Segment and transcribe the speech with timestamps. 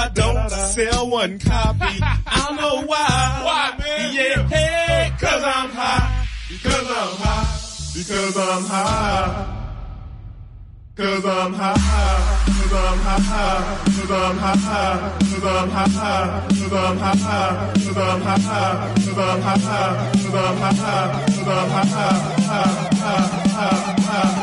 [0.00, 2.00] I don't sell one copy.
[2.00, 3.06] I don't know why.
[3.44, 4.14] Why, man?
[4.14, 6.26] Yeah, hey, cause I'm high.
[6.48, 7.92] Because I'm high.
[7.94, 9.56] Because I'm high.
[10.96, 11.80] Cause I'm high,
[12.44, 18.92] cause I'm high, cause I'm high, cause I'm high, cause I'm high, cause I'm high,
[19.00, 20.84] cause I'm high,
[21.30, 22.20] cause I'm high,
[22.90, 24.39] cause I'm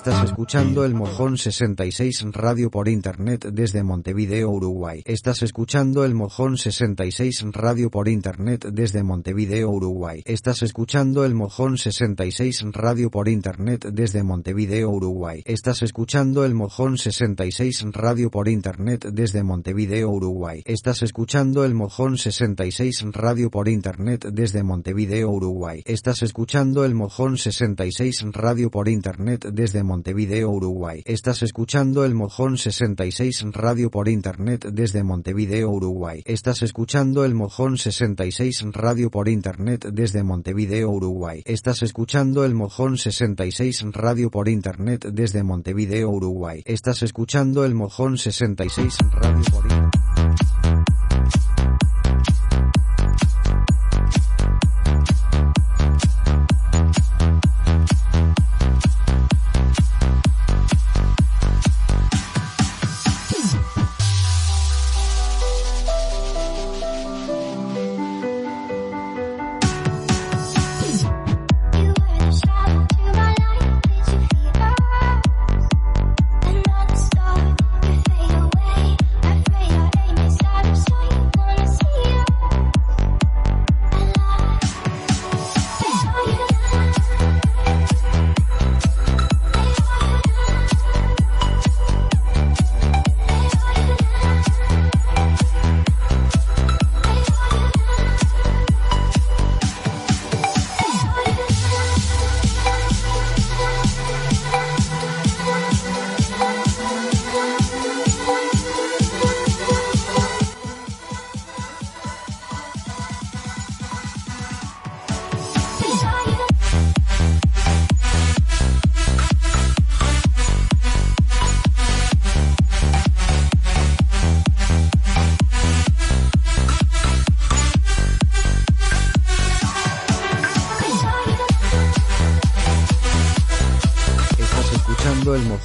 [0.00, 5.02] Estás escuchando el Mojón 66 Radio por Internet desde Montevideo, Uruguay.
[5.04, 10.22] Estás escuchando el Mojón 66 Radio por Internet desde Montevideo, Uruguay.
[10.24, 15.42] Estás escuchando el Mojón 66 Radio por Internet desde Montevideo, Uruguay.
[15.44, 20.62] Estás escuchando el Mojón 66 Radio por Internet desde Montevideo, Uruguay.
[20.64, 25.82] Estás escuchando el Mojón 66 Radio por Internet desde Montevideo, Uruguay.
[25.84, 31.02] Estás escuchando el Mojón 66 Radio por Internet desde Montevideo, Uruguay.
[31.04, 36.22] Estás escuchando el Mojón 66 Radio por Internet desde Montevideo, Uruguay.
[36.26, 41.42] Estás escuchando el Mojón 66 Radio por Internet desde Montevideo, Uruguay.
[41.44, 46.62] Estás escuchando el Mojón 66 Radio por Internet desde Montevideo, Uruguay.
[46.66, 50.59] Estás escuchando el Mojón 66 Radio por Internet.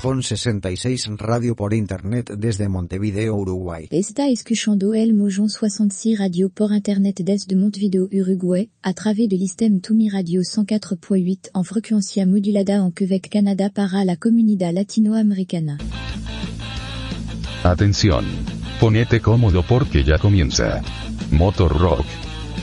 [0.06, 3.88] Mojón 66 Radio por Internet desde Montevideo, Uruguay.
[3.90, 9.82] Está escuchando el Mojon 66 Radio por Internet desde Montevideo, Uruguay, a través de l'Istem
[9.82, 15.80] Tumi Radio 104.8 en frecuencia modulada en Quebec, Canada para la comunidad latinoamericana.
[17.64, 18.26] Atención.
[18.80, 20.84] Ponete cómodo porque ya comienza.
[21.32, 22.06] Motor Rock.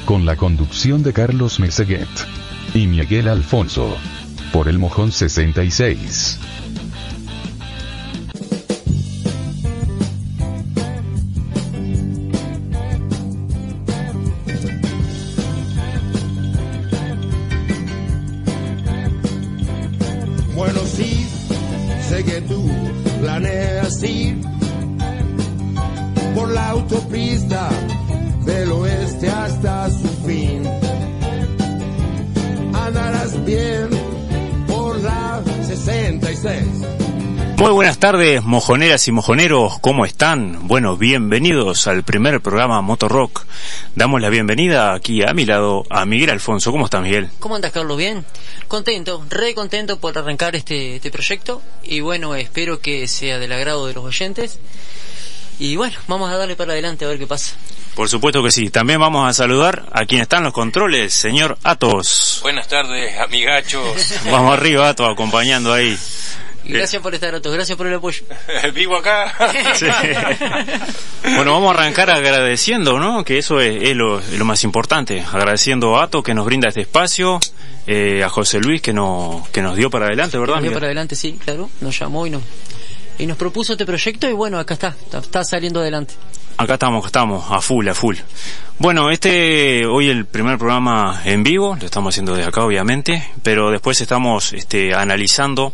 [0.05, 2.07] Con la conducción de Carlos Meseguet.
[2.73, 3.97] Y Miguel Alfonso.
[4.53, 6.39] Por el Mojón 66.
[23.43, 24.41] Planeas ir
[26.35, 27.69] por la autopista
[28.45, 30.63] del oeste hasta su fin.
[32.75, 33.89] Andarás bien
[34.67, 37.02] por la 66.
[37.63, 40.67] Muy buenas tardes, mojoneras y mojoneros, ¿cómo están?
[40.67, 43.45] Bueno, bienvenidos al primer programa Motorrock.
[43.95, 46.73] Damos la bienvenida aquí a mi lado a Miguel Alfonso.
[46.73, 47.31] ¿Cómo está Miguel?
[47.39, 47.97] ¿Cómo andas, Carlos?
[47.97, 48.25] ¿Bien?
[48.67, 53.87] Contento, re contento por arrancar este, este proyecto y bueno, espero que sea del agrado
[53.87, 54.59] de los oyentes.
[55.61, 57.55] Y bueno, vamos a darle para adelante a ver qué pasa.
[57.95, 58.71] Por supuesto que sí.
[58.71, 62.41] También vamos a saludar a quien está en los controles, señor Atos.
[62.43, 64.15] Buenas tardes, amigachos.
[64.33, 65.97] Vamos arriba, Atos, acompañando ahí.
[66.65, 68.25] Y gracias por estar, Otto, gracias por el apoyo.
[68.75, 69.35] Vivo acá.
[69.75, 69.87] Sí.
[71.35, 73.25] Bueno, vamos a arrancar agradeciendo, ¿no?
[73.25, 75.25] Que eso es, es lo, es lo más importante.
[75.33, 77.39] Agradeciendo a Ato que nos brinda este espacio,
[77.87, 80.57] eh, a José Luis que, no, que nos dio para adelante, ¿verdad?
[80.57, 81.71] Nos dio para adelante, sí, claro.
[81.81, 82.43] Nos llamó y nos,
[83.19, 86.15] y nos propuso este proyecto y bueno, acá está, está, está saliendo adelante.
[86.57, 88.17] Acá estamos, acá estamos, a full, a full.
[88.79, 93.71] Bueno, este, hoy el primer programa en vivo, lo estamos haciendo de acá obviamente, pero
[93.71, 95.73] después estamos este, analizando,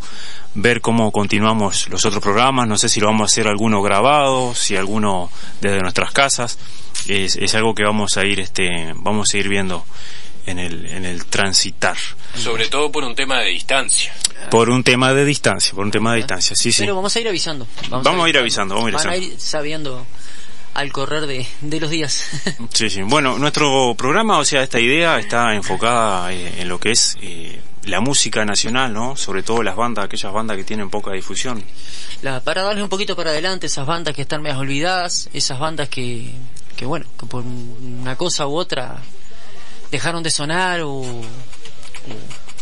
[0.54, 4.54] ver cómo continuamos los otros programas, no sé si lo vamos a hacer alguno grabado,
[4.54, 5.30] si alguno
[5.60, 6.58] desde nuestras casas,
[7.08, 9.84] es, es algo que vamos a ir, este, vamos a ir viendo
[10.46, 11.96] en el, en el transitar.
[12.34, 14.12] Sobre todo por un tema de distancia.
[14.50, 16.82] Por un tema de distancia, por un tema de distancia, sí, sí.
[16.82, 17.66] Pero vamos a ir avisando.
[17.90, 19.34] Vamos a ir avisando, vamos a ir Van a avisando.
[19.34, 20.06] ir sabiendo
[20.78, 22.24] al correr de, de los días.
[22.72, 23.02] Sí, sí.
[23.02, 27.60] Bueno, nuestro programa, o sea, esta idea está enfocada eh, en lo que es eh,
[27.84, 29.16] la música nacional, ¿no?
[29.16, 31.62] Sobre todo las bandas, aquellas bandas que tienen poca difusión.
[32.22, 35.88] La, para darle un poquito para adelante, esas bandas que están medias olvidadas, esas bandas
[35.88, 36.30] que,
[36.76, 38.98] que bueno, que por una cosa u otra
[39.90, 41.22] dejaron de sonar o, o-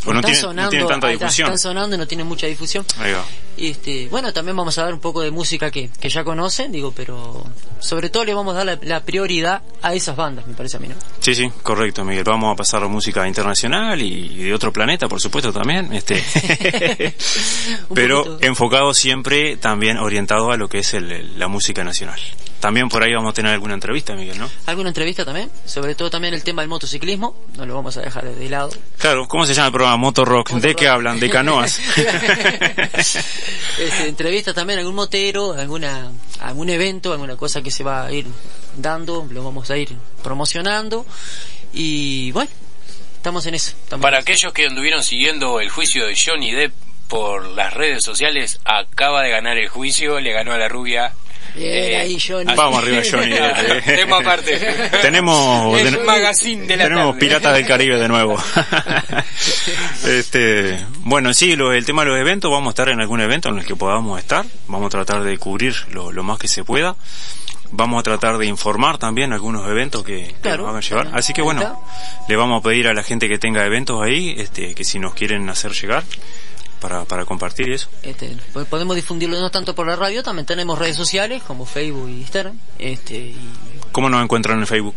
[0.07, 0.21] O no
[0.69, 1.47] tienen tanta difusión.
[1.49, 2.85] Están sonando y no tienen mucha difusión.
[2.99, 3.25] Ahí va.
[3.59, 6.71] Y este, bueno, también vamos a dar un poco de música que, que ya conocen,
[6.73, 7.45] digo, pero
[7.81, 10.81] sobre todo le vamos a dar la, la prioridad a esas bandas, me parece a
[10.81, 10.95] mí, ¿no?
[11.21, 12.25] Sí, sí, correcto, Miguel.
[12.25, 15.91] Vamos a pasar música internacional y de otro planeta, por supuesto, también.
[15.95, 16.23] Este,
[17.95, 18.47] pero poquito.
[18.47, 22.21] enfocado siempre también orientado a lo que es el- el- la música nacional.
[22.61, 24.49] También por ahí vamos a tener alguna entrevista, Miguel, ¿no?
[24.67, 25.51] ¿Alguna entrevista también?
[25.67, 28.71] Sobre todo también el tema del motociclismo, no lo vamos a dejar de, lado.
[28.99, 29.97] Claro, ¿cómo se llama el programa?
[29.99, 30.51] Motor Rock.
[30.53, 31.21] ¿De qué hablan?
[31.21, 31.81] De canoas.
[33.79, 36.11] Este, entrevista también a algún motero, alguna,
[36.41, 38.27] algún evento, alguna cosa que se va a ir
[38.77, 41.05] dando, lo vamos a ir promocionando
[41.75, 42.51] y bueno,
[43.17, 43.73] estamos en eso.
[43.83, 44.31] estamos Para en eso.
[44.31, 46.73] aquellos que anduvieron siguiendo el juicio de Johnny Depp
[47.09, 51.13] por las redes sociales, acaba de ganar el juicio, le ganó a la rubia.
[51.57, 52.55] Bien, Eh, ahí, Johnny.
[52.55, 53.31] Vamos arriba, Johnny.
[53.33, 53.85] Depp.
[53.85, 54.59] Tema aparte.
[55.03, 57.19] tenemos El ten- magazine de la tenemos tarde.
[57.21, 58.37] Piratas del Caribe de nuevo.
[60.07, 63.49] este, bueno, sí, lo- el tema de los eventos, vamos a estar en algún evento
[63.49, 64.45] en el que podamos estar.
[64.69, 66.97] Vamos a tratar de cubrir lo, lo más que se pueda.
[67.73, 71.03] Vamos a tratar de informar también algunos eventos que, que Claro, nos hagan llevar.
[71.07, 71.19] claro.
[71.19, 71.83] Así que bueno,
[72.29, 75.15] le vamos a pedir a la gente que tenga eventos ahí, este, que si nos
[75.15, 76.05] quieren hacer llegar
[76.81, 77.89] para, para compartir eso.
[78.03, 82.09] Este, po- podemos difundirlo no tanto por la radio, también tenemos redes sociales como Facebook
[82.09, 82.59] y Instagram.
[82.79, 83.37] Este, y
[83.93, 84.95] ¿Cómo nos encuentran en Facebook?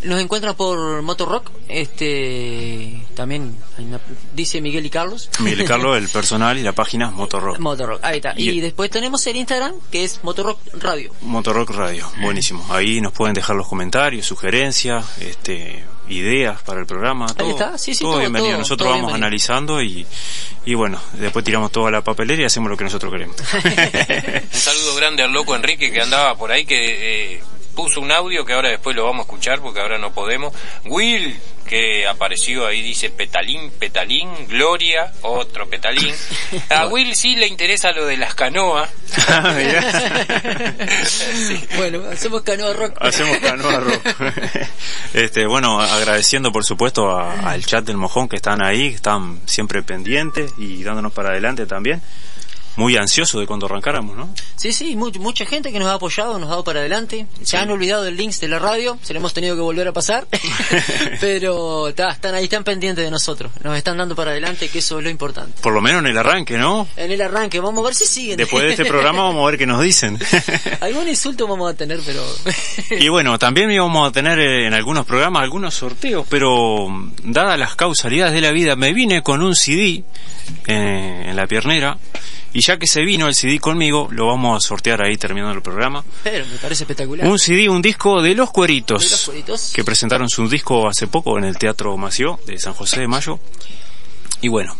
[0.00, 1.50] nos encuentran por Motorrock.
[1.68, 4.00] Este, también una-
[4.34, 5.28] dice Miguel y Carlos.
[5.40, 7.58] Miguel y Carlos, el personal y la página Motorrock.
[7.58, 8.34] Motorrock, ahí está.
[8.36, 11.12] Y- Y, después tenemos el Instagram que es Motorrock Radio.
[11.22, 12.64] Motorrock Radio, buenísimo.
[12.70, 17.26] Ahí nos pueden dejar los comentarios, sugerencias, este, ideas para el programa.
[17.34, 18.50] Todo, está, sí, sí, todo todo, bienvenido.
[18.52, 19.26] todo, nosotros todo vamos bienvenido.
[19.26, 20.06] analizando y,
[20.64, 23.36] y bueno, después tiramos toda la papelera y hacemos lo que nosotros queremos.
[24.52, 27.42] Un saludo grande al loco Enrique que andaba por ahí, que eh,
[27.74, 30.52] puso un audio que ahora después lo vamos a escuchar porque ahora no podemos.
[30.86, 36.14] Will, que apareció ahí, dice petalín, petalín, Gloria, otro petalín.
[36.70, 38.88] A Will sí le interesa lo de las canoas.
[39.28, 40.26] Ah, mirá.
[41.76, 42.96] Bueno, hacemos canoa rock.
[43.00, 44.06] Hacemos canoa rock.
[45.14, 49.40] este, bueno, agradeciendo por supuesto a- al chat del mojón que están ahí, que están
[49.46, 52.02] siempre pendientes y dándonos para adelante también.
[52.78, 54.32] Muy ansioso de cuando arrancáramos, ¿no?
[54.54, 57.26] Sí, sí, mu- mucha gente que nos ha apoyado, nos ha dado para adelante.
[57.42, 59.92] Se han olvidado del links de la radio, se lo hemos tenido que volver a
[59.92, 60.28] pasar.
[61.20, 63.50] Pero ta, están ahí, están pendientes de nosotros.
[63.64, 65.60] Nos están dando para adelante, que eso es lo importante.
[65.60, 66.86] Por lo menos en el arranque, ¿no?
[66.96, 68.36] En el arranque, vamos a ver si siguen.
[68.36, 70.18] Después de este programa vamos a ver qué nos dicen.
[70.80, 72.22] Algún insulto vamos a tener, pero...
[72.90, 77.58] Y bueno, también íbamos a tener eh, en algunos programas algunos sorteos, pero mm, dadas
[77.58, 80.04] las causalidades de la vida, me vine con un CD
[80.66, 81.98] eh, en la piernera
[82.52, 85.62] y ya que se vino el CD conmigo, lo vamos a sortear ahí terminando el
[85.62, 86.04] programa.
[86.22, 87.26] pero me parece espectacular.
[87.26, 89.72] Un CD, un disco de Los Cueritos, De Los Cueritos.
[89.74, 93.38] que presentaron su disco hace poco en el Teatro Mació de San José de Mayo.
[94.40, 94.76] Y bueno,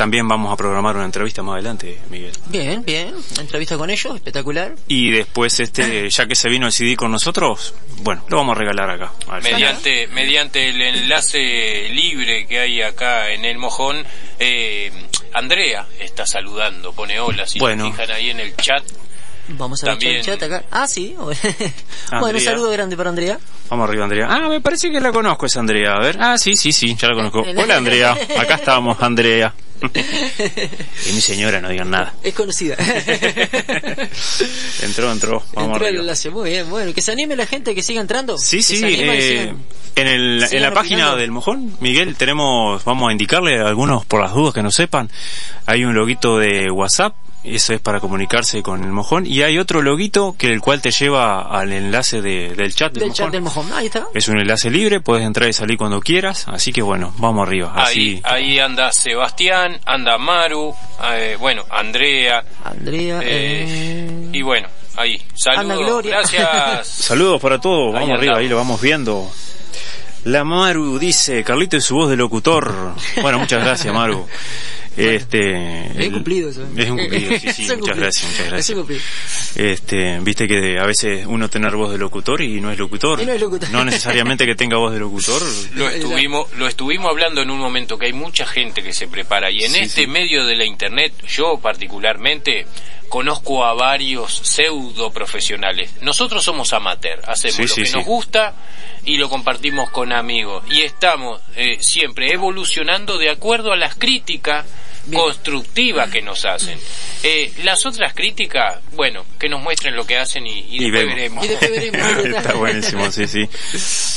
[0.00, 2.32] también vamos a programar una entrevista más adelante, Miguel.
[2.46, 3.14] Bien, bien.
[3.38, 4.74] Entrevista con ellos, espectacular.
[4.88, 8.58] Y después, este, ya que se vino el CD con nosotros, bueno, lo vamos a
[8.60, 9.12] regalar acá.
[9.18, 9.42] final.
[9.42, 14.02] mediante mediante el enlace libre que hay acá en el mojón
[14.38, 14.90] eh,
[15.32, 17.86] Andrea está saludando pone hola si Bueno.
[17.86, 18.82] se fijan ahí en el chat
[19.48, 20.62] Vamos a ver También- el chat acá.
[20.70, 21.16] Ah, sí.
[22.20, 23.36] bueno, un saludo grande para Andrea.
[23.68, 24.28] Vamos arriba, Andrea.
[24.30, 25.94] Ah, me parece que la conozco esa Andrea.
[25.94, 26.16] A ver.
[26.20, 27.40] Ah, sí, sí, sí, ya la conozco.
[27.56, 28.12] Hola, Andrea.
[28.38, 29.52] Acá estamos, Andrea.
[31.08, 32.14] y mi señora, no digan nada.
[32.22, 32.76] Es conocida.
[34.82, 35.42] Entró, entró.
[35.54, 36.00] Vamos Entró el arriba.
[36.02, 36.68] enlace, muy bien.
[36.70, 38.38] Bueno, que se anime la gente que siga entrando.
[38.38, 39.64] Sí, Que sí, eh, sigan.
[39.96, 41.16] en, el, en la página opinando.
[41.16, 45.10] del Mojón, Miguel, tenemos, vamos a indicarle a algunos por las dudas que no sepan,
[45.66, 49.26] hay un loguito de WhatsApp eso es para comunicarse con el mojón.
[49.26, 53.00] Y hay otro loguito que el cual te lleva al enlace de- del chat del,
[53.00, 53.24] Del mojón.
[53.24, 53.72] chat del mojón.
[53.72, 54.06] Ahí está.
[54.14, 56.46] Es un enlace libre, puedes entrar y salir cuando quieras.
[56.48, 57.72] Así que bueno, vamos arriba.
[57.76, 58.20] Así.
[58.24, 60.74] Ahí, ahí anda Sebastián, anda Maru,
[61.12, 63.20] eh, bueno, Andrea, Andrea.
[63.22, 65.20] eh, eh, y bueno, ahí.
[65.34, 66.16] Saludos, Gloria.
[66.18, 66.86] gracias.
[66.86, 69.30] Saludos para todos, Ahí vamos arriba, ahí lo vamos viendo.
[70.24, 72.94] La Maru dice, Carlito es su voz de locutor.
[73.22, 74.26] Bueno, muchas gracias, Maru.
[74.96, 76.66] Este, Es el- cumplido eso.
[76.76, 77.96] Es un cumplido, sí, sí, muchas cumplido.
[77.96, 78.76] gracias, muchas gracias.
[78.78, 79.02] cumplido.
[79.54, 83.20] Este, viste que a veces uno tener voz de locutor y no es locutor.
[83.22, 83.70] Y no es locutor.
[83.70, 85.40] No necesariamente que tenga voz de locutor.
[85.76, 89.50] Lo estuvimos, lo estuvimos hablando en un momento que hay mucha gente que se prepara
[89.50, 90.06] y en Sí, este sí.
[90.08, 92.66] medio de la internet, yo particularmente
[93.10, 95.90] conozco a varios pseudo profesionales.
[96.00, 97.96] Nosotros somos amateur, hacemos Sí, lo sí, que sí.
[97.96, 98.54] nos gusta
[99.04, 104.64] y lo compartimos con amigos y estamos eh, siempre evolucionando de acuerdo a las críticas
[105.06, 105.20] Bien.
[105.22, 106.78] constructivas que nos hacen.
[107.22, 110.92] Eh, las otras críticas, bueno, que nos muestren lo que hacen y, y Y después
[110.92, 111.14] vemos.
[111.16, 111.44] veremos.
[111.44, 112.24] Y después veremos.
[112.38, 113.48] Está buenísimo, sí, sí.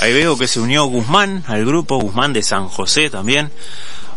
[0.03, 3.49] Ahí veo que se unió Guzmán al grupo, Guzmán de San José también.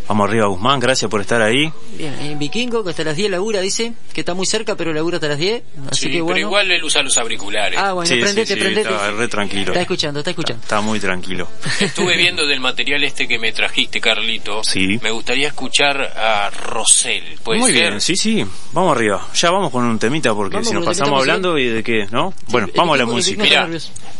[0.07, 1.69] Vamos arriba, Guzmán, gracias por estar ahí.
[1.97, 5.17] Bien, en Vikingo, que hasta las 10 labura, dice, que está muy cerca, pero labura
[5.17, 5.63] hasta las 10.
[5.91, 6.35] Así Sí, que bueno.
[6.35, 7.77] pero igual él usa los auriculares.
[7.77, 8.89] Ah, bueno, Sí, prendete, sí, sí, prendete.
[8.89, 9.67] Está re tranquilo.
[9.73, 10.63] Está escuchando, está escuchando.
[10.63, 11.49] Está muy tranquilo.
[11.81, 14.63] Estuve viendo del material este que me trajiste, Carlito.
[14.63, 14.97] Sí.
[15.03, 17.23] Me gustaría escuchar a Rosel.
[17.43, 17.89] ¿Puede Muy ser?
[17.89, 18.45] bien, sí, sí.
[18.71, 19.27] Vamos arriba.
[19.35, 22.33] Ya vamos con un temita porque Vamos si nos pasamos hablando y de qué, ¿no?
[22.47, 23.43] Bueno, vamos a la música.
[23.43, 23.67] Mira,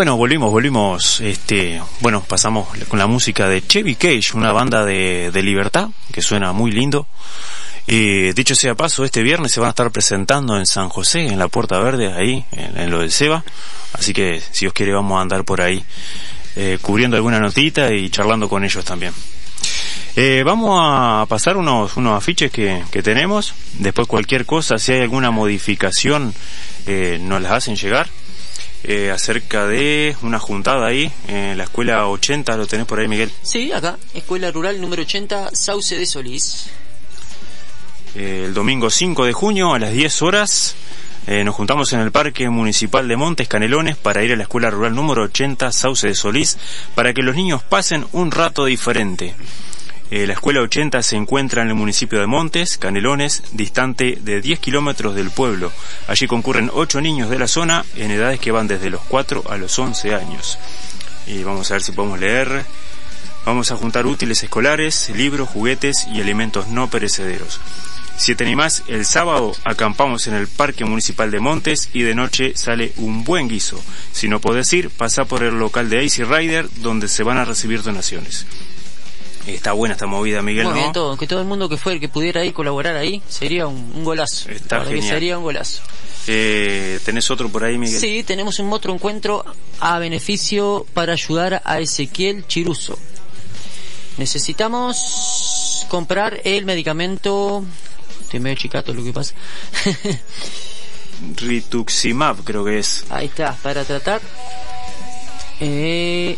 [0.02, 5.30] Bueno, volvimos, volvimos, este, bueno, pasamos con la música de Chevy Cage, una banda de,
[5.32, 7.06] de libertad, que suena muy lindo.
[7.87, 11.38] Eh, dicho sea paso, este viernes se van a estar presentando en San José, en
[11.38, 13.44] la Puerta Verde, ahí, en, en lo del Seba.
[13.92, 15.85] Así que, si os quiere, vamos a andar por ahí,
[16.56, 19.12] eh, cubriendo alguna notita y charlando con ellos también.
[20.16, 23.54] Eh, vamos a pasar unos, unos afiches que, que tenemos.
[23.78, 26.35] Después cualquier cosa, si hay alguna modificación,
[26.88, 28.09] eh, nos las hacen llegar.
[28.85, 33.31] Eh, acerca de una juntada ahí en la escuela 80, lo tenés por ahí Miguel.
[33.42, 36.66] Sí, acá, Escuela Rural número 80, Sauce de Solís.
[38.16, 40.75] Eh, el domingo 5 de junio a las 10 horas
[41.29, 44.71] eh, nos juntamos en el Parque Municipal de Montes Canelones para ir a la escuela
[44.71, 46.59] rural número 80, Sauce de Solís,
[46.97, 49.35] para que los niños pasen un rato diferente.
[50.14, 54.59] Eh, la escuela 80 se encuentra en el municipio de Montes, Canelones, distante de 10
[54.59, 55.72] kilómetros del pueblo.
[56.07, 59.57] Allí concurren 8 niños de la zona en edades que van desde los 4 a
[59.57, 60.59] los 11 años.
[61.27, 62.62] Y vamos a ver si podemos leer.
[63.46, 67.59] Vamos a juntar útiles escolares, libros, juguetes y alimentos no perecederos.
[68.18, 72.53] Si te animás, el sábado acampamos en el Parque Municipal de Montes y de noche
[72.55, 73.83] sale un buen guiso.
[74.12, 77.46] Si no podés ir, pasa por el local de Easy Rider donde se van a
[77.46, 78.44] recibir donaciones.
[79.46, 80.81] Está buena esta movida, Miguel, Muy ¿no?
[80.81, 83.66] bien, todo, que todo el mundo que fue el que pudiera ir colaborar ahí sería
[83.66, 84.48] un, un golazo.
[84.50, 85.09] Está que genial.
[85.09, 85.83] sería un golazo.
[86.28, 87.98] Eh, ¿Tenés otro por ahí, Miguel?
[88.00, 89.44] Sí, tenemos un otro encuentro
[89.81, 92.96] a beneficio para ayudar a Ezequiel Chiruso.
[94.18, 97.64] Necesitamos comprar el medicamento.
[98.22, 99.35] Estoy medio chicato lo que pasa.
[101.37, 103.05] Rituximab, creo que es.
[103.11, 104.20] Ahí está, para tratar
[105.61, 106.37] eh,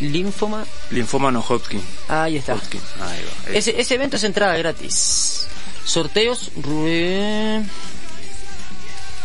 [0.00, 0.64] linfoma.
[0.90, 1.82] Linfoma no Hodgkin.
[2.08, 2.54] Ahí está.
[2.54, 2.80] Hodgkin.
[3.00, 3.52] Ahí va.
[3.58, 5.46] Ese, ese evento es entrada gratis.
[5.84, 6.50] Sorteos.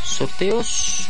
[0.04, 1.08] Sorteos.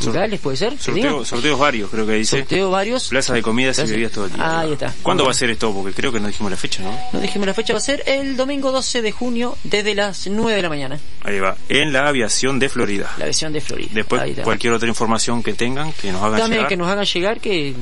[0.00, 0.78] Rurales, ¿puede ser?
[0.78, 2.38] Sorteos varios, creo que dice.
[2.38, 3.08] Sorteo varios.
[3.08, 4.60] Plaza de comidas y Plaza- bebidas todo el día.
[4.60, 4.94] Ahí está.
[5.02, 5.72] ¿Cuándo va a ser esto?
[5.74, 6.96] Porque creo que no dijimos la fecha, ¿no?
[7.12, 10.54] No dijimos la fecha, va a ser el domingo 12 de junio desde las 9
[10.54, 11.00] de la mañana.
[11.24, 11.56] Ahí va.
[11.68, 13.10] En la aviación de Florida.
[13.18, 13.90] La versión de Florida.
[13.92, 16.68] Después, cualquier otra información que tengan, que nos hagan También llegar.
[16.68, 17.74] que nos hagan llegar que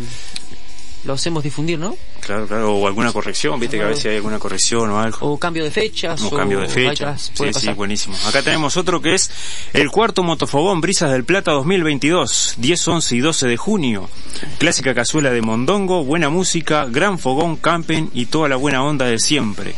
[1.07, 1.97] lo hacemos difundir, ¿no?
[2.21, 2.75] Claro, claro.
[2.75, 5.19] O alguna corrección, viste que a veces hay alguna corrección o algo.
[5.21, 6.21] O cambio de fechas.
[6.23, 7.07] O cambio de fecha.
[7.07, 8.16] faltas, Sí, sí, buenísimo.
[8.27, 9.31] Acá tenemos otro que es
[9.73, 14.11] el cuarto motofogón Brisas del Plata 2022, 10, 11 y 12 de junio.
[14.59, 19.19] Clásica cazuela de mondongo, buena música, gran fogón, camping y toda la buena onda de
[19.19, 19.75] siempre.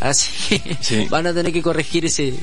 [0.00, 1.06] Así que Sí.
[1.10, 2.34] van a tener que corregir ese.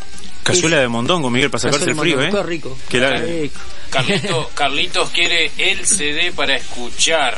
[0.44, 2.30] Cazuela de mondongo, Miguel, para sacarse el frío, ¿eh?
[2.32, 2.78] Qué rico.
[2.90, 3.26] Qué largo.
[3.28, 3.60] Qué rico.
[3.92, 7.38] Carlito- Carlitos quiere el CD para escuchar.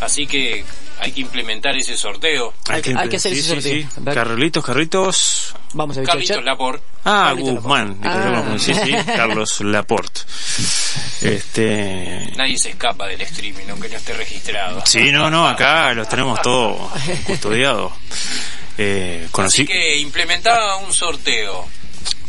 [0.00, 0.64] Así que
[1.00, 2.54] hay que implementar ese sorteo.
[2.68, 3.72] Hay que- hay que hacer sí, ese sí, sorteo.
[3.94, 4.00] sí.
[4.00, 4.14] Ver.
[4.14, 5.54] Carlitos, Carlitos.
[5.74, 6.08] Vamos a ver.
[6.08, 6.82] Carlitos Laport.
[7.04, 7.98] Ah, Carlitos Guzmán.
[8.02, 8.08] Laporte.
[8.08, 8.58] Ah.
[8.58, 10.20] Sí, sí, Carlos Laporte.
[11.22, 12.32] Este.
[12.36, 14.82] Nadie se escapa del streaming, aunque no esté registrado.
[14.86, 16.90] Sí, no, no, acá los tenemos todos
[17.24, 17.92] custodiados.
[18.76, 19.62] Eh, conocí.
[19.62, 21.66] Así que implementaba un sorteo.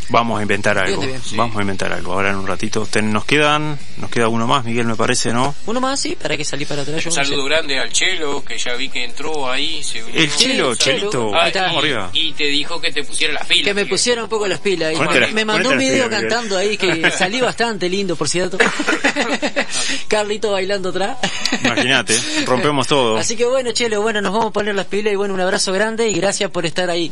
[0.09, 1.01] Vamos a inventar algo.
[1.01, 1.21] Bien.
[1.35, 2.13] Vamos a inventar algo.
[2.13, 2.85] Ahora en un ratito.
[2.89, 5.53] Ten- nos quedan, nos queda uno más, Miguel, me parece, ¿no?
[5.67, 7.05] Uno más, sí, para que salí para atrás.
[7.05, 9.83] Un saludo grande al Chelo, que ya vi que entró ahí.
[9.83, 10.19] se unió.
[10.21, 10.75] El Chelo.
[10.75, 11.31] Chelito.
[11.35, 11.61] Ah, Ahí está.
[11.63, 12.09] Vamos arriba.
[12.13, 13.65] y, y te dijo que te pusiera las pilas.
[13.65, 14.89] Que me pusiera un poco las pilas.
[14.89, 14.95] ahí.
[14.97, 18.57] Ponete las- me mandó un video pilas, cantando ahí que salí bastante lindo, por cierto.
[20.07, 21.17] Carlito bailando atrás.
[21.63, 23.17] Imagínate, rompemos todo.
[23.17, 25.71] Así que bueno, Chelo, bueno, nos vamos a poner las pilas y bueno, un abrazo
[25.71, 27.11] grande y gracias por estar ahí.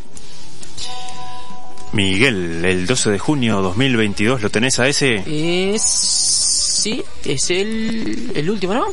[1.97, 5.23] Miguel, el 12 de junio 2022, ¿lo tenés a ese?
[5.25, 5.81] Es...
[5.81, 8.85] Sí, es el, el último, ¿no?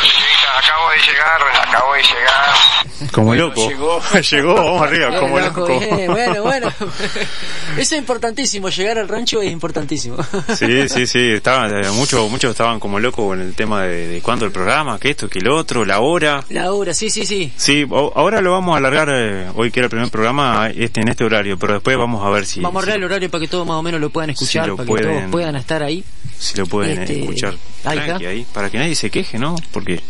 [0.00, 0.22] loco.
[0.58, 3.10] Acabo de llegar, acabo de llegar.
[3.12, 3.68] Como Bueno, loco.
[3.68, 4.00] llegó.
[4.30, 5.78] Llegó, vamos arriba, como loco, loco.
[5.96, 6.68] bien, bueno, bueno.
[7.76, 10.16] Eso es importantísimo, llegar al rancho es importantísimo.
[10.56, 14.20] Sí, sí, sí, estaban, eh, muchos, muchos estaban como locos con el tema de, de
[14.22, 16.44] cuándo el programa, que esto, que el otro, la hora.
[16.50, 17.52] La hora, sí, sí, sí.
[17.56, 21.00] Sí, o- ahora lo vamos a alargar, eh, hoy que era el primer programa, este
[21.00, 23.30] en este horario, pero después vamos a ver si, Vamos a si, arreglar el horario
[23.30, 25.56] para que todos más o menos lo puedan escuchar, lo para que todos pueden- puedan
[25.56, 26.04] estar ahí.
[26.42, 28.28] Si lo pueden eh, Este, escuchar ahí tranqui está.
[28.30, 29.56] ahí, para que nadie se queje, ¿no?
[29.72, 30.02] Porque si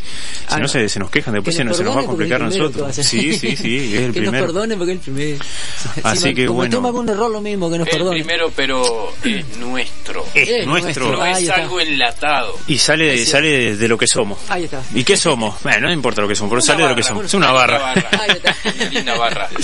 [0.48, 0.68] Ah, no, no.
[0.68, 2.94] se, se nos quejan, después Que se nos se nos va a complicar a nosotros.
[2.96, 4.46] Sí, sí, sí, es el que nos primero.
[4.46, 5.44] perdonen porque es el primero.
[6.02, 6.84] Así Si que, bueno.
[6.86, 10.24] algún error lo mismo, que nos El primero, pero es nuestro.
[10.34, 11.12] Es Es nuestro.
[11.16, 12.58] No es algo enlatado.
[12.66, 14.38] Y sale, Es sale de, de lo que somos.
[14.48, 14.82] Ahí está.
[14.94, 15.62] ¿Y qué somos?
[15.62, 17.24] Bueno, no importa lo que somos, pero Una sale de lo que somos.
[17.26, 17.92] Es una linda barra.
[17.92, 18.56] Ahí está.
[18.74, 19.48] Una linda barra.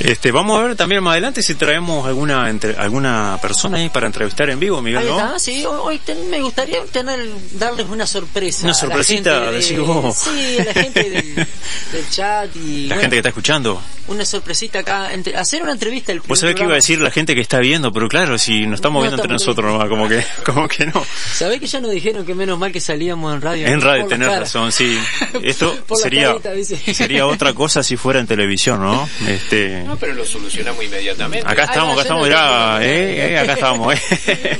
[0.00, 4.06] Este, vamos a ver también más adelante si traemos alguna entre, alguna persona ahí para
[4.06, 5.18] entrevistar en vivo, Miguel, ¿no?
[5.18, 8.64] está, sí, hoy, ten- me gustaría tener, darles una sorpresa.
[8.64, 10.16] Una sorpresita, decís vos.
[10.16, 11.34] Sí, a la gente del,
[11.92, 13.82] del chat y La bueno, gente que está escuchando.
[14.08, 17.10] una sorpresita acá, entre- hacer una entrevista el Vos sabés que iba a decir la
[17.10, 20.08] gente que está viendo, pero claro, si nos estamos No viendo entre nosotros nomás, como
[20.08, 21.04] que, como que no.
[21.34, 23.66] ¿Sabés que ya nos dijeron que menos mal que salíamos en radio?
[23.66, 24.98] En radio tenés razón, sí.
[25.42, 29.06] Esto sería, carita, sería otra cosa si fuera en televisión, ¿no?
[29.28, 31.44] Este, No, pero lo solucionamos inmediatamente.
[31.48, 34.58] acá estamos, acá estamos, mirá, eh, eh, acá estamos, eh.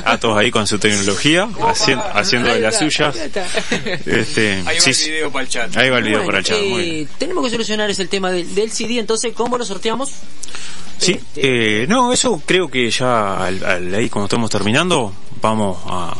[0.06, 3.14] A todos ahí con su tecnología, haciendo, haciendo de las suyas.
[4.06, 5.76] Este, Ahí va sí, el video para el chat.
[5.76, 7.08] Ahí va el video Bueno, para el chat, muy eh, bien.
[7.18, 10.10] tenemos que solucionar ese tema del, del CD, entonces, ¿cómo lo sorteamos?
[10.96, 16.14] Sí, eh, no, eso creo que ya al, al- ahí cuando estemos terminando, vamos a,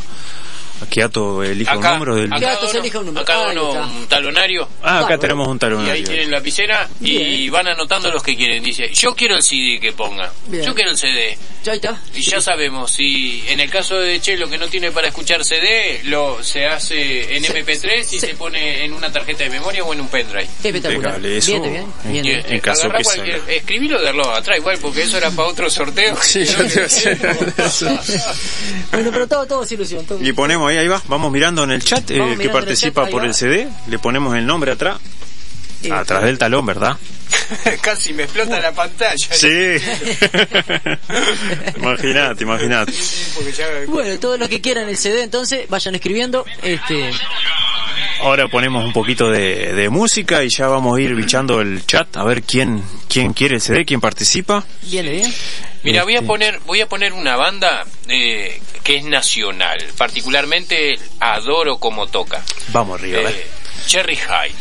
[0.81, 2.31] a que Ato elija un Acá, número del...
[2.33, 3.21] a Ya, cada entonces uno, elija un número.
[3.21, 4.67] a cada Ahí uno un talonario.
[4.83, 5.85] Ah, acá tenemos un talón.
[5.85, 7.51] Y ahí tienen lapicera y Bien.
[7.51, 8.63] van anotando los que quieren.
[8.63, 10.31] Dice, yo quiero el CD que ponga.
[10.47, 10.63] Bien.
[10.65, 11.37] Yo quiero el CD.
[11.63, 12.01] Ya ahí está.
[12.15, 16.01] Y ya sabemos, si en el caso de Chelo que no tiene para escuchar CD,
[16.05, 19.83] lo se hace en Se- MP3 y se- se pone en una tarjeta de memoria
[19.83, 20.47] o en un pendrive.
[20.63, 21.23] Espectacular.
[21.23, 21.51] Eso.
[21.61, 22.25] Bien, bien, bien.
[22.25, 22.43] Y, bien.
[22.49, 23.41] En caso que cualquier-.
[23.47, 26.15] Escribilo de arlo atrás igual, porque eso era para otro sorteo.
[26.21, 28.01] Sí, yo te a.
[28.91, 30.05] Bueno, pero todo, todo es ilusión.
[30.05, 30.21] Todo.
[30.21, 33.03] Y ponemos ahí, ahí va, vamos mirando en el chat, eh, el que el participa
[33.03, 33.27] chat, por va.
[33.27, 34.97] el CD, le ponemos el nombre atrás,
[35.89, 36.97] atrás del talón, ¿verdad?
[37.81, 39.15] Casi me explota la pantalla.
[39.31, 39.47] Sí.
[41.77, 42.93] imagínate, imagínate.
[43.35, 46.45] Porque ya- Bueno, todos los que quieran el CD, entonces, vayan escribiendo.
[46.61, 47.11] Este,
[48.21, 52.15] Ahora ponemos un poquito de, de música y ya vamos a ir bichando el chat
[52.17, 54.63] a ver quién quién quiere el CD, quién participa.
[54.83, 55.33] viene bien.
[55.83, 56.27] Mira, voy a Este.
[56.27, 59.83] poner, voy a poner una banda eh, que es nacional.
[59.97, 62.43] Particularmente adoro como toca.
[62.67, 63.31] Vamos arriba, a ver.
[63.33, 63.47] Eh,
[63.87, 64.51] Cherry High.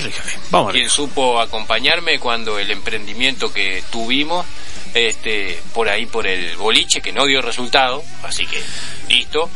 [0.00, 0.12] Cherry
[0.50, 4.44] vamos quien supo acompañarme cuando el emprendimiento que tuvimos
[4.92, 8.62] este por ahí por el boliche que no dio resultado así que
[9.08, 9.48] listo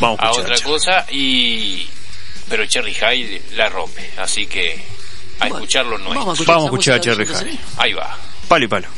[0.00, 0.62] Vamos a otra Cherry.
[0.70, 1.88] cosa y
[2.48, 4.74] pero Cherry High la rompe así que
[5.40, 7.26] a Bueno, escucharlo no Vamos a es escuchar, Vamos a escuchar a Cherry.
[7.26, 7.60] High.
[7.78, 8.16] ahí va
[8.48, 8.88] Palo y palo.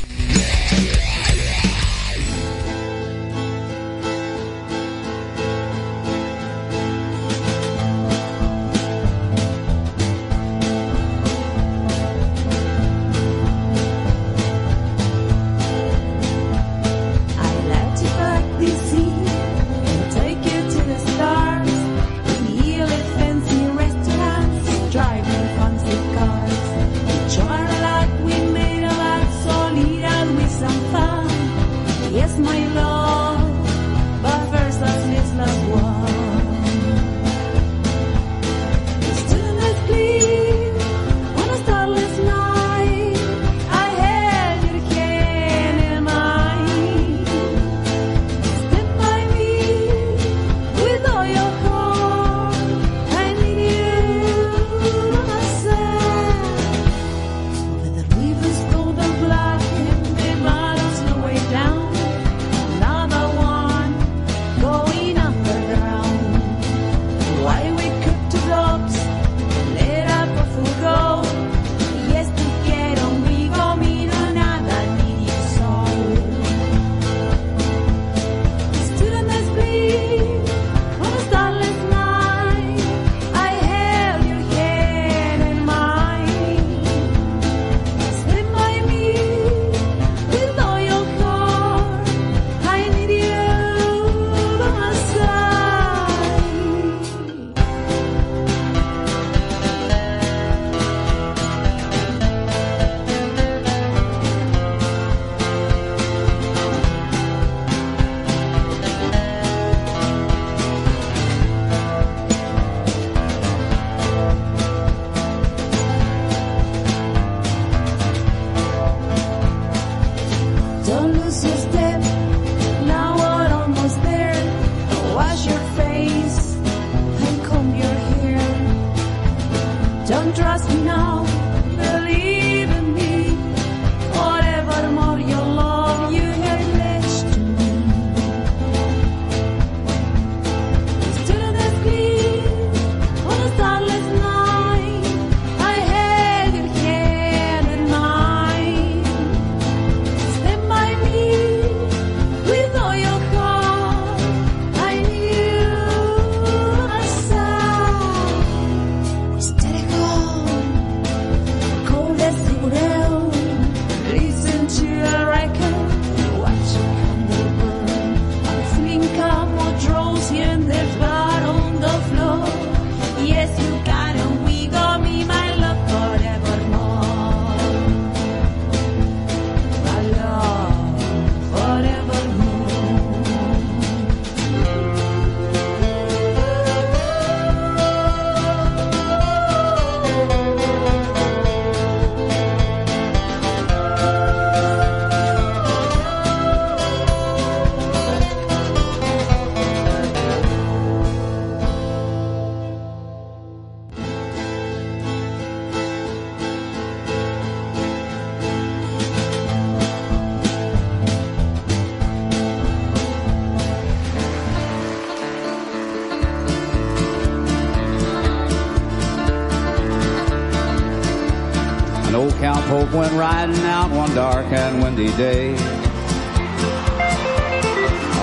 [223.15, 225.55] Riding out one dark and windy day.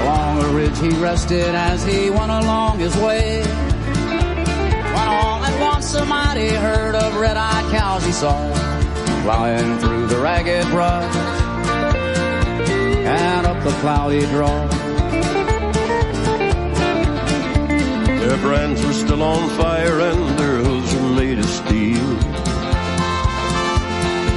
[0.03, 3.43] Along a ridge he rested as he went along his way.
[3.43, 8.53] When all at once a mighty herd of red-eyed cows he saw
[9.23, 11.17] flying through the ragged brush
[13.07, 14.67] and up the cloudy draw.
[18.19, 22.42] Their brands were still on fire and their hooves were made of steel.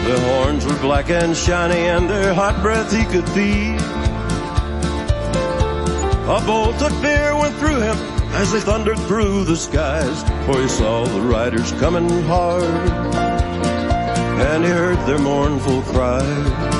[0.05, 3.81] Their horns were black and shiny and their hot breath he could feel.
[6.29, 7.97] A bolt of fear went through him
[8.35, 12.63] as they thundered through the skies, for he saw the riders coming hard,
[14.51, 16.74] and he heard their mournful cry.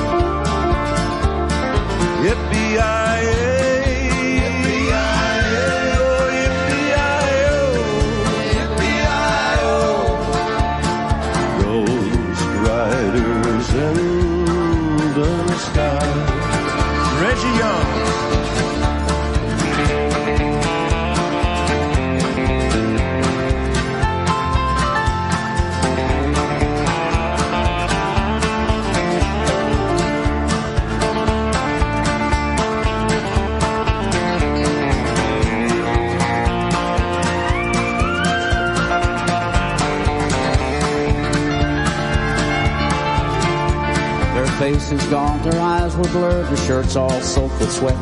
[44.66, 47.94] Faces gaunt, their eyes were blurred, their shirts all soaked with sweat.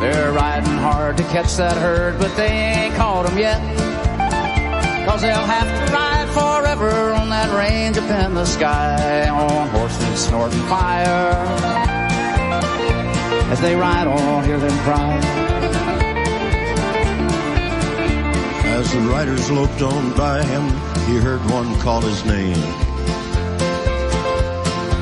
[0.00, 3.60] They're riding hard to catch that herd, but they ain't caught 'em yet.
[5.06, 10.18] Cause they'll have to ride forever on that range up in the sky on horses
[10.18, 11.36] snorting fire.
[13.52, 15.12] As they ride on, hear them cry.
[18.78, 20.64] As the riders loped on by him,
[21.06, 22.81] he heard one call his name.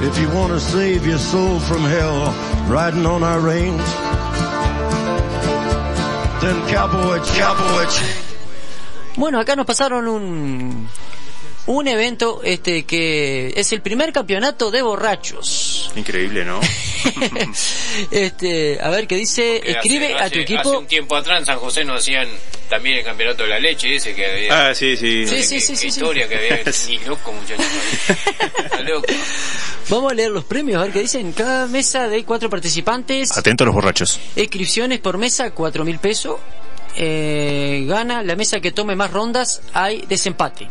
[0.02, 2.34] If you want to save your soul from hell,
[2.68, 3.82] riding on our range,
[6.40, 7.86] then cowboy, cowboy.
[9.16, 10.88] Bueno, acá nos pasaron un
[11.66, 15.92] un evento este que es el primer campeonato de borrachos.
[15.94, 16.60] Increíble, ¿no?
[18.10, 20.60] este, a ver qué dice, Que escribe hace- a tu hace- equipo.
[20.60, 22.28] Hace un tiempo atrás en San José nos hacían
[22.68, 24.68] también el campeonato de la leche ese que había.
[24.68, 25.26] Ah, sí, sí.
[25.26, 25.86] Sí, Qué- sí, qué sí, sí, sí.
[25.88, 26.60] historia que había.
[26.88, 27.66] Ni loco, muchachos.
[28.64, 29.06] Está loco.
[29.88, 31.32] Vamos a leer los premios, a ver qué dicen.
[31.32, 34.20] Cada mesa de cuatro participantes, Atento a los borrachos.
[34.36, 36.38] inscripciones por mesa, cuatro mil pesos.
[36.96, 40.68] Eh, gana la mesa que tome más rondas, hay desempate.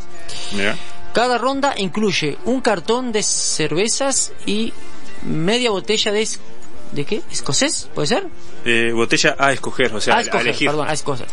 [0.51, 0.75] Mira.
[1.13, 4.73] Cada ronda incluye un cartón de cervezas y
[5.23, 6.21] media botella de...
[6.21, 6.39] es-
[6.91, 7.21] ¿De qué?
[7.31, 7.87] ¿Escocés?
[7.93, 8.25] ¿Puede ser?
[8.65, 10.67] Eh, botella a escoger, o sea, a a escoger, elegir.
[10.69, 11.27] perdón, a escoger.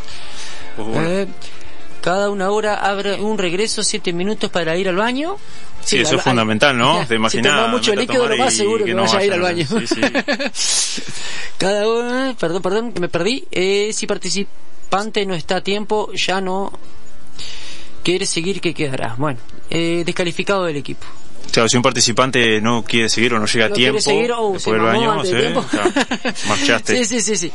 [0.77, 1.09] Pues bueno.
[1.09, 1.27] Eh,
[2.03, 5.37] cada una hora abre un regreso, siete minutos para ir al baño.
[5.83, 7.07] Sí, eso es fundamental, ¿no?
[7.07, 9.33] Te imaginas, Si toma mucho líquido, lo más seguro que, que no vaya a ir
[9.33, 9.67] al baño.
[9.87, 10.01] sí,
[11.59, 13.45] Cada una, perdón, perdón, que me perdí.
[13.51, 16.71] Eh, si participante no está a tiempo, ya no
[18.03, 19.15] quiere seguir, ¿qué quedará?
[19.17, 19.39] Bueno,
[19.71, 21.07] eh, descalificado del equipo.
[21.57, 24.53] Claro, si un participante no quiere seguir o no llega a No tiempo seguir, oh,
[24.53, 25.59] después del baño, de ¿sí?
[26.47, 26.97] marchaste.
[27.07, 27.51] Sí, sí, sí, sí.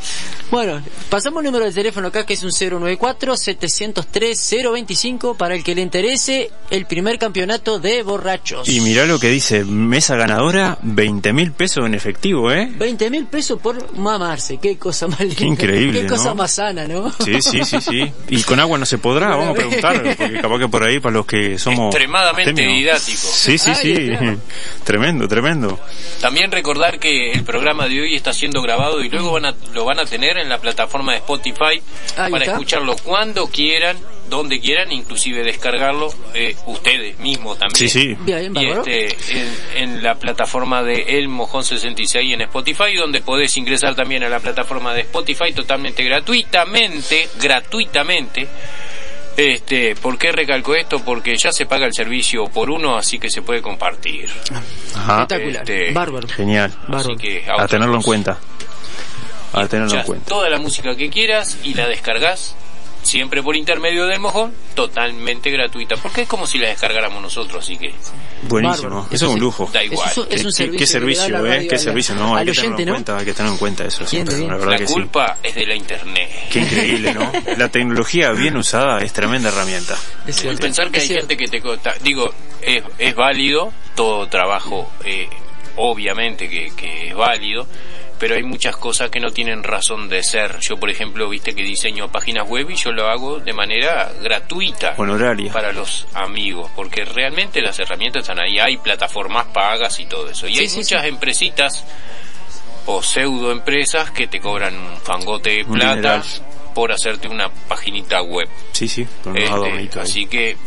[0.50, 5.84] Bueno, pasamos el número de teléfono acá que es un 094-703-025 para el que le
[5.84, 8.68] interese el primer campeonato de borrachos.
[8.68, 12.72] Y mirá lo que dice, mesa ganadora, 20 mil pesos en efectivo, ¿eh?
[12.76, 15.36] 20 mil pesos por mamarse, qué cosa más linda.
[15.36, 16.36] Qué increíble, Qué cosa ¿no?
[16.36, 17.14] más sana, ¿no?
[17.24, 18.12] Sí, sí, sí, sí.
[18.30, 21.14] Y con agua no se podrá, vamos a preguntar, porque capaz que por ahí para
[21.14, 21.94] los que somos...
[21.94, 23.28] Extremadamente didáctico.
[23.32, 24.38] Sí, sí, Ahí sí.
[24.84, 25.80] Tremendo, tremendo.
[26.20, 29.86] También recordar que el programa de hoy está siendo grabado y luego van a, lo
[29.86, 31.82] van a tener en la plataforma de Spotify
[32.18, 32.52] Ahí para está.
[32.54, 33.98] escucharlo cuando quieran,
[34.30, 37.78] donde quieran, inclusive descargarlo eh, ustedes mismos también.
[37.78, 38.16] Sí, sí.
[38.22, 39.08] Bien, Y este,
[39.40, 44.30] en, en la plataforma de El Mojón 66 en Spotify, donde podés ingresar también a
[44.30, 48.48] la plataforma de Spotify totalmente gratuitamente, gratuitamente.
[49.38, 51.00] Este, ¿por qué recalco esto?
[51.00, 54.30] Porque ya se paga el servicio por uno, así que se puede compartir.
[54.96, 55.22] Ajá.
[55.22, 55.62] Espectacular.
[55.70, 56.28] Este, Bárbaro.
[56.28, 56.72] Genial.
[56.88, 57.14] Bárbaro.
[57.14, 58.38] Así que A otra tenerlo en cuenta.
[59.54, 60.26] A tenerlo en cuenta.
[60.30, 62.56] toda la música que quieras y la descargas
[63.04, 67.78] siempre por intermedio del mojón, totalmente gratuita, porque es como si la descargáramos nosotros, así
[67.78, 67.94] que
[68.44, 68.90] Buenísimo.
[68.90, 69.08] Bárbaro.
[69.12, 69.70] Eso es un lujo.
[69.72, 70.10] da igual.
[70.10, 71.68] Eso es Qué- un qué- servicio Qué servicio, ¿eh?
[71.68, 72.16] Qué servicio.
[72.16, 72.94] No, hay que tenerlo oyente, en ¿no?
[72.96, 74.26] cuenta, hay que tenerlo en cuenta eso bien.
[74.48, 74.94] La verdad la que sí.
[74.94, 76.30] culpa es de la internet.
[76.52, 77.32] Qué increíble, ¿no?
[77.58, 79.94] La tecnología bien usada es tremenda herramienta.
[80.26, 80.62] Es El cierto.
[80.62, 81.28] pensar que Es hay cierto.
[81.28, 85.28] gente que te cota- digo es, es válido todo trabajo eh,
[85.78, 87.68] obviamente que, que es válido
[88.22, 90.60] pero hay muchas cosas que no tienen razón de ser.
[90.60, 94.94] Yo, por ejemplo, viste que diseño páginas web y yo lo hago de manera gratuita
[94.96, 95.52] Honoraria.
[95.52, 100.48] para los amigos, porque realmente las herramientas están ahí, hay plataformas pagas y todo eso.
[100.48, 101.84] Y Sí, hay sí, muchas empresitas
[102.86, 106.22] o pseudo empresas que te cobran un fangote de plata
[106.76, 108.48] por hacerte una paginita web.
[108.72, 110.58] Sí, sí, con Este, así que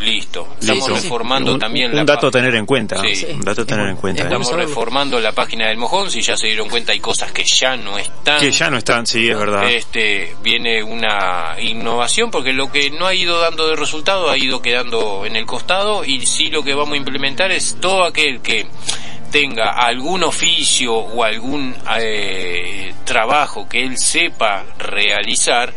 [0.00, 0.48] listo.
[0.60, 0.94] Estamos Listo.
[1.02, 3.00] reformando Un- también un la dato a tener en cuenta.
[3.02, 3.26] Sí.
[3.32, 4.22] Un dato a tener en cuenta.
[4.22, 4.24] ¿eh?
[4.26, 7.76] Estamos reformando la página del mojón, si ya se dieron cuenta hay cosas que ya
[7.76, 8.40] no están.
[8.40, 9.70] Que ya no están, sí, es verdad.
[9.70, 14.60] Este, viene una innovación porque lo que no ha ido dando de resultado ha ido
[14.62, 18.66] quedando en el costado y sí lo que vamos a implementar es todo aquel que
[19.30, 25.72] tenga algún oficio o algún eh, trabajo que él sepa realizar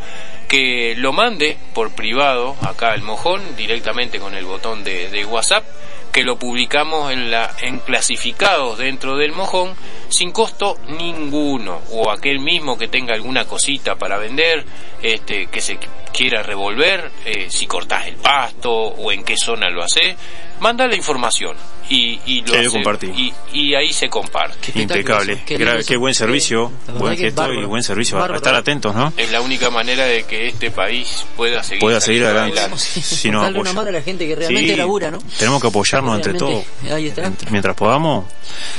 [0.50, 5.64] que lo mande por privado acá al mojón directamente con el botón de, de WhatsApp
[6.12, 9.76] que lo publicamos en la en clasificados dentro del mojón
[10.10, 11.82] sin costo ninguno.
[11.92, 14.66] O aquel mismo que tenga alguna cosita para vender
[15.02, 15.78] este que se
[16.14, 20.16] quiera revolver eh, si cortás el pasto o en qué zona lo hace
[20.60, 21.56] manda la información
[21.90, 23.08] y, y lo hace- compartí.
[23.08, 25.42] y, y ahí se comparte Impecable.
[25.46, 28.18] Qué Gra- buen servicio, buen gesto y buen servicio.
[28.18, 28.38] A Bárbaro.
[28.38, 29.12] estar atentos, ¿no?
[29.18, 32.78] es la única manera de que este país pueda seguir Pueda seguir saliendo adelante.
[32.84, 35.18] Si no, Darle una mano a la gente que realmente Sí, labura, ¿no?
[35.40, 36.64] Tenemos que apoyarnos entre todos.
[36.84, 37.50] Realmente, Ahí está.
[37.52, 38.26] Mientras podamos,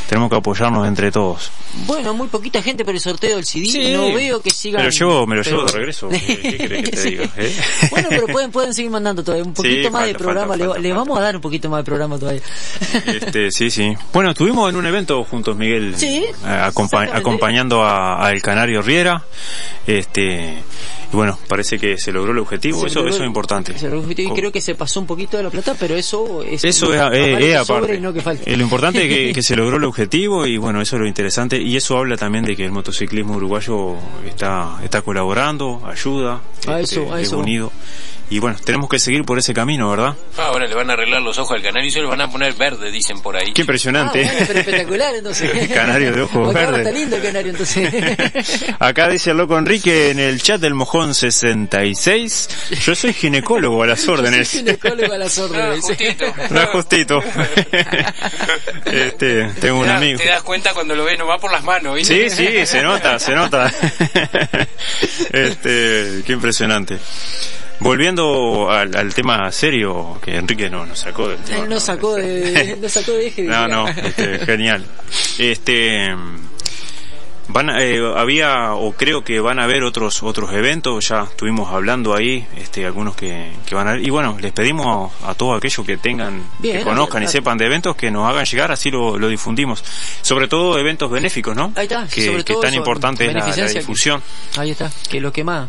[0.08, 1.50] tenemos que apoyarnos entre todos.
[1.86, 3.92] Bueno, muy poquita gente por el sorteo del CD.
[3.92, 4.82] No veo que sigan.
[4.82, 6.08] Me lo llevo, me lo pero- llevo de regreso.
[6.10, 7.16] ¿Qué, qué que te Sí.
[7.36, 7.56] Eh?
[7.90, 10.48] Bueno, pero pueden, pueden seguir mandando todavía un poquito Sí, más de programa.
[10.48, 12.42] falta, le, falta, le vamos a dar un poquito más de programa todavía.
[13.06, 13.94] Este, sí, sí.
[14.12, 16.70] Bueno, estuvimos en un evento juntos, Miguel, Sí, eh,
[17.12, 19.22] acompañando a, a El Canario Riera.
[19.86, 20.54] Este,
[21.12, 22.80] y bueno, parece que se logró el objetivo.
[22.82, 23.78] Se eso, logró- eso es importante.
[23.78, 26.62] se logró- y creo que se pasó un poquito de la plata, pero eso es.
[26.64, 27.00] Eso es,
[27.56, 27.98] aparte.
[28.00, 28.52] no que falte.
[28.52, 31.08] Eh, lo importante es que, que se logró el objetivo y bueno, eso es lo
[31.08, 31.60] interesante.
[31.60, 33.96] Y eso habla también de que el motociclismo uruguayo
[34.26, 37.38] está, está colaborando, ayuda, A este, eso, a es eso.
[37.38, 37.72] unido.
[38.32, 40.14] Y bueno, tenemos que seguir por ese camino, ¿verdad?
[40.38, 42.30] Ah, ahora le van a arreglar los ojos al canario y se los van a
[42.30, 44.24] poner verde dicen por ahí Qué impresionante.
[44.24, 45.68] Ah, bueno, pero espectacular entonces.
[45.74, 46.78] Canario de ojos verdes.
[46.86, 48.64] Está lindo el canario entonces.
[48.78, 52.48] Acá dice el loco Enrique en el chat del Mojón 66.
[52.84, 54.50] Yo soy ginecólogo a las órdenes.
[54.50, 55.84] Ginecólogo a las órdenes.
[56.50, 57.20] No es justito.
[58.86, 60.18] este, tengo un Te da- amigo.
[60.20, 62.30] Te das cuenta cuando lo ves nomás por las manos, ¿viste?
[62.30, 63.72] Sí, sí, se nota, se nota.
[65.32, 66.98] este, qué impresionante.
[67.80, 71.64] Volviendo al, al tema serio que Enrique no, nos sacó del tema.
[71.64, 73.42] Él no sacó de, no sacó de eje.
[73.44, 74.84] No, no, este, genial.
[75.38, 76.14] Este
[77.52, 82.14] van eh, había o creo que van a haber otros otros eventos, ya estuvimos hablando
[82.14, 85.84] ahí, este algunos que, que van a y bueno, les pedimos a, a todos aquellos
[85.84, 89.18] que tengan Bien, que conozcan y sepan de eventos que nos hagan llegar, así lo,
[89.18, 89.82] lo difundimos.
[90.22, 91.72] Sobre todo eventos benéficos, ¿no?
[91.74, 94.22] Ahí está, que, sobre que todo tan importante es la- la, que- difusión.
[94.56, 95.68] Ahí está, que lo que más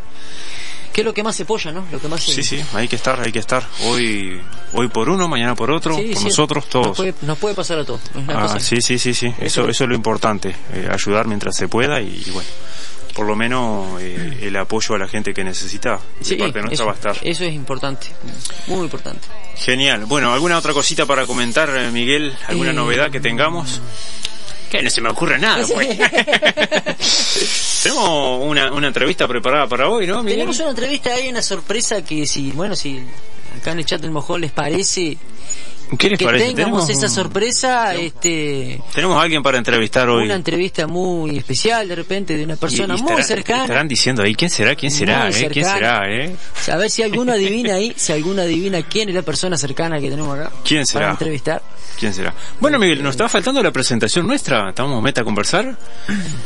[0.94, 1.86] que es lo que más se apoya, ¿no?
[1.92, 3.66] Lo que más se- Sí, sí, hay que estar, hay que estar.
[3.86, 4.42] Hoy
[4.74, 6.88] hoy por uno, mañana por otro, Sí, por sí, nosotros todos.
[6.88, 8.02] Nos puede, nos puede pasar a todos.
[8.28, 9.34] Ah, sí, sí, sí, sí.
[9.40, 12.50] Eso, eso es lo importante, eh, ayudar mientras se pueda y, y bueno,
[13.16, 16.74] por lo menos eh, el apoyo a la gente que necesita de Sí, parte nuestra
[16.76, 17.18] eso, va a estar.
[17.22, 18.08] eso es importante,
[18.68, 19.28] muy importante.
[19.58, 20.06] Genial.
[20.06, 22.34] Bueno, ¿alguna otra cosita para comentar, eh, Miguel?
[22.48, 23.82] ¿Alguna Eh, novedad que tengamos?
[24.72, 25.98] Que no se me ocurre nada, pues.
[27.84, 30.40] Tenemos una, una entrevista preparada para hoy, ¿no, Miguel?
[30.40, 33.04] Tenemos una entrevista ahí, una sorpresa que si, bueno, si
[33.60, 35.18] acá en el chat del mojón les parece
[35.98, 36.46] ¿Qué les que parece?
[36.54, 40.24] tengamos ¿Tenemos, esa sorpresa, este tenemos a alguien para entrevistar hoy.
[40.26, 43.64] una entrevista muy especial de repente de una persona Y- y muy cercana.
[43.64, 44.76] Estarán diciendo ahí, ¿quién será?
[44.76, 45.30] ¿Quién será?
[45.30, 45.50] Eh?
[45.52, 46.02] ¿Quién será?
[46.10, 46.36] Eh?
[46.72, 50.10] A ver si alguno adivina ahí, si alguno adivina quién es la persona cercana que
[50.10, 50.52] tenemos acá.
[50.64, 51.12] ¿Quién Para será?
[51.12, 51.62] entrevistar.
[52.00, 52.34] ¿Quién será?
[52.60, 54.70] Bueno, Miguel, nos estaba faltando la presentación nuestra.
[54.70, 55.78] Estamos meta a conversar.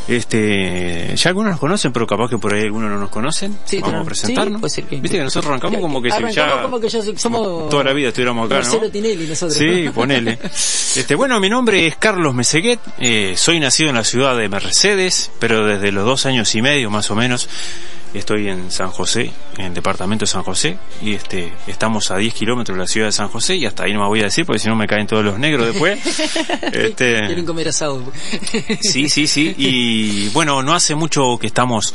[0.07, 3.57] Este, ya algunos nos conocen, pero capaz que por ahí algunos no nos conocen.
[3.65, 4.71] Sí, Vamos a presentarnos.
[4.71, 7.93] sí, Viste que nosotros arrancamos como que Arrancamos ya como que ya somos toda la
[7.93, 8.89] vida estuviéramos acá, ¿no?
[8.89, 9.57] Tinelli nosotros.
[9.57, 10.39] Sí, ponele.
[10.95, 15.31] Este, bueno, mi nombre es Carlos Meseguet, eh, soy nacido en la ciudad de Mercedes,
[15.39, 17.49] pero desde los dos años y medio más o menos
[18.17, 22.33] estoy en San José, en el departamento de San José, y este, estamos a 10
[22.33, 24.45] kilómetros de la ciudad de San José, y hasta ahí no me voy a decir
[24.45, 25.99] porque si no me caen todos los negros después.
[26.71, 28.03] este, Quieren comer asado.
[28.81, 29.53] Sí, sí, sí.
[29.57, 31.93] Y bueno, no hace mucho que estamos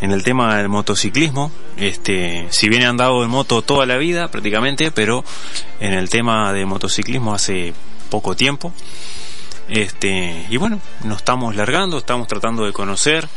[0.00, 1.52] en el tema del motociclismo.
[1.76, 5.24] Este, si bien he andado en moto toda la vida prácticamente, pero
[5.78, 6.79] en el tema de motociclismo
[7.34, 7.74] hace
[8.10, 8.72] poco tiempo.
[9.68, 13.28] Este, y bueno, nos estamos largando, estamos tratando de conocer,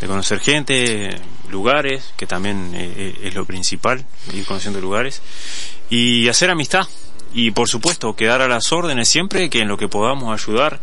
[0.00, 1.20] de conocer gente,
[1.50, 5.20] lugares, que también eh, eh, es lo principal, ir conociendo lugares,
[5.90, 6.86] y hacer amistad.
[7.34, 10.80] Y por supuesto quedar a las órdenes siempre que en lo que podamos ayudar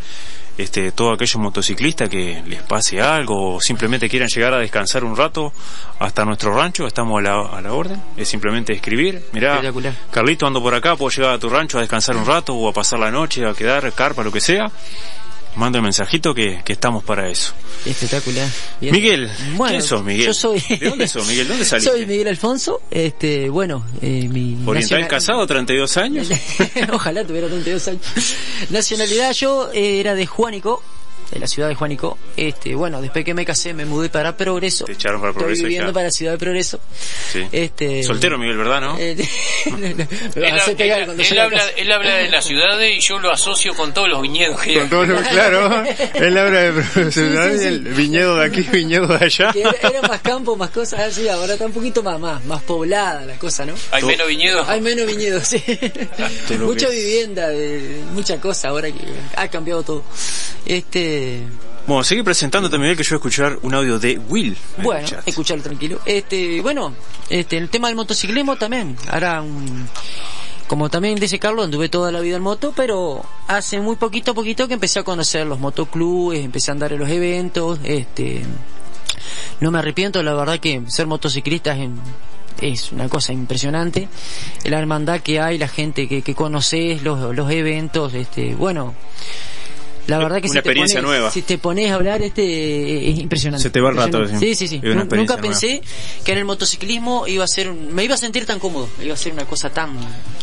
[0.58, 5.16] este todos aquellos motociclistas que les pase algo o simplemente quieran llegar a descansar un
[5.16, 5.54] rato
[5.98, 9.62] hasta nuestro rancho, estamos a la, a la orden, es simplemente escribir, mirá.
[10.12, 12.74] Carlito ando por acá, puedo llegar a tu rancho a descansar un rato o a
[12.74, 14.72] pasar la noche, a quedar carpa, lo que sea,
[15.56, 17.54] manda el mensajito que, que estamos para eso.
[17.86, 18.48] Espectacular.
[18.80, 18.94] Bien.
[18.94, 20.28] Miguel, Bueno, ¿quién sos Miguel?
[20.28, 20.60] Yo soy.
[20.70, 21.48] ¿De dónde sos Miguel?
[21.48, 21.92] ¿Dónde saliste?
[21.92, 22.82] Soy Miguel Alfonso.
[22.92, 24.54] Este, bueno, eh, mi.
[24.66, 26.30] ¿Oriental nacional- casado, 32 años?
[26.94, 28.02] Ojalá tuviera 32 años.
[28.70, 30.82] Nacionalidad yo eh, era de Juánico,
[31.32, 32.18] de la ciudad de Juánico.
[32.36, 34.86] Este, bueno, después que me casé me mudé para Progreso.
[34.86, 35.94] Te echaron para Estoy Progreso y viviendo ya.
[35.94, 36.80] para la ciudad de Progreso.
[37.32, 37.48] Sí.
[37.52, 38.98] Este, Soltero Miguel, ¿verdad, no?
[39.00, 39.16] eh,
[40.36, 41.70] Él, habla, casa.
[41.78, 44.90] él habla de las ciudades y yo lo asocio con todos los viñedos que Con
[44.90, 47.68] todos los- claro, él habla de profesional, Sí, sí, sí.
[47.68, 49.52] el viñedo de aquí, viñedo de allá.
[49.52, 52.62] Que era, era más campo, más cosas así, ahora está un poquito más, más, más
[52.64, 53.74] poblada la cosa, ¿no?
[53.92, 54.68] Hay menos viñedos.
[54.68, 55.64] Hay menos viñedos, sí.
[56.60, 59.00] Mucha vivienda, de, mucha cosa ahora que
[59.36, 60.04] ha cambiado todo.
[60.66, 61.21] Este,
[61.88, 64.56] Bueno, sigue presentándote, Miguel, que yo voy a escuchar un audio de Will.
[64.84, 66.00] bueno, escucharlo tranquilo.
[66.06, 66.94] Este, bueno,
[67.30, 68.96] este, el tema del motociclismo también.
[69.10, 69.88] Ahora, un-
[70.68, 74.34] como también dice Carlos, anduve toda la vida en moto, pero hace muy poquito a
[74.34, 78.44] poquito que empecé a conocer los motoclubes, empecé a andar en los eventos, este,
[79.60, 81.90] no me arrepiento, la verdad que ser motociclista es,
[82.62, 84.08] es una cosa impresionante.
[84.64, 88.94] La hermandad que hay, la gente que, que conoces, los, los eventos, este, bueno,
[90.08, 91.32] la verdad que Una si te pones- nueva.
[91.32, 93.64] Si te pones a hablar, este, es impresionante.
[93.64, 94.56] Se te va el rato, sí.
[94.56, 94.82] Sí, sí,
[95.12, 95.82] Nunca pensé
[96.24, 99.14] que en el motociclismo iba a ser, un- me iba a sentir tan cómodo, iba
[99.14, 99.98] a ser una cosa tan...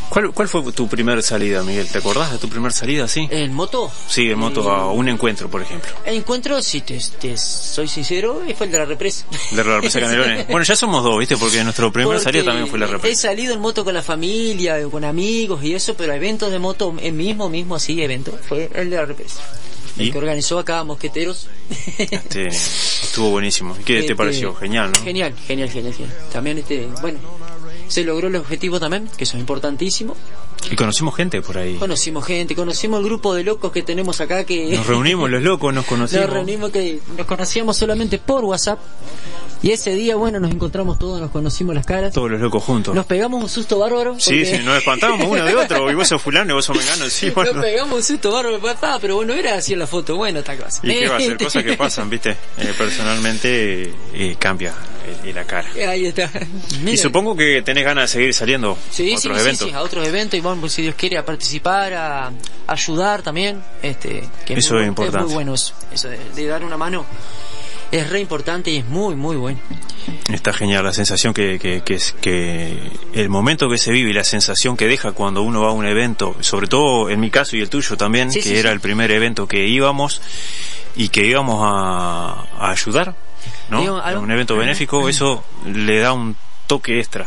[0.08, 1.86] ¿Cuál, ¿Cuál fue tu primer salida, Miguel?
[1.88, 3.28] ¿Te acordás de tu primer salida, sí?
[3.30, 3.90] ¿En moto?
[4.08, 5.90] Sí, en moto a un encuentro, por ejemplo.
[6.06, 9.26] El encuentro, si te, te soy sincero, fue el de la represa.
[9.50, 10.46] De la represa Canelones.
[10.48, 11.36] Bueno, ya somos dos, ¿viste?
[11.36, 13.22] Porque nuestro primer Porque salida también fue la He represa.
[13.28, 17.12] salido en moto con la familia, con amigos y eso, pero eventos de moto, el
[17.12, 19.40] mismo, mismo así, evento, fue el de la represa.
[19.96, 20.04] ¿Y?
[20.04, 21.48] El que organizó acá Mosqueteros.
[21.98, 23.76] Este, estuvo buenísimo.
[23.80, 24.54] ¿Y ¿Qué te Este, pareció?
[24.54, 25.02] Genial, ¿no?
[25.02, 26.14] Genial, genial, genial, genial.
[26.32, 27.18] También, este, bueno,
[27.88, 30.16] se logró el objetivo también, que eso es importantísimo.
[30.70, 31.76] Y conocimos gente por ahí.
[31.76, 34.76] Conocimos gente, conocimos el grupo de locos que tenemos acá que...
[34.76, 36.24] Nos reunimos los locos, nos conocimos.
[36.26, 38.78] Nos reunimos que nos conocíamos solamente por WhatsApp.
[39.60, 42.12] Y ese día, bueno, nos encontramos todos, nos conocimos las caras.
[42.12, 42.94] Todos los locos juntos.
[42.94, 44.14] Nos pegamos un susto bárbaro.
[44.20, 45.90] Sí, porque- sí, nos espantábamos uno de otro.
[45.90, 47.08] Y vos sos fulano y vos sos mengano.
[47.10, 47.54] Sí, bueno.
[47.54, 50.14] Nos pegamos un susto bárbaro, papá, pero bueno, era así en la foto.
[50.16, 50.80] Bueno, esta cosa.
[50.84, 51.36] ¿Y qué va a ser?
[51.38, 52.36] Cosas que pasan, ¿viste?
[52.56, 54.74] Eh, personalmente eh, cambia
[55.24, 55.68] eh, la cara.
[55.88, 56.30] Ahí está.
[56.86, 59.68] Y supongo que tenés ganas de seguir saliendo Sí, a sí, otros sí, eventos.
[59.70, 62.32] sí, a otros eventos y pues, si Dios quiere, a participar, a
[62.66, 63.62] ayudar también.
[63.82, 65.24] Este, que Eso muy, es importante.
[65.26, 67.04] muy bueno eso, eso de, de dar una mano.
[67.90, 69.58] Es re importante y es muy, muy bueno.
[70.30, 72.78] Está genial la sensación que, que, que, es- que
[73.14, 75.86] el momento que se vive y la sensación que deja cuando uno va a un
[75.86, 78.74] evento, sobre todo en mi caso y el tuyo también, Sí, que sí, era sí.
[78.74, 80.20] el primer evento que íbamos
[80.96, 83.14] y que íbamos a, a ayudar,
[83.70, 83.80] ¿no?
[83.80, 86.36] Digo, un evento benéfico, eso le da un
[86.66, 87.26] toque extra.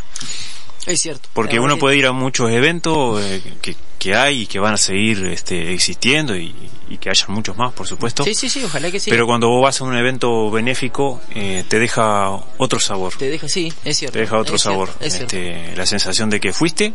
[0.87, 1.29] Es cierto.
[1.33, 4.77] Porque uno puede ir a muchos eventos eh, que, que hay y que van a
[4.77, 6.55] seguir este, existiendo y,
[6.89, 8.23] y que haya muchos más, por supuesto.
[8.23, 9.11] Sí, sí, sí, ojalá que sí.
[9.11, 13.13] Pero cuando vos vas a un evento benéfico, eh, te deja otro sabor.
[13.15, 14.13] Te deja, sí, es cierto.
[14.13, 14.89] Te deja otro es cierto, sabor.
[14.99, 15.35] es cierto.
[15.37, 16.93] Este, la sensación de que fuiste,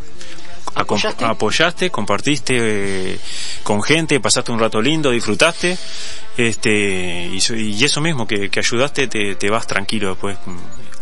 [0.74, 1.24] ¿Apoyaste?
[1.24, 3.18] apoyaste, compartiste eh,
[3.62, 5.78] con gente, pasaste un rato lindo, disfrutaste,
[6.36, 10.36] este, y, y eso mismo, que, que ayudaste, te, te vas tranquilo después.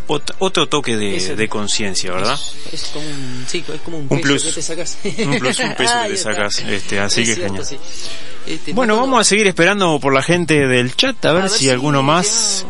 [0.09, 1.37] Ot- otro toque de, Eso.
[1.37, 2.39] de conciencia, ¿verdad?
[2.73, 4.45] Es, es como un, sí, es como un, Un peso plus.
[4.45, 4.99] que te sacas.
[5.05, 6.59] Un plus, un peso que te sacas.
[6.61, 7.67] Este, así Es que cierto, genial.
[7.67, 7.77] sí.
[8.47, 11.51] Este, Bueno, no, vamos a seguir esperando por la gente del chat, a ver, ver
[11.51, 12.67] si si alguno más.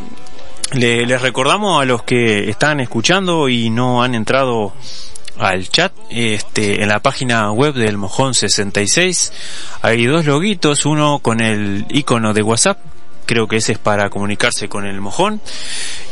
[0.73, 4.73] Le- les recordamos a los que están escuchando y no han entrado
[5.39, 9.33] al chat, este, en la página web del Mojón 66
[9.83, 12.79] hay dos loguitos, uno con el icono de WhatsApp,
[13.27, 15.41] creo que ese es para comunicarse con el Mojón,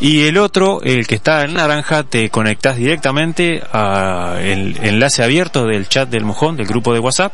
[0.01, 5.89] y el otro, el que está en naranja, te conectas directamente al enlace abierto del
[5.89, 7.33] chat del Mojón, del grupo de WhatsApp.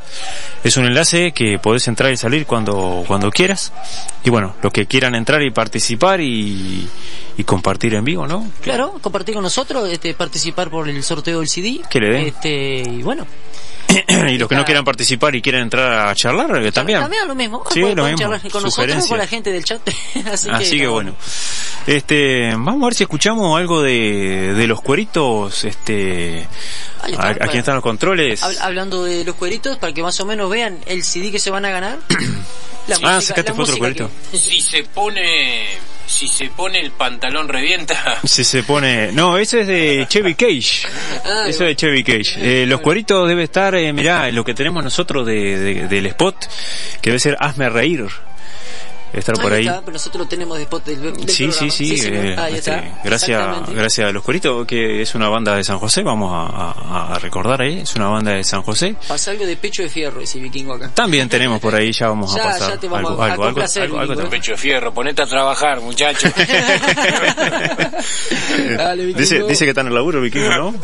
[0.64, 3.72] Es un enlace que podés entrar y salir cuando, cuando quieras.
[4.24, 6.88] Y bueno, los que quieran entrar y participar y,
[7.36, 8.50] y compartir en vivo, ¿no?
[8.60, 11.80] Claro, compartir con nosotros, este, participar por el sorteo del CD.
[11.88, 12.26] Que le den.
[12.26, 13.26] Este, y bueno,
[14.28, 17.00] y los que no quieran participar y quieran entrar a charlar, eh, también.
[17.00, 17.64] también lo mismo.
[17.72, 18.18] Sí, lo mismo.
[18.18, 19.80] charlar con nosotros o con la gente del chat.
[20.30, 21.14] Así, Así que, bueno.
[21.86, 26.46] Este, vamos a ver si escuchamos algo de, de los cueritos, este,
[27.02, 28.42] Ahí está, a- aquí están los controles.
[28.42, 31.50] Hab- hablando de los cueritos, para que más o menos vean el CD que se
[31.50, 31.98] van a ganar.
[32.88, 34.10] La Ah, sacaste la fue otro música cuerito.
[34.32, 35.66] que- Si se pone
[36.08, 38.18] si se pone el pantalón revienta.
[38.24, 39.12] Si se pone...
[39.12, 40.86] No, ese es de Chevy Cage.
[41.24, 42.62] Ah, Eso es de Chevy Cage.
[42.62, 46.36] Eh, los cueritos debe estar, eh, mirá, lo que tenemos nosotros de, de- del spot,
[47.00, 48.06] que debe ser Hazme Reír.
[49.12, 49.66] Estar por Ahí ahí.
[49.66, 51.96] está, pero nosotros lo tenemos de spot del, del Sí, sí, sí.
[51.96, 52.26] señor.
[52.26, 53.00] eh, Ahí este, está.
[53.04, 57.14] gracias, gracias a Los Cueritos, que es una banda de San José, vamos a, a-
[57.14, 58.94] a recordar ahí, es una banda de San José.
[59.08, 60.90] Pasa algo de pecho de fierro ese vikingo acá.
[60.94, 63.32] También tenemos por ahí, ya vamos Ya, a pasar ya te vamos algo, a- a
[63.32, 64.28] algo, algo, algo, algo.
[64.30, 66.28] Pecho de fierro, ponete a trabajar, muchacho.
[68.76, 69.06] Dale.
[69.06, 70.74] Dice, dice que está en el laburo, Vikingo, ¿no?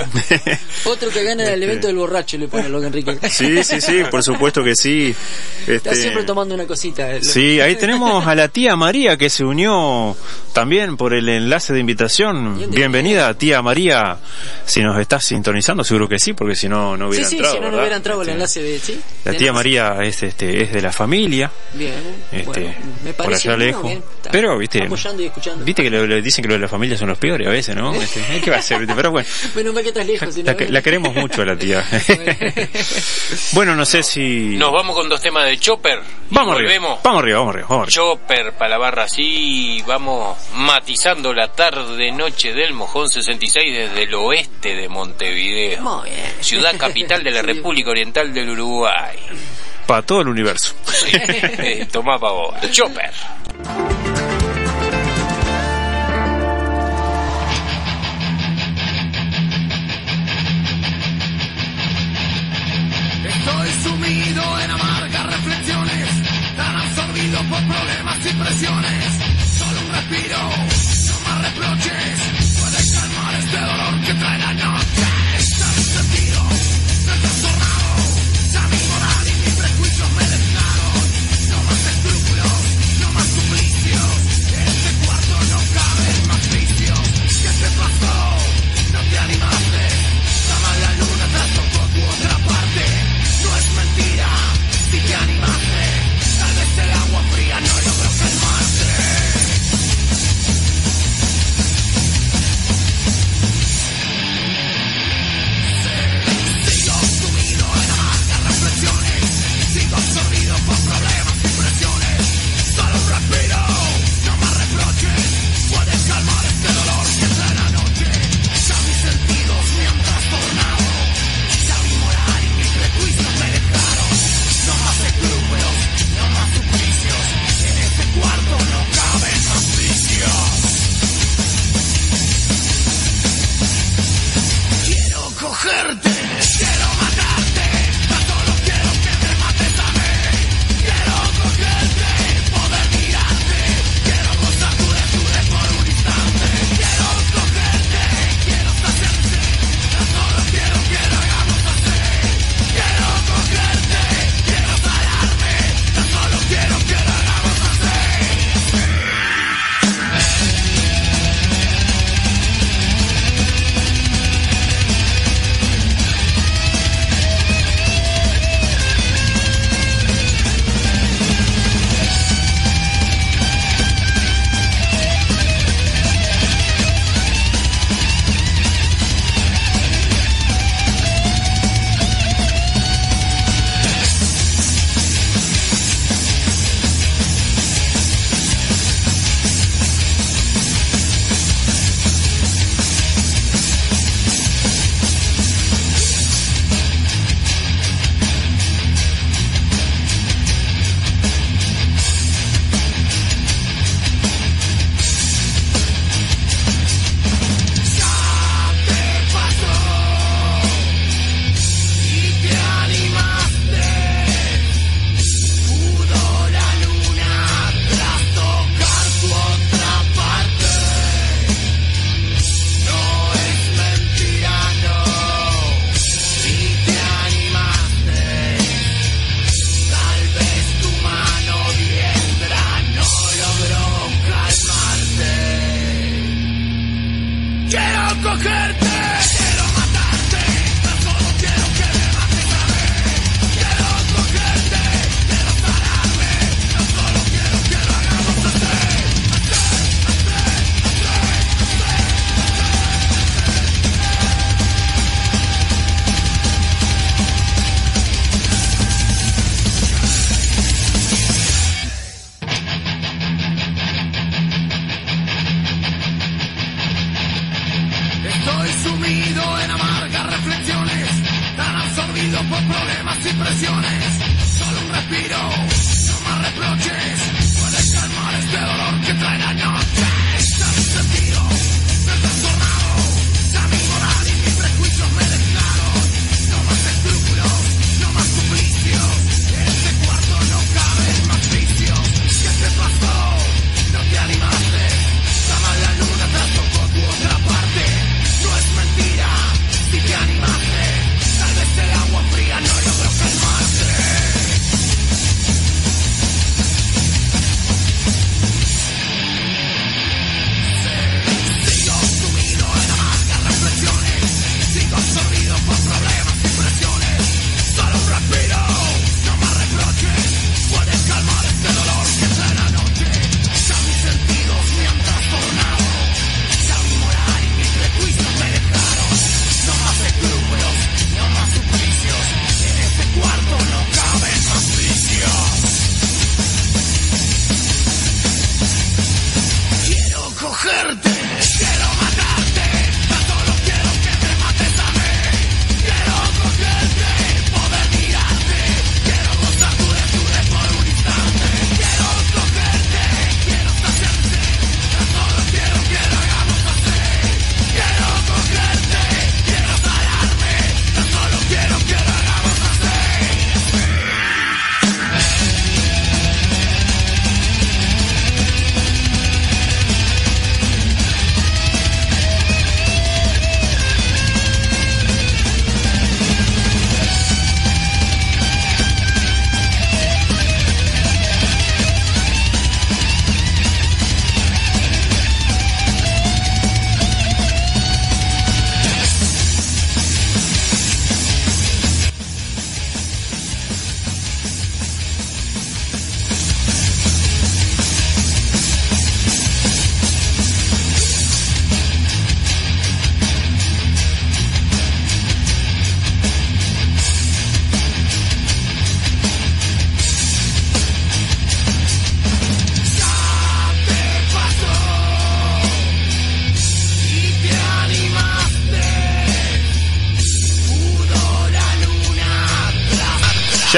[0.85, 3.19] Otro que gana el evento del borracho le pone loco Enrique.
[3.29, 5.15] sí, sí, sí, por supuesto que sí.
[5.67, 7.11] Está Este, siempre tomando una cosita.
[7.13, 7.23] eh.
[7.23, 10.17] Sí, ahí tenemos a la tía María que se unió
[10.53, 12.71] también por el enlace de invitación.
[12.71, 14.19] Bienvenida, tía María.
[14.65, 17.55] Si nos estás sintonizando, seguro que sí, porque si no, no hubiera sí, entrado.
[17.57, 18.79] si no, hubiera entrado el enlace de...
[18.79, 19.01] ¿sí?
[19.25, 21.51] La tía Tenemos- María es, este, es de la familia.
[21.73, 21.95] Bien,
[22.31, 23.83] Este, bueno, me por parece allá bien, lejos.
[23.85, 24.03] bien.
[24.17, 25.65] Está Pero, viste, Apoyando y escuchando.
[25.65, 27.75] viste que le, le dicen que lo de la familia son los peores a veces,
[27.75, 27.93] ¿no?
[27.95, 28.79] Este, ¿Qué va a hacer?
[28.79, 28.95] viste?
[28.95, 30.33] Pero bueno, Menos mal que estás lejos.
[30.35, 31.85] si la, la queremos mucho a la tía.
[33.53, 34.57] bueno, no sé si...
[34.57, 36.01] Nos vamos con dos temas de Chopper.
[36.31, 37.03] Vamos arriba, volvemos.
[37.03, 37.93] vamos arriba, vamos arriba, vamos arriba.
[38.05, 44.15] Chopper para la barra así, vamos matizando la tarde noche del Mojón 66 desde el
[44.15, 46.21] oeste de Montevideo, Muy bien.
[46.41, 47.47] ciudad capital de la Sí.
[47.47, 49.17] República Oriental del Uruguay.
[49.87, 50.75] Para todo el universo.
[51.15, 53.11] Eh, Tomá pa' vos, Chopper.
[63.27, 65.54] Estoy sumido en tan absorbido
[67.49, 69.05] por problemas y presiones.
[69.59, 72.14] Solo un respiro, no más reproches,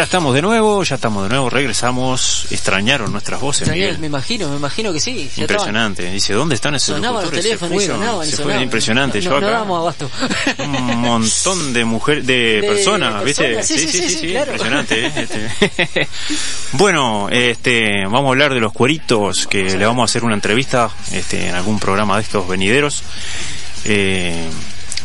[0.06, 2.46] estamos de nuevo, ya estamos de nuevo, regresamos.
[2.50, 3.98] Extrañaron nuestras voces, Miguel.
[3.98, 5.28] me imagino, me imagino que sí.
[5.34, 6.08] ya Impresionante.
[6.10, 8.44] Dice, ¿dónde están esos Sonaban los teléfonos se fueron, sonaban y se sonaban.
[8.44, 8.62] fueron.
[8.62, 9.18] Impresionante.
[9.18, 10.10] No, Yo no, acá, damos abasto.
[10.58, 13.54] un montón de mujeres, de, De personas, ¿viste?
[13.54, 14.52] personas, sí, sí, sí, sí, claro.
[14.52, 15.06] impresionante.
[15.06, 15.12] ¿eh?
[15.16, 16.08] Este.
[16.72, 20.88] bueno, este, vamos a hablar de los cueritos, que le vamos a hacer una entrevista
[21.10, 23.02] este, en algún programa de estos venideros.
[23.84, 24.48] Eh,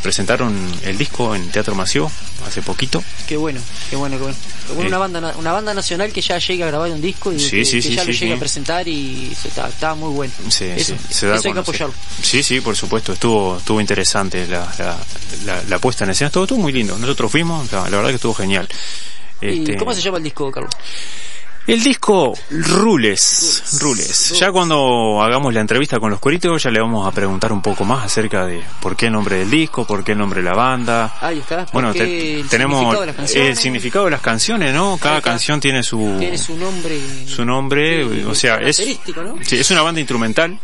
[0.02, 2.12] presentaron el disco en Teatro Mació
[2.47, 3.04] hace poquito.
[3.28, 4.38] Qué bueno, qué bueno, qué bueno.
[4.68, 4.88] Qué bueno, Eh.
[4.88, 7.52] una banda na- una banda nacional que ya llega a grabar un disco y Sí,
[7.58, 10.34] que, sí, que sí, ya lo llega a presentar y se está, está muy bueno.
[10.49, 11.93] Sí, eso, sí, se da eso hay que apoyarlo.
[12.22, 14.97] Sí, sí, por supuesto, estuvo estuvo interesante la, la,
[15.45, 16.97] la- la puesta en escena, estuvo, estuvo muy lindo.
[16.97, 18.68] Nosotros fuimos, la, la verdad que estuvo genial.
[19.39, 20.72] Este, ¿Y cómo se llama el disco, Carlos?
[21.68, 24.34] El disco Rules, Rules.
[24.39, 27.86] Ya cuando hagamos la entrevista con los coritos ya le vamos a preguntar un poco
[27.86, 30.55] más acerca de por qué el nombre del disco, por qué el nombre de la
[30.55, 31.14] banda.
[31.22, 31.66] Ahí está.
[31.72, 34.97] Bueno, porque te- el tenemos significado el significado de las canciones, ¿no?
[34.99, 36.99] Cada canción tiene su tiene su nombre.
[37.28, 39.36] su nombre, o sea, es característico, ¿no?
[39.41, 40.57] sí, es una banda instrumental.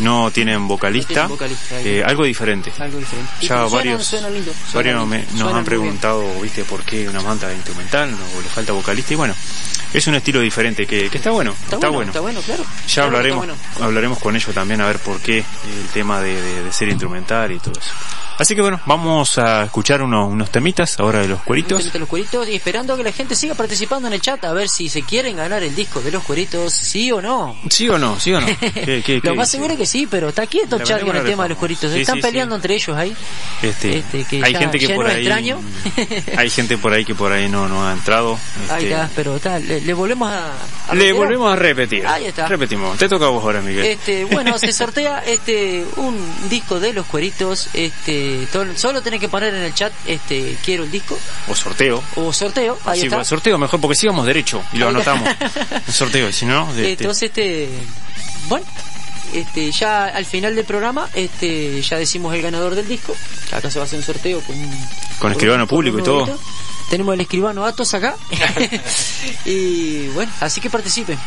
[0.00, 1.88] No tienen vocalista, No tienen vocalista, ahí.
[1.88, 2.72] eh, algo diferente.
[2.78, 3.30] Algo diferente.
[3.40, 8.10] Y Ya varios, lindo, varios me- nos han preguntado, viste, por qué una banda instrumental
[8.36, 9.34] o le falta vocalista y bueno,
[9.92, 12.10] es un estilo diferente que, que está bueno, está, Está, bueno, bueno.
[12.10, 12.64] está bueno, claro.
[12.94, 13.54] Ya hablaremos, bueno.
[13.80, 17.52] hablaremos con ellos también a ver por qué el tema de, de- de ser instrumental
[17.52, 17.90] y todo eso.
[18.38, 21.72] Así que bueno, vamos a escuchar unos, unos temitas ahora de los cueritos.
[21.78, 24.68] Justamente los cueritos y esperando que la gente siga participando en el chat a ver
[24.68, 27.56] si se quieren ganar el disco de los cueritos, sí o no.
[27.70, 28.20] ¿Sí o no?
[28.20, 28.46] ¿Sí o no?
[28.60, 31.44] ¿Qué- qué- Lo qué más seguro que sí, pero está quieto vendemos con el tema
[31.44, 31.92] de los.
[31.94, 33.14] Sí, Están sí, peleando entre ellos ahí.
[33.62, 35.60] Este, Este, que hay gente que por ahí extraño.
[36.36, 38.38] hay gente por ahí que por ahí no no ha entrado.
[38.70, 40.52] Ahí este, está, pero está, le, le volvemos a,
[40.88, 42.06] a le volvemos a repetir.
[42.06, 42.46] Ahí está.
[42.48, 42.98] Repetimos.
[42.98, 43.84] Te toca a vos ahora, Miguel.
[43.86, 46.18] Este, bueno, se sortea este un
[46.50, 50.90] disco de los cueritos, este, solo tenés que poner en el chat este quiero el
[50.90, 51.18] disco
[51.48, 52.02] O sorteo.
[52.16, 53.24] o sorteo, ahí Sí, está.
[53.24, 55.28] sorteo mejor porque si vamos derecho y lo Ahí anotamos.
[55.86, 57.68] El sorteo, si no, de- Entonces este
[58.48, 58.64] bueno,
[59.32, 63.14] este ya al final del programa este ya decimos el ganador del disco.
[63.52, 64.56] Acá se va a hacer un sorteo con
[65.18, 66.38] con escribano público y todo.
[66.90, 68.16] Tenemos el escribano Atos acá.
[69.44, 71.18] y bueno, así que participen.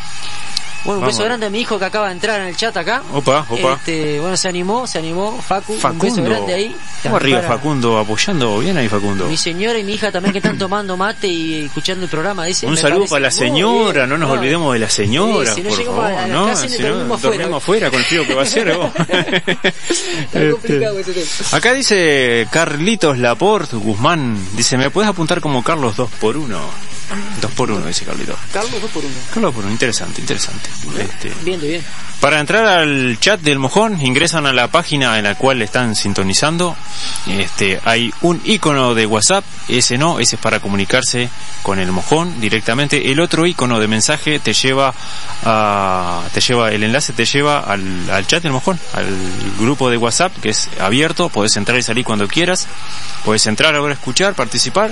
[0.84, 1.14] Bueno, un Vamos.
[1.18, 3.02] beso grande a mi hijo que acaba de entrar en el chat acá.
[3.12, 3.74] Opa, opa.
[3.74, 5.38] Este, bueno, se animó, se animó.
[5.40, 6.22] Facu, un beso Facundo.
[6.30, 6.76] grande ahí.
[7.04, 9.26] Vamos arriba, para Facundo, apoyando bien ahí, Facundo.
[9.26, 12.44] Mi señora y mi hija también que están tomando mate y escuchando el programa.
[12.46, 15.62] Dice, Un saludo parece para la señora, no nos olvidemos de la señora, Sí, si
[15.62, 17.18] no por llegamos favor, a la no, casa, si no, dormimos
[17.56, 17.90] afuera.
[17.90, 18.68] con el frío que va a hacer.
[19.88, 21.26] Está complicado ese tema.
[21.52, 26.58] Acá dice Carlitos Laporte Guzmán, dice, ¿me puedes apuntar como Carlos 2 por 1
[27.40, 28.36] 2 por 1 dice Carlitos.
[28.52, 29.12] Carlos, dos por uno.
[29.34, 30.69] Carlos por 1 interesante, interesante.
[30.98, 31.84] Este, Bien, de bien.
[32.20, 36.76] para entrar al chat del mojón, ingresan a la página en la cual están sintonizando.
[37.26, 41.28] Este, hay un icono de WhatsApp, ese no, ese es para comunicarse
[41.62, 43.10] con el mojón directamente.
[43.12, 44.94] El otro icono de mensaje te lleva
[45.44, 49.06] a, te lleva, el enlace te lleva al, al chat del mojón, al
[49.58, 52.66] grupo de WhatsApp que es abierto, podés entrar y salir cuando quieras.
[53.24, 54.90] Puedes entrar ahora a escuchar, participar.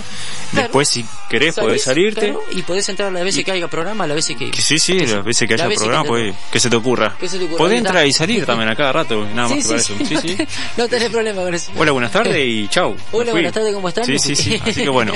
[0.52, 2.20] Después si querés podés Salís, salirte.
[2.28, 4.50] claro, y podés entrar las veces que haya programa, las veces que...
[4.50, 7.16] Que sí, sí, las veces que Las veces programa, pues, que se te ocurra.
[7.18, 9.62] que se te ocurra, Podés entrar y salir también a cada rato, nada más Sí,
[9.62, 10.14] que para sí, eso.
[10.14, 11.70] no, te- no tenés problema con eso.
[11.76, 12.94] Hola, buenas tardes y chau.
[13.12, 14.04] Hola, buenas tardes, ¿cómo están?
[14.04, 14.60] Sí, sí, sí.
[14.64, 15.12] Así que bueno.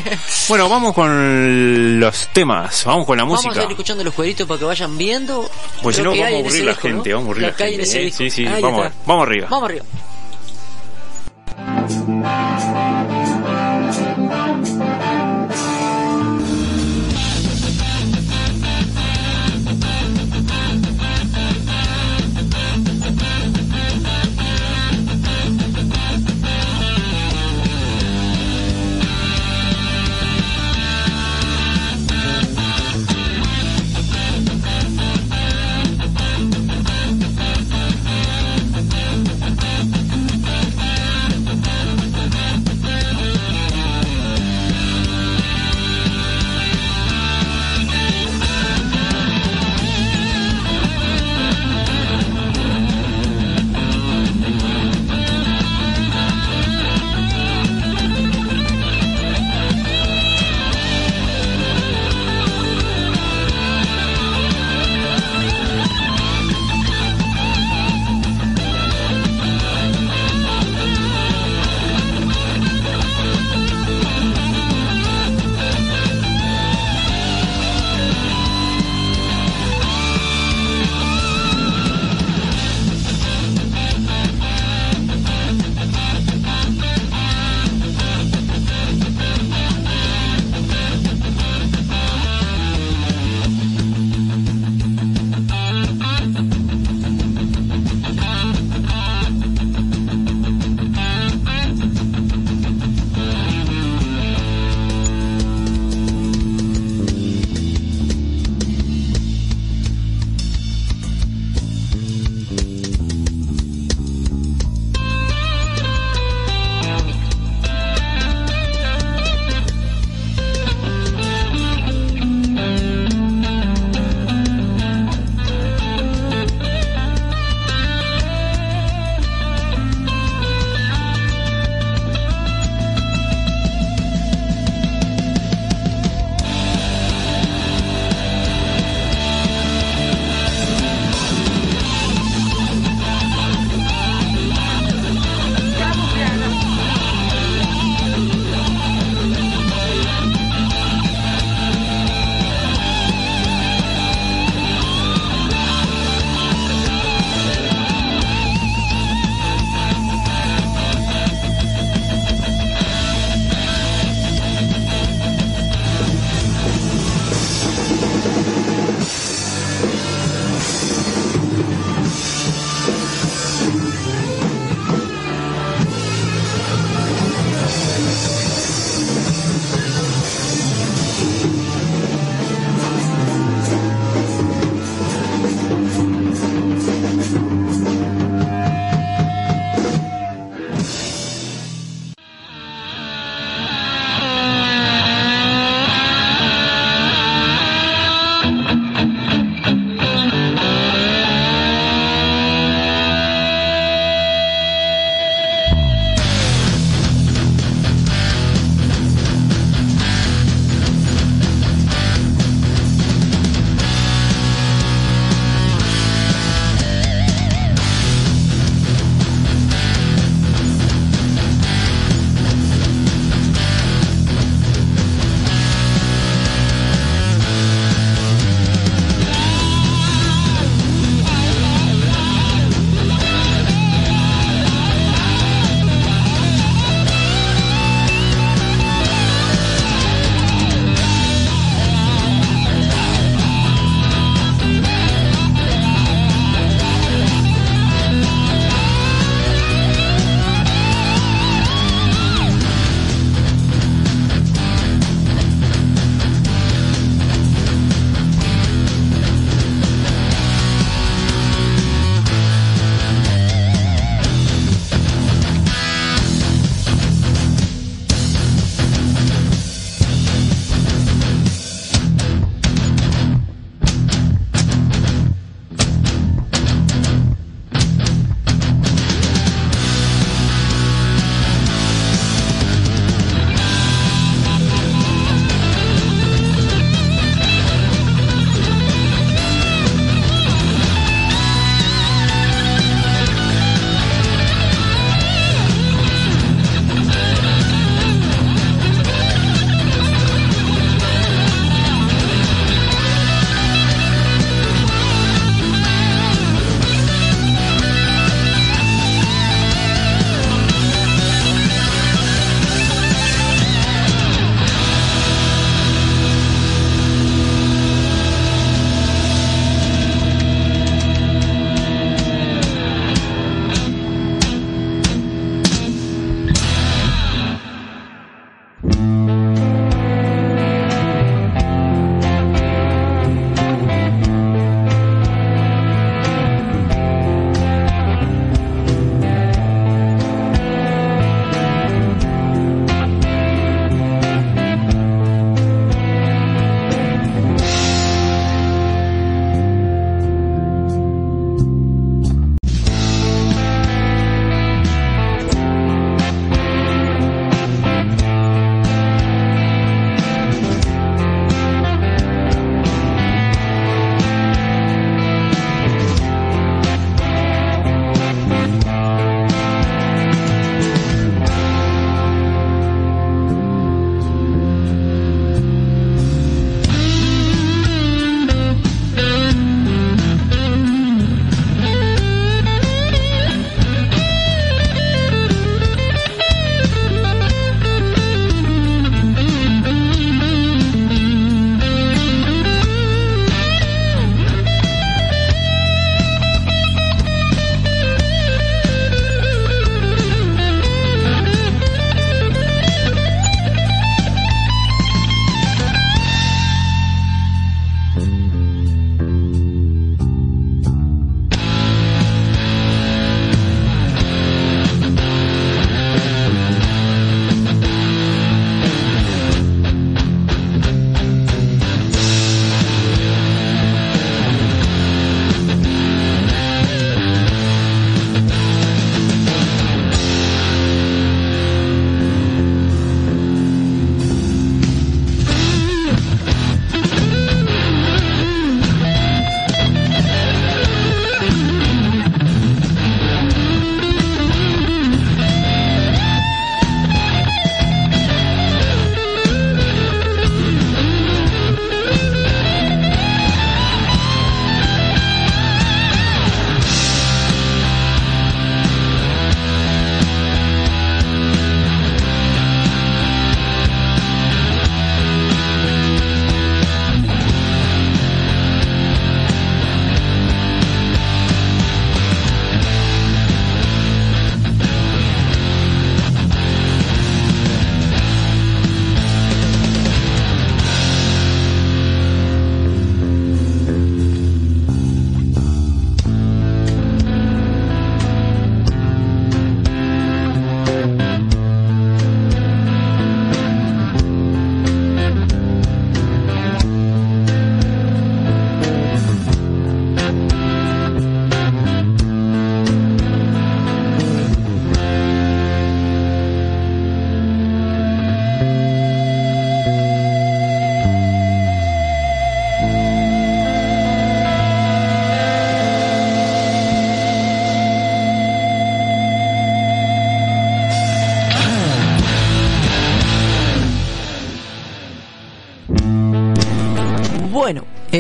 [0.49, 2.85] Bueno, vamos con los temas.
[2.85, 3.65] Vamos con la Vamos a música.
[3.65, 5.49] ir escuchando los cuadritos para que vayan viendo.
[5.83, 7.13] Pues si no, vamos a aburrir la gente.
[7.15, 7.87] Vamos a aburrir la gente.
[7.87, 8.45] Sí, sí.
[8.45, 8.91] Vamos
[9.27, 9.47] arriba.
[9.51, 9.85] Vamos arriba.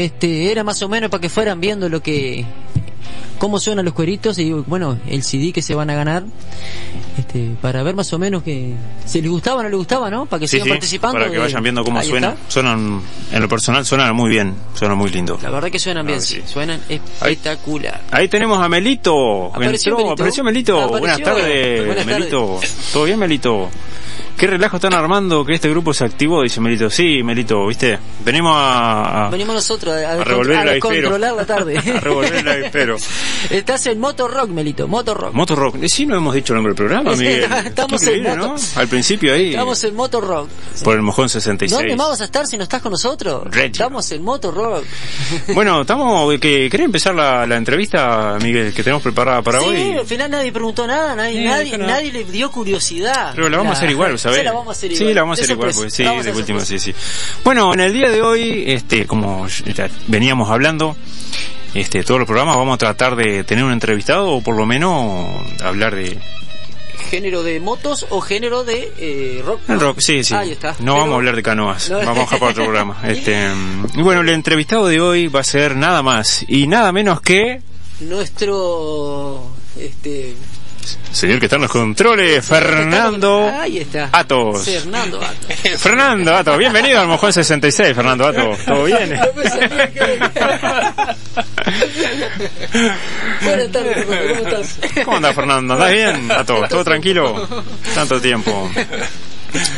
[0.03, 2.44] Este, era más o menos para que fueran viendo lo que
[3.38, 6.24] cómo suenan los cueritos y bueno, el CD que se van a ganar.
[7.18, 8.74] Este, para ver más o menos que
[9.05, 10.24] si les gustaba o no les gustaba, ¿no?
[10.26, 11.18] Para que Sí, sigan sí, participando.
[11.18, 12.30] para que vayan viendo cómo suena.
[12.30, 12.50] está.
[12.50, 15.38] Suenan, en lo personal, suenan muy bien, suenan muy lindo.
[15.42, 16.40] La verdad que suenan bien, Ah, sí.
[16.46, 18.00] suenan espectacular.
[18.11, 19.46] Ahí tenemos a Melito.
[19.55, 20.12] Apareció Entró, Melito.
[20.14, 20.78] apareció Melito.
[20.80, 21.00] Apareció.
[21.00, 22.61] Buenas tardes, Buenas Melito.
[22.92, 23.68] ¿Todo bien, Melito?
[24.43, 26.43] ¿Qué relajo están armando que este grupo se activó?
[26.43, 26.90] Dice Melito.
[26.90, 27.97] Sí, Melito, ¿viste?
[28.24, 30.95] Venimos a, a, Venimos nosotros a, a revolver a el avispero.
[30.95, 31.78] descontrolar la tarde.
[31.97, 32.97] a revolver el avispero.
[33.51, 35.32] Estás en Motor Rock, Melito, Motor Rock.
[35.34, 35.76] Motor Rock.
[35.82, 37.45] Eh, Sí, no hemos dicho el nombre del programa, Miguel.
[37.66, 38.49] Estamos en ¿no?
[38.57, 40.49] Motor- Al principio ahí, Estamos en Motor Rock.
[40.82, 41.78] por el Mojón 66.
[41.78, 43.45] ¿Dónde más vas a estar si no estás con nosotros?
[43.45, 43.66] Regio.
[43.70, 44.84] Estamos en Motor Rock.
[45.55, 49.93] Bueno, estamos, que ¿querés empezar la, la entrevista, Miguel, que tenemos preparada para sí, hoy?
[49.99, 51.86] al final nadie preguntó nada, nadie, Sí, nadie, no, no.
[51.93, 53.30] nadie le dio curiosidad.
[53.36, 54.32] Pero la vamos a hacer igual, ¿sabes?
[54.39, 55.09] Sí, la vamos a hacer igual.
[55.09, 56.95] Sí, la vamos a hacer igual, porque sí, de hacer última, sí, sí.
[57.45, 59.47] Bueno, en el día de hoy, este, como
[60.09, 60.97] veníamos hablando,
[61.74, 65.28] este, todos los programas vamos a tratar de tener un entrevistado o por lo menos
[65.62, 66.18] hablar de
[67.11, 69.61] ¿Género de motos o género de eh, rock?
[69.68, 70.35] el rock, sí, sí.
[70.35, 70.70] Ahí está.
[70.72, 71.99] No Pero- vamos a hablar de canoas, No.
[71.99, 72.99] vamos a para otro programa.
[73.05, 73.49] Este,
[73.95, 77.61] y bueno, el entrevistado de hoy va a ser nada más y nada menos que
[78.01, 79.47] Nuestro.
[79.78, 80.35] Este.
[81.12, 84.09] Señor que está en los controles, Fernando Ahí está.
[84.12, 84.64] Atos.
[84.64, 85.57] Fernando Atos.
[85.78, 88.57] Fernando Ato, bienvenido al Mojón 66, Fernando Ato.
[88.66, 89.11] ¿Todo bien?
[93.43, 94.78] Buenas tardes, Fernando, ¿cómo estás?
[95.05, 95.74] ¿Cómo anda Fernando?
[95.74, 96.30] ¿Andás bien?
[96.30, 97.49] Ato, ¿todo tranquilo?
[97.95, 98.70] Tanto tiempo.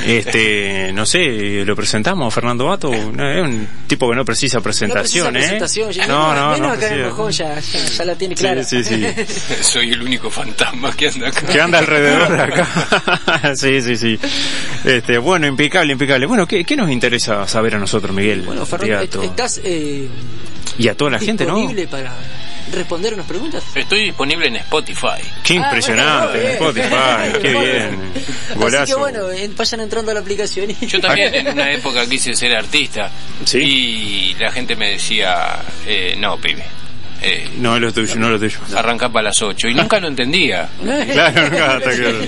[0.06, 2.90] Este, no sé, lo presentamos, Fernando Ato.
[2.90, 5.58] No, es un tipo que no precisa presentación, no precisa ¿eh?
[5.58, 6.72] presentación, ya- No, no, menos no.
[6.74, 8.62] acá en ya, ya, ya la tiene clara.
[8.64, 9.34] Sí, sí, sí.
[9.62, 11.46] Soy el único fantasma que anda acá.
[11.46, 13.54] Que anda alrededor de acá.
[13.56, 14.18] sí, sí, sí.
[14.84, 16.26] Este, bueno, impecable, impecable.
[16.26, 18.42] Bueno, ¿qué, qué nos interesa saber a nosotros, Miguel?
[18.42, 20.08] Bueno, Fernando, a ¿estás eh,
[20.78, 21.56] y a toda la gente, ¿no?
[21.56, 22.12] disponible para
[22.72, 23.62] responder unas preguntas?
[23.74, 25.20] Estoy disponible en Spotify.
[25.42, 28.12] Qué Ah, impresionante, bueno, Spotify, qué bien.
[28.50, 28.94] Así Golazo.
[28.94, 29.20] que bueno,
[29.56, 30.86] vayan entrando a la aplicación y...
[30.86, 33.10] Yo también en una época quise ser artista
[33.54, 36.64] y la gente me decía, eh, no, pibe,
[37.24, 38.58] eh, No es lo tuyo, no es lo tuyo.
[38.76, 40.68] arranca para las 8 y nunca lo entendía.
[41.14, 42.18] Claro, nunca está claro.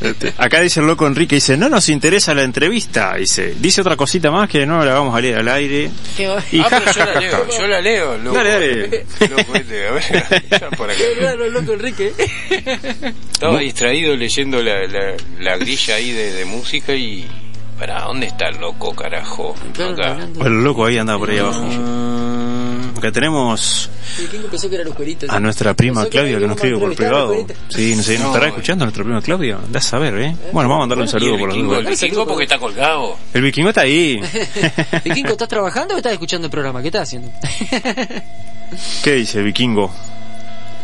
[0.00, 3.96] Este, acá dice el loco Enrique, dice, no nos interesa la entrevista, dice, dice otra
[3.96, 5.90] cosita más que no la vamos a leer al aire.
[6.18, 7.58] Y ah, ja, pero ja, yo la ja, leo, ja.
[7.58, 8.36] yo la leo, loco.
[8.36, 9.06] Dale, dale.
[9.36, 10.04] Loco este, a ver,
[10.76, 10.98] por acá.
[10.98, 12.12] Qué raro, loco Enrique.
[13.32, 17.26] Estaba distraído leyendo la, la, la grilla ahí de, de música y...
[17.82, 19.56] ¿Para dónde está el loco, carajo?
[19.74, 20.16] Acá.
[20.44, 21.66] El loco ahí anda por ahí abajo.
[22.96, 23.90] Acá tenemos
[24.22, 26.96] ¿Y quién pensó que eran los a nuestra prima Claudia que nos escribe por los
[26.96, 27.34] privado.
[27.70, 28.48] Sí, no sé, ¿nos No, estará eh.
[28.50, 29.58] escuchando nuestra prima Claudia?
[29.68, 30.36] Da a saber, ¿eh?
[30.52, 33.16] Bueno, vamos a mandarle un saludo el por la vikingo, el vikingo porque está colgado.
[33.34, 34.20] El vikingo está ahí.
[35.04, 36.82] Vikingo, ¿estás trabajando o estás escuchando el programa?
[36.82, 37.32] ¿Qué estás haciendo?
[39.02, 39.92] ¿Qué dice el vikingo?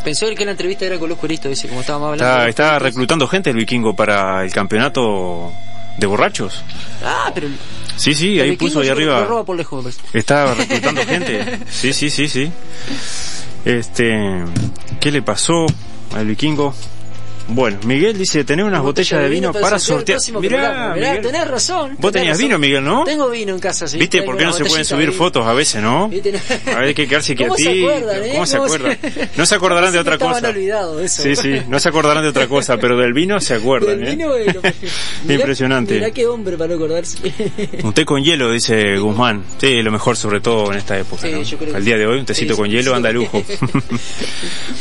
[0.02, 2.24] Pensó él que la entrevista era con los cueritos, ese, como estábamos hablando.
[2.24, 5.52] Está, los está reclutando gente el vikingo para el campeonato
[5.98, 6.62] de borrachos.
[7.04, 7.48] Ah, pero...
[7.96, 9.24] Sí, sí, ahí puso ahí arriba.
[9.24, 10.00] roba por lejos, parece.
[10.12, 11.58] Está reclutando gente.
[11.68, 12.50] Sí, sí, sí, sí.
[13.64, 14.44] Este,
[15.00, 15.66] ¿qué le pasó
[16.16, 16.74] al vikingo?
[17.50, 20.18] Bueno, Miguel dice tener unas botellas de vino para sortear.
[20.38, 20.92] Mirá.
[20.94, 21.96] Mirá, tenés razón.
[21.98, 22.46] Vos tenés tenías razón.
[22.46, 23.04] vino, Miguel, ¿no?
[23.04, 23.96] Tengo vino en casa, sí.
[23.98, 26.08] ¿Viste por qué no se pueden subir fotos a veces, no?
[26.10, 26.34] ¿Viste?
[26.66, 27.88] A ver, hay que quedarse ¿Cómo se quietito.
[27.88, 28.30] acuerdan, eh?
[28.32, 28.98] ¿Cómo se ¿Cómo se- acuerdan?
[29.38, 30.50] No se acordarán de otra cosa.
[30.50, 31.22] eso.
[31.22, 34.10] Sí, sí, no se acordarán de otra cosa, pero del vino se acuerdan, Del ¿eh?
[34.16, 34.60] vino, bueno,
[35.24, 35.94] mirá- Impresionante.
[35.94, 37.16] Mirá qué hombre para no acordarse.
[37.82, 39.42] Un té con hielo, dice Guzmán.
[39.58, 41.22] Sí, lo mejor sobre todo en esta época.
[41.22, 41.42] Sí, ¿no?
[41.42, 42.96] yo creo que Al día de hoy, un tecito Sí, con hielo sí.
[42.96, 43.42] anda lujo.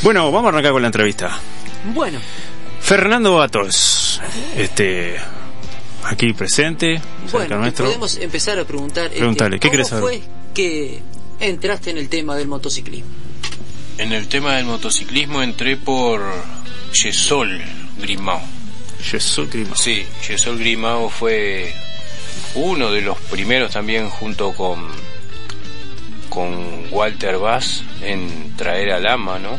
[0.01, 1.39] bueno, vamos a arrancar con la entrevista.
[1.93, 2.19] bueno,
[2.87, 4.21] Fernando Atos,
[4.55, 5.17] este,
[6.03, 7.83] aquí presente, cerca bueno, nuestro.
[7.87, 9.07] podemos empezar a preguntar.
[9.07, 10.03] este, Preguntale, ¿qué ¿cómo saber?
[10.03, 10.21] fue
[10.53, 11.01] que
[11.41, 13.09] entraste en el tema del motociclismo?
[13.97, 16.21] En el tema del motociclismo entré por
[16.93, 17.61] Yesol
[17.99, 18.39] Grimao.
[19.01, 19.75] Jesús Grima.
[19.75, 21.73] Sí, Yesol Grimao fue
[22.55, 24.87] uno de los primeros también junto con
[26.29, 29.57] con Walter Bass en traer al ama, ¿no?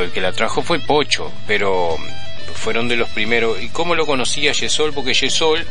[0.00, 1.96] El que la trajo fue Pocho, pero
[2.54, 3.62] fueron de los primeros.
[3.62, 4.92] ¿Y cómo lo conocía Yesol?
[4.92, 5.64] Porque Yesol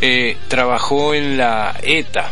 [0.00, 2.30] eh, trabajó en la ETA,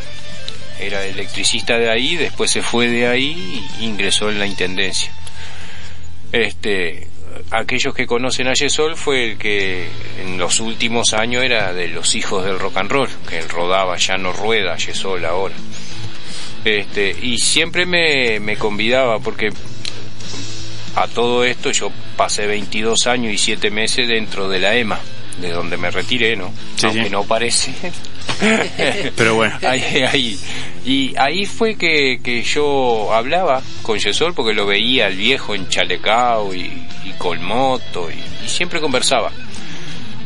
[0.81, 5.11] era electricista de ahí, después se fue de ahí e ingresó en la intendencia.
[6.33, 7.09] Este,
[7.51, 9.89] aquellos que conocen a Yesol fue el que
[10.21, 13.97] en los últimos años era de los hijos del rock and roll, que él rodaba,
[13.97, 15.55] ya no rueda Yesol ahora.
[16.65, 19.53] Este, y siempre me, me convidaba porque
[20.97, 24.99] a todo esto yo pasé 22 años y 7 meses dentro de la EMA,
[25.41, 26.51] de donde me retiré, ¿no?
[26.77, 27.11] Sí, Aunque sí.
[27.11, 27.73] no parece.
[29.17, 29.57] Pero bueno.
[29.63, 30.39] Ahí, ahí.
[30.85, 35.69] Y ahí fue que, que yo hablaba con Yesol porque lo veía el viejo en
[35.69, 36.61] chalecao y,
[37.05, 39.31] y con moto y, y siempre conversaba.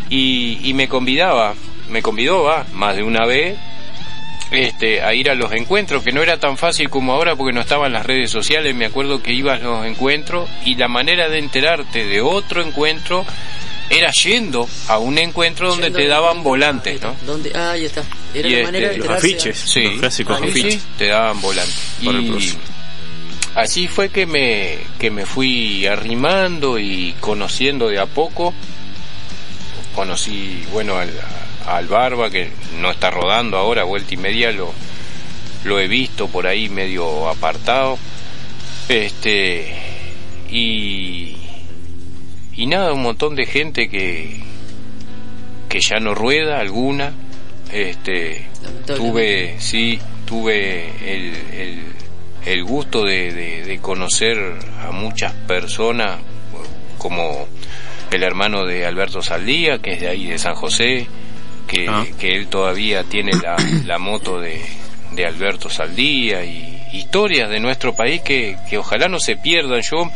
[0.09, 1.55] Y, y me convidaba,
[1.91, 3.59] me convidó va, más de una vez
[4.51, 7.61] este, a ir a los encuentros, que no era tan fácil como ahora porque no
[7.61, 8.75] estaban las redes sociales.
[8.75, 13.25] Me acuerdo que ibas a los encuentros y la manera de enterarte de otro encuentro
[13.89, 17.17] era yendo a un encuentro donde Yendo te daban volantes, ¿no?
[17.27, 17.51] ¿Dónde?
[17.55, 18.05] Ah, ahí está.
[18.33, 19.27] Era Y la este, manera de los enterarse.
[19.27, 19.59] afiches.
[19.59, 20.75] Sí, Los clásicos ahí afiches.
[20.75, 21.73] sí, te daban volante.
[22.05, 22.57] Por el Y
[23.57, 28.55] así fue que me, que me fui arrimando y conociendo de a poco.
[29.95, 31.11] Conocí, bueno, al,
[31.67, 32.51] al Barba, que
[32.81, 34.73] no está rodando ahora, vuelta y media, lo,
[35.65, 37.99] lo he visto por ahí medio apartado.
[38.89, 39.75] Este,
[40.51, 41.37] y,
[42.57, 44.41] y nada, un montón de gente que,
[45.69, 47.13] que ya no rueda alguna.
[47.73, 48.47] Este,
[48.97, 51.83] tuve, sí, tuve el, el,
[52.47, 56.19] el gusto de, de- de conocer a muchas personas,
[56.99, 57.47] como
[58.11, 61.07] el hermano de Alberto Saldía, que es de ahí de San José,
[61.71, 62.05] que, Ah.
[62.19, 63.57] que él todavía tiene la,
[63.87, 64.61] la moto de,
[65.13, 69.81] de Alberto Saldía y historias de nuestro país que, que ojalá no se pierdan.
[69.83, 70.11] Yo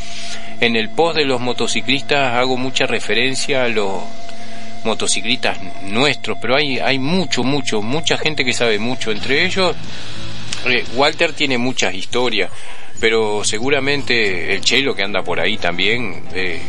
[0.60, 4.02] en el post de los motociclistas hago mucha referencia a los
[4.84, 9.12] motociclistas nuestros, pero hay, hay mucho, mucho, mucha gente que sabe mucho.
[9.12, 9.74] Entre ellos,
[10.66, 12.50] eh, Walter tiene muchas historias,
[13.00, 16.60] pero seguramente el Chelo que anda por ahí también, eh,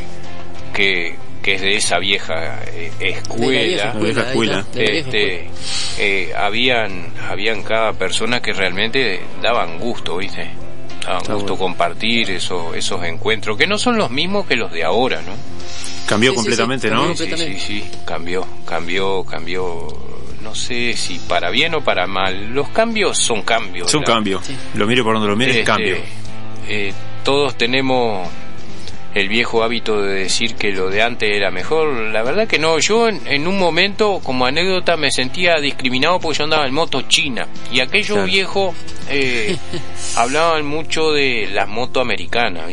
[0.74, 4.65] que, que es de esa vieja eh, escuela, La vieja escuela.
[4.73, 5.47] este,
[5.99, 10.49] eh, habían, habían cada persona que realmente daban gusto, ¿viste?
[11.05, 15.22] Daban gusto compartir esos, esos encuentros, que no son los mismos que los de ahora,
[15.22, 15.34] ¿no?
[16.07, 17.15] Cambió completamente, ¿no?
[17.15, 19.88] Sí, sí, sí, cambió, cambió, cambió,
[20.41, 22.55] no sé si para bien o para mal.
[22.55, 23.88] Los cambios son cambios.
[23.89, 24.41] Es un la- cambio.
[24.73, 25.97] Lo mire por donde lo mire, es Este, cambio.
[26.67, 26.91] eh,
[27.23, 28.27] todos tenemos
[29.15, 31.87] el viejo hábito de decir que lo de antes era mejor.
[32.11, 32.77] La verdad que no.
[32.79, 37.01] Yo en, en un momento, como anécdota, me sentía discriminado porque yo andaba en moto
[37.03, 37.47] china.
[37.71, 38.25] Y aquellos Claro.
[38.25, 38.75] viejos
[39.09, 39.55] eh,
[40.17, 42.65] hablaban mucho de las motos americanas.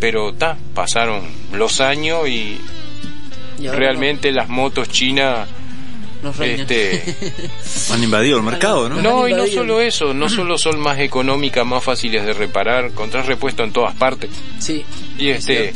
[0.00, 2.58] Pero ta, pasaron los años y,
[3.60, 5.46] realmente las motos chinas
[6.22, 7.16] Nos este,
[7.92, 9.02] Han invadido el mercado, ¿no?
[9.02, 13.26] no, y no solo eso, no solo son más económicas, más fáciles de reparar, encontrás
[13.26, 14.30] repuesto en todas partes.
[14.60, 14.84] Sí.
[15.18, 15.72] Y este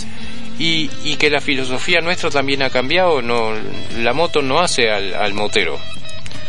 [0.59, 3.51] y, y que la filosofía nuestra también ha cambiado, no
[3.99, 5.79] la moto no hace al, al motero,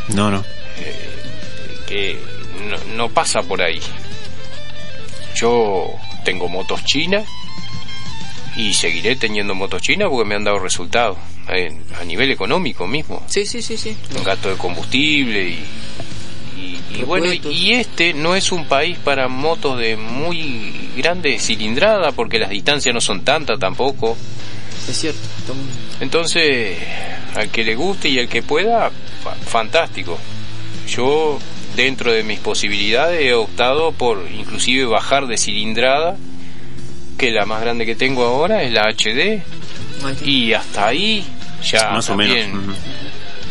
[0.10, 0.45] No, no.
[1.88, 2.18] que
[2.69, 3.80] no, no pasa por ahí.
[5.36, 5.88] Yo
[6.24, 7.26] tengo motos chinas
[8.56, 11.18] y seguiré teniendo motos chinas porque me han dado resultados
[11.49, 13.24] en- a nivel económico mismo.
[13.28, 13.95] Sí, sí, sí, sí.
[14.15, 15.64] un gasto de combustible y,
[16.60, 22.11] y, y bueno y este no es un país para motos de muy grande cilindrada
[22.11, 24.18] porque las distancias no son tantas tampoco
[24.90, 25.19] Es cierto.
[25.99, 26.78] Entonces
[27.36, 28.90] al que le guste y al que pueda
[29.24, 30.18] fa- fantástico
[30.90, 31.38] yo
[31.76, 36.15] dentro de mis posibilidades he optado por inclusive bajar de cilindrada
[37.18, 39.41] que la más grande que tengo ahora es la HD
[40.26, 41.26] y hasta ahí
[41.64, 42.78] ya Más o también menos.
[42.78, 42.78] Ujú.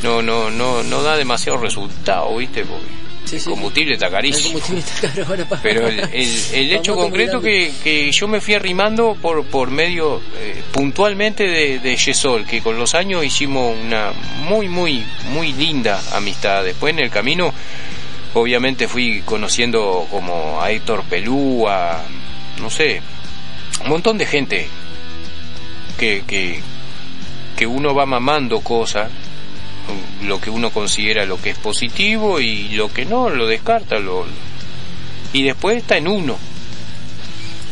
[0.03, 4.81] no no no no da demasiado resultado viste porque el combustible está El carísimo combustible
[4.81, 8.55] está caro ahora para- pero el, el- el hecho concreto que, que yo me fui
[8.55, 14.12] arrimando por por medio eh, puntualmente de, de Yesol que con los años hicimos una
[14.49, 16.62] muy muy muy linda amistad.
[16.62, 17.53] Después en el camino
[18.35, 22.05] obviamente fui conociendo como a Héctor Pelú a
[22.61, 23.01] no sé
[23.83, 24.69] un montón de gente
[25.99, 26.61] que, que,
[27.57, 29.11] que uno va mamando cosas,
[30.24, 33.99] lo que uno considera lo que es positivo y lo que no, lo descarta.
[33.99, 34.24] Lo,
[35.33, 36.37] y después está en uno,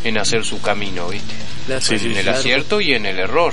[0.05, 1.35] en hacer su camino, ¿viste?
[1.67, 1.81] Claro.
[1.81, 2.39] Sí, sí, en el claro.
[2.39, 3.53] acierto y en el error.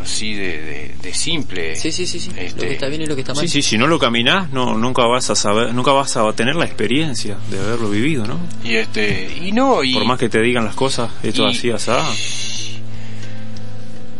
[0.00, 1.76] Así de, de, de simple.
[1.76, 2.30] Sí, sí, sí, sí.
[2.34, 3.42] Lo Este, que está bien y lo que está mal.
[3.42, 6.56] Sí, sí, si no lo caminás, no, nunca vas a saber, nunca vas a tener
[6.56, 8.38] la experiencia de haberlo vivido, ¿no?
[8.64, 11.70] Y este, y no, y, Por más que te digan las cosas, esto y- así,
[11.70, 12.04] asá,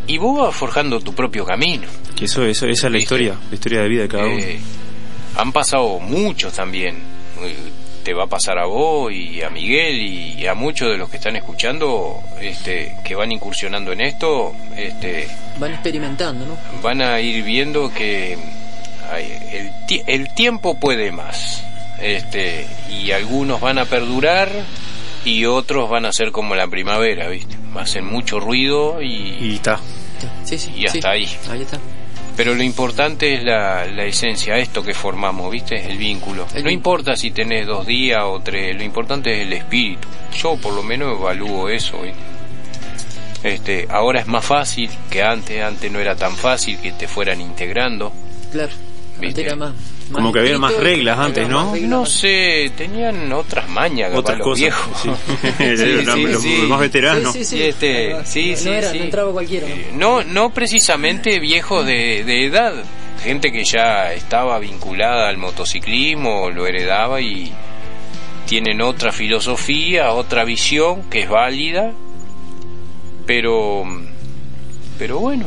[0.07, 1.87] y vos vas forjando tu propio camino.
[2.17, 4.39] que eso, eso, esa es la historia, la historia de vida de cada uno.
[4.39, 4.59] Eh,
[5.37, 6.97] han pasado muchos también.
[7.43, 7.57] Eh,
[8.05, 9.97] Te va a pasar a vos y a Miguel
[10.39, 15.27] y a muchos de los que están escuchando, este, que van incursionando en esto, este,
[15.59, 16.57] Van experimentando, ¿no?
[16.83, 18.37] van a ir viendo que
[19.11, 19.33] ay,
[19.89, 21.65] el, el tiempo puede más.
[21.99, 24.51] Este, y algunos van a perdurar
[25.25, 27.57] y otros van a ser como la primavera, ¿viste?
[27.77, 29.81] Hacen mucho ruido y, y está.
[30.45, 30.73] Sí, sí.
[30.77, 31.07] Y hasta sí.
[31.07, 31.29] ahí.
[31.51, 31.79] Ahí está.
[32.37, 35.89] Pero lo importante es la, la esencia, esto que formamos, ¿viste?
[35.89, 36.47] El vínculo.
[36.63, 40.09] No importa si tenés dos días o tres, lo importante es el espíritu.
[40.37, 42.19] Yo por lo menos evalúo eso, ¿viste?
[43.45, 47.41] Este, ahora es más fácil que antes, antes no era tan fácil que te fueran
[47.41, 48.13] integrando.
[48.51, 48.73] Claro.
[49.21, 49.43] ¿Viste?
[49.43, 49.75] Antes era más,
[50.13, 51.75] Como que había más reglas antes, ¿no?
[51.77, 55.01] No sé, tenían otras mañas, capaz, Otras los viejos.
[55.03, 55.11] sí.
[55.59, 57.33] Eran los- los más veteranos.
[57.33, 57.63] Sí, sí, sí.
[57.63, 58.99] Este, sí, no, era, sí.
[58.99, 59.67] no entraba cualquiera.
[59.95, 60.23] ¿no?
[60.23, 62.75] No, no precisamente viejos de, de edad,
[63.23, 67.53] gente que ya estaba vinculada al motociclismo, lo heredaba y
[68.47, 71.93] tienen otra filosofía, otra visión que es válida,
[73.27, 73.85] pero,
[74.99, 75.47] pero bueno,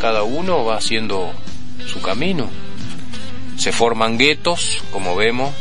[0.00, 1.30] cada uno va haciendo
[1.86, 2.50] su camino.
[3.56, 5.52] Se forman guetos, como vemos.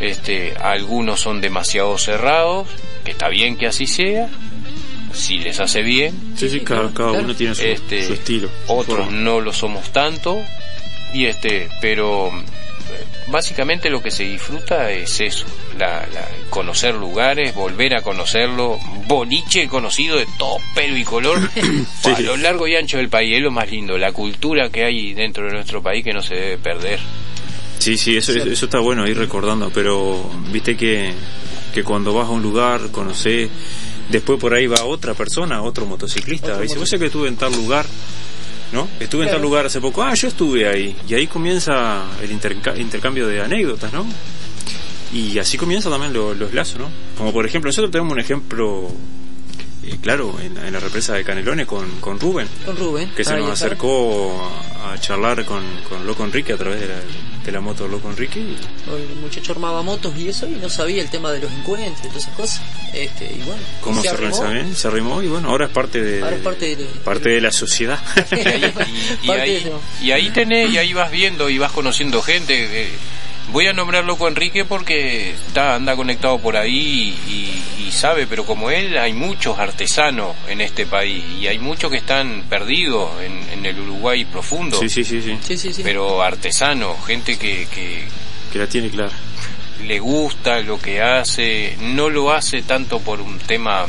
[0.00, 2.68] Este, algunos son demasiado cerrados,
[3.04, 4.28] que está bien que así sea,
[5.12, 6.34] si les hace bien.
[6.36, 8.48] Sí, sí, cada, cada uno tiene su, Este, su estilo.
[8.66, 9.18] su Otros forma.
[9.20, 10.36] no lo somos tanto,
[11.14, 12.30] y este, pero
[13.28, 15.46] básicamente lo que se disfruta es eso,
[15.78, 21.38] la, la- conocer lugares, volver a conocerlo, boliche conocido de todo pelo y color,
[22.04, 25.14] a lo largo y ancho del país, es lo más lindo, la cultura que hay
[25.14, 26.98] dentro de nuestro país que no se debe perder.
[27.78, 31.12] Sí, sí, eso, eso, eso está bueno ir recordando, pero viste que,
[31.72, 33.48] que cuando vas a un lugar, conocés,
[34.08, 37.36] después por ahí va otra persona, otro motociclista, Otro dice, vos sé que estuve en
[37.36, 37.86] tal lugar,
[38.72, 38.88] ¿no?
[39.00, 42.76] Estuve en tal lugar hace poco, ah, yo estuve ahí, y ahí comienza el interca-
[42.78, 44.06] intercambio de anécdotas, ¿no?
[45.12, 46.88] Y así comienzan también lo- los lazos, ¿no?
[47.16, 48.90] Como por ejemplo, nosotros tenemos un ejemplo,
[49.92, 53.10] eh, claro, en, en la represa de Canelones con, con Rubén, Con Rubén.
[53.16, 54.50] que se nos acercó
[54.84, 56.94] a, a charlar con, con Loco Enrique a través de la,
[57.44, 58.40] de la moto Loco Enrique.
[58.40, 58.56] y-
[58.90, 62.08] El muchacho armaba motos y eso y no sabía el tema de los encuentros y
[62.08, 62.62] todas esas cosas.
[62.92, 64.42] Este, y bueno, cómo se, arrimó.
[64.42, 67.40] arrimó, se arrimó y bueno, ahora es parte de, Ahora es parte de, parte de
[67.40, 67.98] la sociedad.
[69.28, 69.70] Ahí,
[70.02, 72.82] y ahí tenés, y ahí vas viendo y vas conociendo gente.
[72.84, 72.88] eh,
[73.52, 78.44] voy a nombrar loco Enrique porque está anda conectado por ahí y, y sabe, pero
[78.44, 83.58] como él hay muchos artesanos en este país y hay muchos que están perdidos en,
[83.58, 84.78] en el Uruguay profundo.
[84.78, 85.82] sí, sí, sí, sí, Sí, sí, sí.
[85.82, 88.04] Pero artesanos, gente que, que
[88.52, 89.12] que la tiene clara.
[89.86, 93.86] le gusta lo que hace, no lo hace tanto por un tema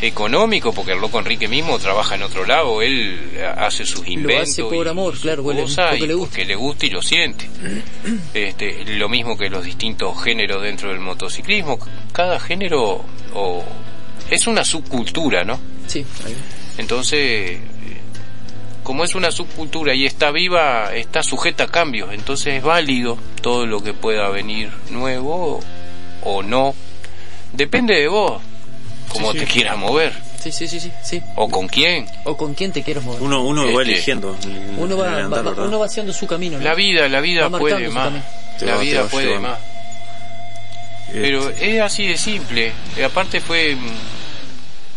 [0.00, 3.18] económico, porque el loco Enrique mismo trabaja en otro lado, él
[3.56, 4.50] hace sus inventos.
[4.50, 6.30] hace por y amor, claro, porque le- cosas, porque y le gusta.
[6.30, 7.48] porque le gusta y lo siente.
[8.34, 11.78] Este, lo mismo que los distintos géneros dentro del motociclismo,
[12.12, 13.04] cada género
[13.34, 13.64] o,
[14.30, 15.58] es una subcultura, ¿no?
[15.86, 16.36] Sí, ahí.
[16.78, 17.58] Entonces,
[18.84, 23.66] como es una subcultura y está viva, está sujeta a cambios, entonces es válido todo
[23.66, 25.60] lo que pueda venir nuevo
[26.22, 26.74] o no.
[27.52, 28.40] Depende de vos,
[29.08, 29.44] cómo Sí, sí.
[29.44, 30.12] te quieras mover,
[30.42, 31.22] sí, sí, sí, sí, sí.
[31.34, 32.06] o con quién.
[32.24, 33.22] O con quién te quieres mover.
[33.22, 34.36] Uno, uno va Este, eligiendo.
[34.44, 35.26] el- Uno va,
[35.64, 36.58] uno va haciendo su camino.
[36.58, 36.64] ¿no?
[36.64, 38.12] La vida, la vida puede más.
[38.58, 39.48] Te La va- te vida puede llevando.
[39.50, 39.58] más.
[41.08, 42.72] Este, Pero es así de simple.
[42.96, 43.74] Y aparte fue...
[43.76, 43.88] mm,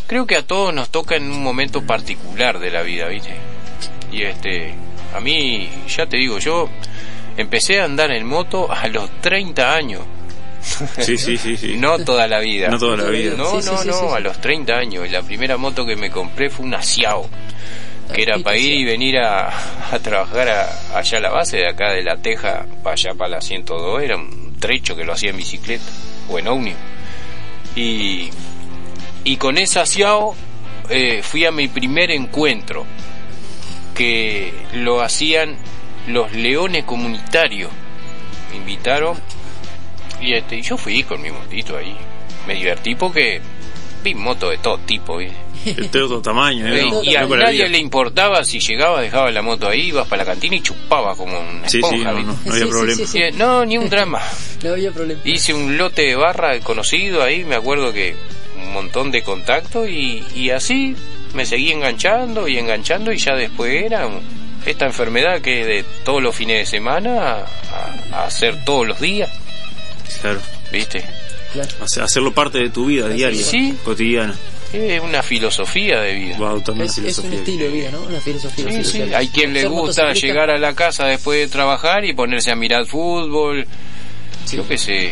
[0.07, 3.33] Creo que a todos nos toca en un momento particular de la vida, ¿viste?
[4.11, 4.73] Y este...
[5.15, 6.69] A mí, ya te digo, yo
[7.37, 10.01] empecé a andar en moto a los 30 años.
[10.99, 11.75] sí, sí, sí, sí.
[11.77, 12.69] No toda la vida.
[12.69, 13.33] No toda la vida.
[13.35, 14.15] No, Sí, no, sí, no, sí, sí.
[14.15, 15.05] a los 30 años.
[15.07, 17.27] Y la primera moto que me compré fue una Xiao.
[18.13, 19.47] Que era para ir y venir a,
[19.91, 23.29] a trabajar a- allá a la base de acá de la Teja, para allá para
[23.29, 24.03] la 102.
[24.03, 25.83] Era un trecho que lo hacía en bicicleta
[26.29, 26.79] o en ómnibus.
[27.75, 28.29] Y,
[29.23, 30.35] y con esa Xiao
[30.89, 32.85] eh, fui a mi primer encuentro,
[33.95, 35.57] que lo hacían
[36.07, 37.71] los leones comunitarios.
[38.51, 39.17] Me invitaron
[40.21, 41.95] y este y yo fui con mi motito ahí.
[42.47, 43.41] Me divertí porque
[44.03, 45.35] vi motos de todo tipo, ¿viste?
[45.75, 46.85] De todo tamaño, ¿eh?
[47.03, 50.55] Y a nadie le importaba si llegaba, dejaba la moto ahí, ibas para la cantina
[50.55, 52.97] y chupaba como una Sí, sí, esponja, no, no, no había Sí, sí, problema.
[52.97, 53.21] sí, sí.
[53.21, 54.21] Eh, No, ni un drama.
[54.63, 55.21] No había problema.
[55.23, 58.15] Hice un lote de barra conocido ahí, me acuerdo que
[58.57, 60.95] un montón de contactos y, y así
[61.33, 64.07] me seguí enganchando y enganchando y ya después era
[64.65, 67.45] esta enfermedad que de todos los fines de semana a,
[68.11, 69.29] a hacer todos los días,
[70.19, 70.39] Claro.
[70.71, 71.03] ¿viste?
[71.53, 71.69] Claro.
[71.81, 73.75] Hace- Hacerlo parte de tu vida diaria, Sí.
[73.83, 74.35] cotidiana.
[74.73, 76.37] Es una filosofía de vida.
[76.37, 78.01] Wow, también Es, es un estilo de vida, ¿no?
[78.03, 78.65] Una filosofía.
[78.65, 78.91] Sí, sí.
[78.93, 79.17] filosofía.
[79.17, 82.85] Hay quien le gusta llegar a la casa después de trabajar y ponerse a mirar
[82.85, 83.67] fútbol.
[84.45, 84.55] Sí.
[84.57, 85.11] Yo qué sé.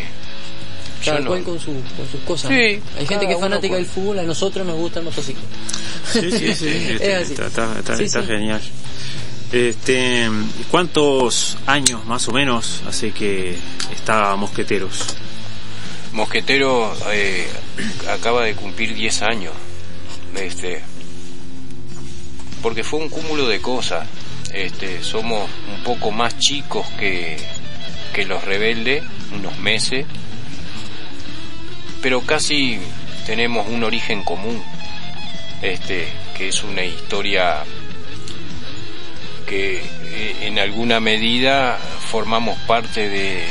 [1.04, 2.50] Yo Cada no- cual con, su, con sus cosas.
[2.50, 3.00] Sí, ¿no?
[3.00, 5.42] Hay gente que es fanática con- del fútbol, a nosotros nos gusta el motociclo.
[6.10, 6.68] Sí, sí, sí.
[7.00, 7.32] Es así.
[7.34, 8.26] está está- está- Sí, está sí.
[8.28, 8.60] genial.
[9.52, 10.30] Este,
[10.70, 13.56] ¿Cuántos años más o menos hace que
[13.92, 15.16] está Mosqueteros?
[16.12, 17.48] Mosquetero eh,
[18.08, 19.52] acaba de cumplir 10 años.
[20.36, 20.80] Este,
[22.62, 24.06] porque fue un cúmulo de cosas.
[24.52, 27.36] Este, somos un poco más chicos que,
[28.12, 29.02] que los rebeldes,
[29.32, 30.06] unos meses,
[32.02, 32.78] pero casi
[33.26, 34.62] tenemos un origen común,
[35.62, 37.64] este, que es una historia
[39.50, 43.44] que eh, en alguna medida formamos parte de,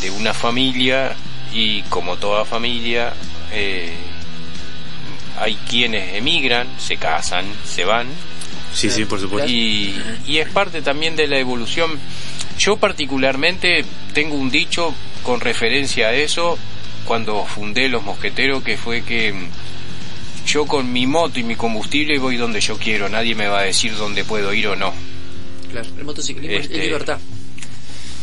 [0.00, 1.14] de una familia
[1.54, 3.12] y como toda familia
[3.52, 3.92] eh,
[5.38, 8.08] hay quienes emigran, se casan, se van.
[8.74, 9.48] Sí, sí, por supuesto.
[9.48, 9.94] Y,
[10.26, 12.00] y es parte también de la evolución.
[12.58, 14.92] Yo particularmente tengo un dicho
[15.22, 16.58] con referencia a eso
[17.04, 19.32] cuando fundé los mosqueteros que fue que
[20.46, 23.62] yo con mi moto y mi combustible voy donde yo quiero, nadie me va a
[23.62, 24.92] decir dónde puedo ir o no.
[25.70, 27.18] Claro, el motociclismo es Este, libertad.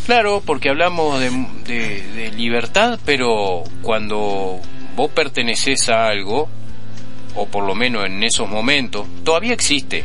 [0.05, 1.29] Claro, porque hablamos de,
[1.65, 4.59] de- de libertad, pero cuando
[4.95, 6.49] vos perteneces a algo,
[7.35, 10.03] o por lo menos en esos momentos, todavía existe,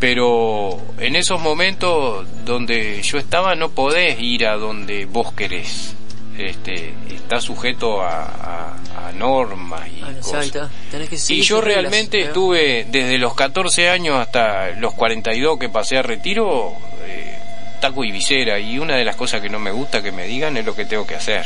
[0.00, 5.94] pero en esos momentos donde yo estaba no podés ir a donde vos querés.
[6.38, 10.50] Este, está sujeto a, a- a normas y Ah, cosas.
[10.90, 15.98] Tenés que Y yo realmente estuve desde los 14 años hasta los 42 que pasé
[15.98, 16.72] a retiro,
[17.06, 17.36] eh,
[17.80, 20.56] taco y visera, y una de las cosas que no me gusta que me digan
[20.56, 21.44] es lo que tengo que hacer.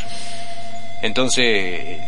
[1.02, 1.98] Entonces,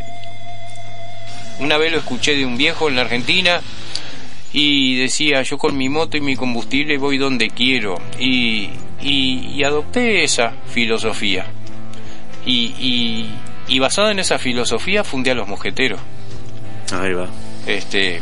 [1.61, 3.61] una vez lo escuché de un viejo en la Argentina
[4.53, 8.01] y decía, yo con mi moto y mi combustible voy donde quiero.
[8.19, 8.71] Y,
[9.03, 11.47] y, y adopté esa filosofía.
[12.45, 13.31] Y, y,
[13.67, 16.01] y basado en esa filosofía fundé a los mosqueteros.
[16.93, 17.29] Ahí va.
[17.67, 18.21] Este,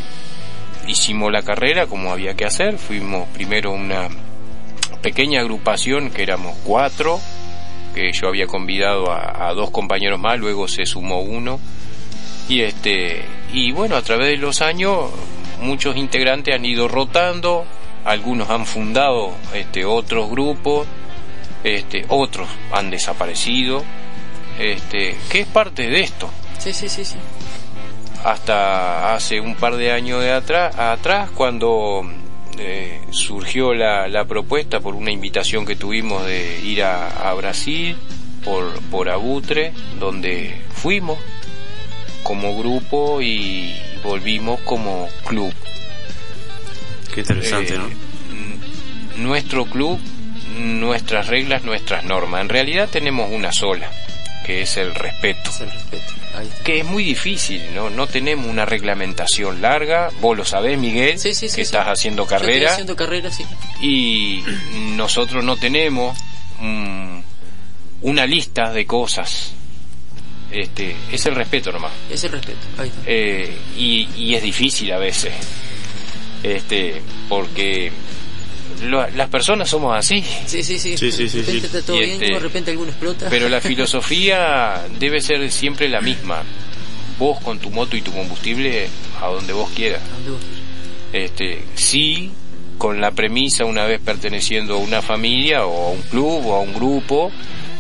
[0.89, 2.79] hicimos la carrera como había que hacer.
[2.79, 4.09] Fuimos primero una
[5.03, 7.21] pequeña agrupación que éramos cuatro,
[7.95, 11.61] que yo había convidado a, a dos compañeros más, luego se sumó uno.
[12.49, 15.11] Y este, y bueno, a través de los años
[15.61, 17.65] muchos integrantes han ido rotando,
[18.05, 20.87] algunos han fundado este otros grupos,
[21.75, 23.83] este, otros han desaparecido,
[24.59, 27.17] este, que es parte de esto Sí, sí, sí, sí.
[28.25, 32.03] hasta hace un par de años de atrás, atrás cuando
[32.59, 37.97] eh, surgió la, la propuesta por una invitación que tuvimos de ir a, a Brasil
[38.45, 41.19] por, por Abutre, donde fuimos
[42.23, 45.53] como grupo y volvimos como club.
[47.15, 49.23] Qué interesante, Eh, ¿no?
[49.23, 49.99] Nuestro club,
[50.59, 52.41] nuestras reglas, nuestras normas.
[52.43, 53.91] En realidad tenemos una sola,
[54.45, 55.51] que es el respeto.
[55.51, 56.05] Es el respeto.
[56.37, 56.63] Ahí está.
[56.65, 57.91] Que es muy difícil, ¿no?
[57.91, 60.11] No tenemos una reglamentación larga.
[60.21, 62.73] Vos lo sabés, Miguel, Sí, sí, sí, que estás haciendo Yo estoy carrera.
[62.73, 63.45] haciendo carrera, sí.
[63.81, 64.45] Y
[64.97, 66.17] nosotros no tenemos
[66.61, 67.19] mm,
[68.03, 69.53] una lista de cosas.
[70.53, 71.93] Este, es el respeto nomás.
[72.11, 72.59] Es el respeto.
[72.79, 73.01] Ahí está.
[73.07, 75.33] Eh, y, y es difícil a veces.
[76.43, 77.91] Este, porque
[78.83, 80.23] lo- las personas somos así.
[80.47, 80.97] Sí, sí, sí.
[80.97, 81.67] Sí, sí, sí, de repente sí.
[81.67, 83.27] está todo Y bien, este- de repente alguno explota.
[83.31, 86.43] Pero la filosofía debe ser siempre la misma.
[87.19, 88.89] Vos con tu moto y tu combustible
[89.23, 90.03] a donde vos quieras.
[90.13, 90.41] ¿Dónde vos?
[91.13, 92.31] Este, sí,
[92.79, 96.61] con la premisa, una vez perteneciendo a una familia o a un club o a
[96.61, 97.33] un grupo,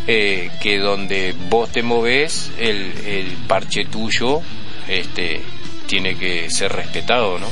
[0.06, 4.40] eh, que donde vos te movés, el, el parche tuyo
[4.88, 5.42] este,
[5.86, 7.48] tiene que ser respetado, ¿no?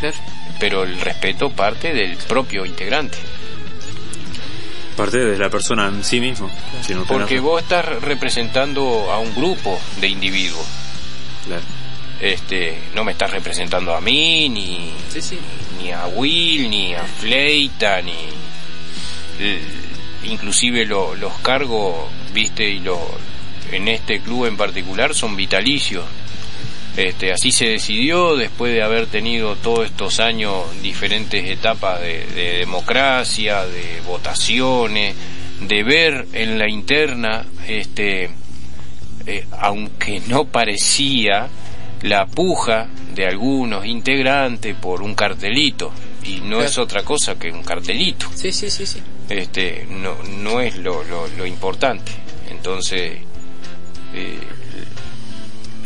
[0.00, 0.16] Claro.
[0.58, 3.18] Pero el respeto parte del propio integrante.
[4.96, 6.50] Parte de la persona en sí mismo.
[7.06, 10.64] Porque vos estás representando a un grupo de individuos.
[11.44, 11.62] Claro.
[12.18, 15.38] Este, no me estás representando a mí, ni, Sí, sí.
[15.78, 18.14] ni a Will, ni a Fleita, ni
[20.24, 21.94] inclusive lo- los cargos,
[22.32, 22.98] viste, y lo,
[23.70, 26.04] en este club en particular son vitalicios.
[26.96, 32.58] Este, así se decidió después de haber tenido todos estos años diferentes etapas de, de
[32.60, 35.14] democracia, de votaciones,
[35.60, 38.30] de ver en la interna, este,
[39.26, 41.48] eh, aunque no parecía,
[42.02, 45.92] la puja de algunos integrantes por un cartelito
[46.24, 46.64] y no Claro.
[46.64, 49.00] es otra cosa que un cartelito Sí, sí, sí, sí.
[49.30, 52.12] este no no es lo, lo, lo importante
[52.50, 53.12] entonces
[54.14, 54.38] eh,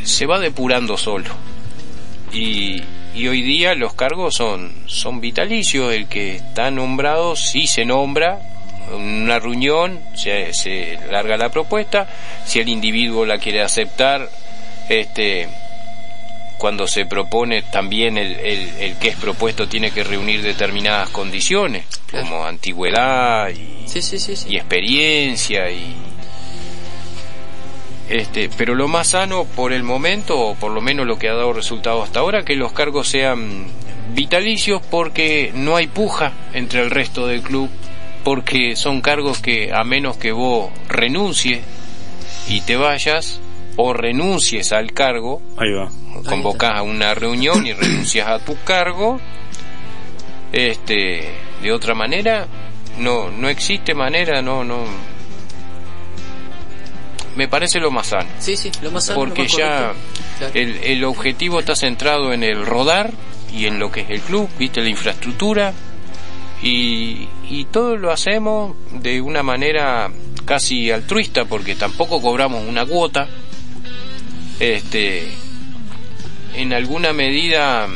[0.05, 1.31] se va depurando solo
[2.33, 2.83] y,
[3.15, 8.41] y hoy día los cargos son son vitalicios el que está nombrado sí se nombra
[8.93, 12.09] en una reunión se, se larga la propuesta
[12.45, 14.29] si el individuo la quiere aceptar
[14.89, 15.49] este
[16.59, 21.85] cuando se propone también el, el, el que es propuesto tiene que reunir determinadas condiciones
[22.07, 22.27] Claro.
[22.27, 24.49] como antigüedad y, Sí, sí, sí, sí.
[24.51, 25.95] y experiencia y
[28.11, 31.35] este pero lo más sano por el momento o por lo menos lo que ha
[31.35, 33.67] dado resultado hasta ahora que los cargos sean
[34.15, 37.71] vitalicios porque no hay puja entre el resto del club,
[38.25, 41.61] porque son cargos que a menos que vos renuncies
[42.49, 43.41] y te vayas
[43.77, 45.89] o renuncies al cargo, Ahí va.
[46.29, 49.21] convocás a una reunión y renuncias a tu cargo,
[50.53, 51.31] este,
[51.63, 52.47] de otra manera,
[52.99, 54.85] no, no existe manera, no, no.
[57.37, 58.29] Me parece lo más sano.
[58.39, 59.93] Sí, sí, lo más sano, Porque más ya.
[60.39, 60.55] Claro.
[60.55, 63.13] el, el objetivo está centrado en el rodar
[63.53, 65.73] y en lo que es el club, viste, la infraestructura
[66.63, 70.11] y, y todo lo hacemos de una manera
[70.45, 73.29] casi altruista porque tampoco cobramos una cuota.
[74.59, 75.31] Este,
[76.55, 77.89] en alguna medida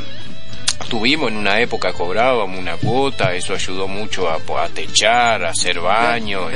[0.88, 5.80] tuvimos en una época cobrábamos una cuota, eso ayudó mucho a, a techar, a hacer
[5.80, 6.48] baño.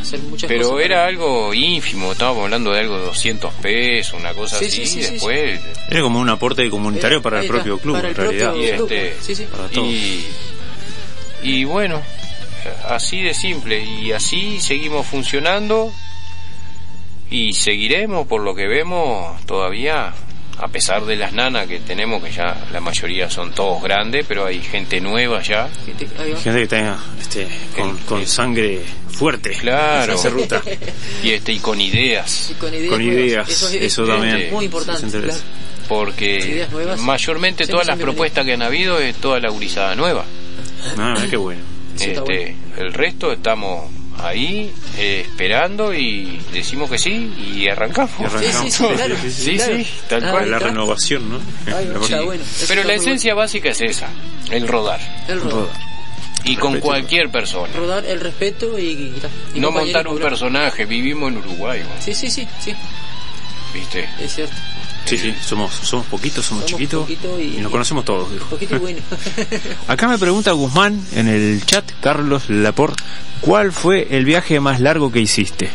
[0.00, 4.32] Hacer muchas pero cosas era algo ínfimo, estábamos hablando de algo de 200 pesos, una
[4.34, 5.60] cosa Sí, así, sí, sí, y sí, después...
[5.90, 8.72] Era como un aporte comunitario para el propio club, para en el propio realidad.
[8.72, 8.92] Y club.
[8.92, 9.44] este, Sí, sí.
[9.50, 9.86] Para todos.
[9.86, 10.26] y,
[11.42, 12.00] y bueno,
[12.88, 15.92] así de simple, y así seguimos funcionando
[17.30, 20.12] y seguiremos por lo que vemos todavía,
[20.58, 24.46] a pesar de las nanas que tenemos, que ya la mayoría son todos grandes, pero
[24.46, 25.68] hay gente nueva ya.
[25.84, 27.46] Gente- que tenga este,
[27.76, 28.80] con, con sangre
[29.18, 29.50] fuerte.
[29.50, 30.14] Claro.
[30.14, 30.62] Esa ruta.
[31.22, 32.50] Y este y con ideas.
[32.50, 32.90] Y con ideas.
[32.92, 33.24] Con nuevas.
[33.24, 34.52] ideas, Eso, es- eso es también.
[34.52, 35.20] Muy importante.
[35.20, 35.40] Claro.
[35.88, 36.66] Porque
[36.98, 40.24] mayormente todas las propuestas que han habido es toda la gurizada nueva.
[40.98, 41.60] Ah, qué bueno.
[41.98, 48.12] Este, el resto estamos ahí eh, esperando y decimos que sí y arrancamos.
[48.20, 48.52] Y arrancamos.
[48.52, 49.16] Sí, sí, sí, claro.
[49.22, 49.84] Sí, sí, Claro.
[50.08, 50.50] tal Ah, cual.
[50.50, 51.40] La renovación, ¿no?
[52.24, 52.42] Bueno.
[52.44, 54.08] Eso Pero la esencia básica es esa,
[54.50, 55.00] el rodar.
[55.26, 55.42] bueno.
[55.42, 55.87] El rodar.
[56.50, 56.86] Y con Respeto.
[56.86, 57.72] cualquier persona.
[57.76, 59.22] Rodar, el respeto y, y,
[59.54, 62.02] y No montar un personaje, vivimos en Uruguay, ¿no?
[62.02, 62.74] Sí, sí, sí, sí,
[63.74, 64.08] ¿viste?
[64.20, 64.54] es cierto.
[65.04, 68.30] Sí, sí, somos, somos poquitos, somos, Somos chiquitos poquito y- y nos conocemos todos.
[68.30, 68.46] dijo.
[68.46, 68.98] Poquito y bueno.
[69.88, 73.02] Acá me pregunta Guzmán en el chat, Carlos Laporte,
[73.40, 75.70] ¿cuál fue el viaje más largo que hiciste?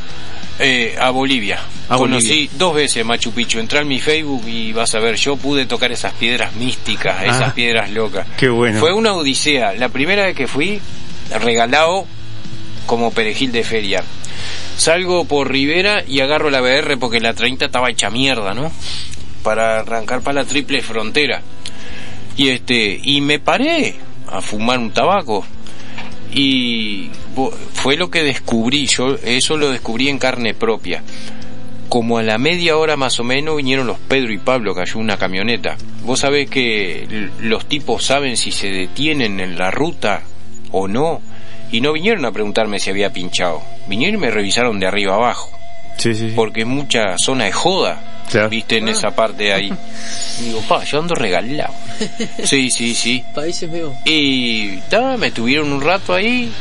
[0.60, 1.60] Eh, a Bolivia.
[1.90, 2.50] A Conocí Bolivia.
[2.58, 3.60] dos veces Machu Picchu.
[3.60, 7.50] Entré en mi Facebook y vas a ver, yo pude tocar esas piedras místicas, esas
[7.50, 7.54] Ah.
[7.56, 8.28] piedras locas.
[8.38, 8.80] Qué bueno.
[8.80, 9.74] Fue una odisea.
[9.74, 10.80] La primera vez que fui,
[11.42, 12.06] regalado
[12.86, 14.04] como perejil de feria.
[14.78, 18.72] Salgo por Rivera y agarro la BR porque la 30 estaba hecha mierda, ¿no?
[19.44, 21.42] Para arrancar para la triple frontera.
[22.38, 23.96] Y este, y me paré
[24.32, 25.46] a fumar un tabaco.
[26.34, 27.10] Y
[27.74, 31.04] fue lo que descubrí, yo eso lo descubrí en carne propia.
[31.90, 35.18] Como a la media hora más o menos vinieron los Pedro y Pablo, cayó una
[35.18, 35.78] camioneta.
[36.04, 40.24] Vos sabés que los tipos saben si se detienen en la ruta
[40.72, 41.22] o no.
[41.72, 43.62] Y no vinieron a preguntarme si había pinchado.
[43.88, 45.50] Vinieron y me revisaron de arriba abajo.
[45.98, 46.34] Sí, sí, sí.
[46.36, 48.02] Porque es mucha zona de joda.
[48.30, 48.50] Claro.
[48.50, 49.74] Viste en esa parte de ahí.
[50.40, 51.74] Y digo, pa, yo ando regalado.
[52.44, 53.24] Sí, sí, sí.
[53.34, 53.94] Países veo.
[54.06, 56.52] Y ta, me tuvieron un rato ahí,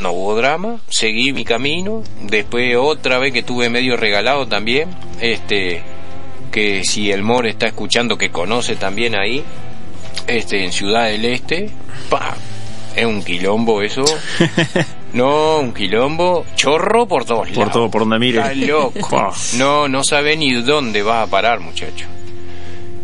[0.00, 4.88] no hubo drama, seguí mi camino, después otra vez que tuve medio regalado también,
[5.20, 5.82] este,
[6.50, 9.42] que si el Mor está escuchando que conoce también ahí,
[10.26, 11.70] este, en Ciudad del Este,
[12.08, 12.36] pa,
[12.96, 14.04] es un quilombo eso,
[15.12, 17.64] no, un quilombo, chorro por todos lados.
[17.64, 18.38] Por todo, por donde mire.
[18.40, 19.32] Está loco.
[19.56, 22.06] No, no sabe ni dónde vas a parar, muchacho.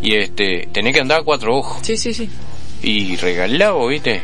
[0.02, 2.28] Y este, tenés que andar a cuatro ojos Sí, sí, sí.
[2.82, 4.20] y regalado, ¿viste?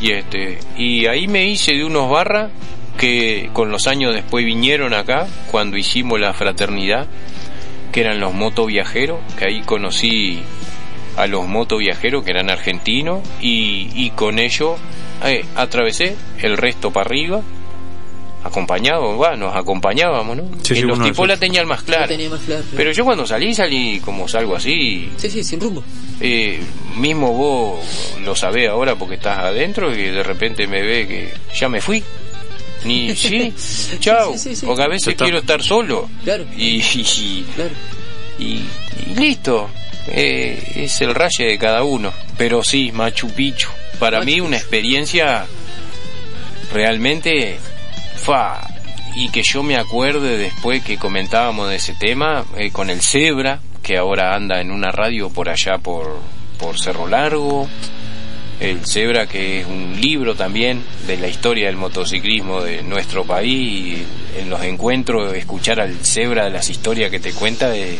[0.00, 2.50] Y este, y ahí me hice de unos barras
[2.98, 7.06] que con los años después vinieron acá cuando hicimos la fraternidad,
[7.92, 10.42] que eran los motoviajeros, que ahí conocí
[11.16, 14.78] a los motoviajeros que eran argentinos y, y con ellos
[15.24, 17.42] eh, atravesé el resto para arriba
[18.44, 20.44] acompañado, va, nos acompañábamos, ¿no?
[20.62, 21.40] Sí, los tipos la esos.
[21.40, 22.08] tenían más clara.
[22.08, 22.64] tenía más claro.
[22.76, 25.82] Pero yo cuando salí, salí como salgo así, Sí, sí, sin rumbo.
[26.22, 26.60] Eh,
[26.96, 31.68] mismo vos lo sabés ahora porque estás adentro y de repente me ve que ya
[31.68, 32.02] me fui.
[32.84, 33.52] Ni sí,
[34.00, 34.32] chao.
[34.32, 34.66] Sí, sí, sí.
[34.66, 36.08] Porque a veces quiero estar solo.
[36.24, 36.44] Claro.
[36.56, 37.70] Y, y, Claro.
[38.38, 38.62] y-
[39.10, 39.68] y listo.
[40.08, 42.12] Eh, es el raye de cada uno.
[42.36, 43.68] Pero sí, Machu Picchu.
[44.00, 45.46] Para Machu mí una experiencia
[46.72, 47.58] realmente
[48.16, 48.66] fa
[49.14, 53.60] y que yo me acuerde después que comentábamos de ese tema eh, con el Zebra
[53.82, 56.18] que ahora anda en una radio por allá por,
[56.58, 57.68] por Cerro Largo
[58.60, 63.50] el Zebra que es un libro también de la historia del motociclismo de nuestro país
[63.98, 67.98] y en los encuentros escuchar al Zebra de las historias que te cuenta de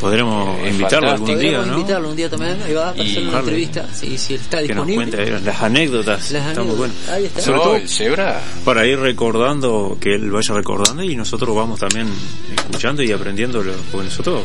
[0.00, 1.76] Podremos Es invitarlo algún día, ¿no?
[1.78, 2.56] invitarlo un día también.
[2.64, 3.84] Ahí va a hacer Y- una entrevista.
[3.92, 5.24] Sí, sí, está Que nos disponible.
[5.24, 6.30] cuente las anécdotas.
[6.30, 6.76] Las Está muy anécdotas.
[6.78, 6.94] bueno.
[7.16, 7.40] Ahí está.
[7.40, 11.80] Sobre No, todo el Zebra para ir recordando, que él vaya recordando y nosotros vamos
[11.80, 12.06] también
[12.56, 14.42] escuchando y aprendiendo, lo- porque nosotros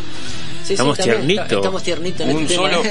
[0.63, 1.51] Sí, Estamos sí, tiernitos.
[1.51, 2.69] Estamos tiernitos en un este tema.
[2.69, 2.83] solo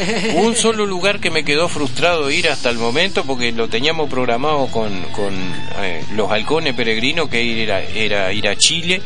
[0.46, 4.66] un solo lugar que me quedó frustrado ir hasta el momento porque lo teníamos programado
[4.66, 5.32] con, con
[5.80, 9.00] eh, los halcones peregrinos que era, era ir a Chile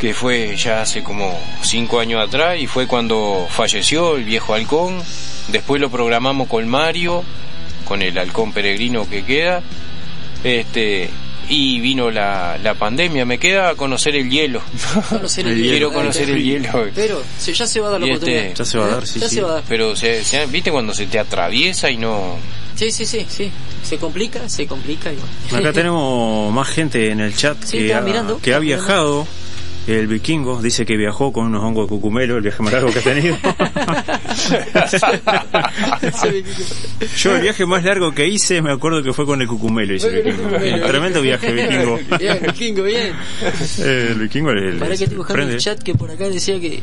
[0.00, 5.02] que fue ya hace como cinco años atrás y fue cuando falleció el viejo halcón
[5.48, 7.22] después lo programamos con Mario
[7.84, 9.60] con el halcón peregrino que queda
[10.44, 11.10] este
[11.52, 14.62] y vino la, la pandemia me queda conocer el hielo
[15.10, 15.92] Conocer el quiero hielo.
[15.92, 18.44] conocer el hielo Pero si ya se va a dar la y oportunidad.
[18.44, 19.34] este- Ya se va a dar, sí, Ya sí.
[19.34, 19.64] se va a dar.
[19.68, 22.36] pero se, se- viste cuando se te atraviesa y no
[22.76, 23.50] Sí, sí, sí, sí.
[23.82, 25.12] Se complica, se complica.
[25.12, 25.16] y
[25.50, 25.58] bueno.
[25.68, 28.84] Acá tenemos más gente en el chat Sí, que, ha, mirando, que ha mirando.
[29.86, 32.98] El vikingo dice que viajó con unos hongos de cucumelo, el viaje más largo que
[32.98, 33.36] ha tenido.
[37.16, 40.08] Yo el viaje más largo que hice me acuerdo que fue con el cucumelo, dice
[40.08, 40.44] el vikingo.
[40.44, 40.86] cucumelo.
[40.86, 41.98] Tremendo viaje, vikingo.
[42.18, 43.12] Bien, vikingo, bien.
[43.78, 46.82] El vikingo le, Para que estoy buscando el chat que por acá decía que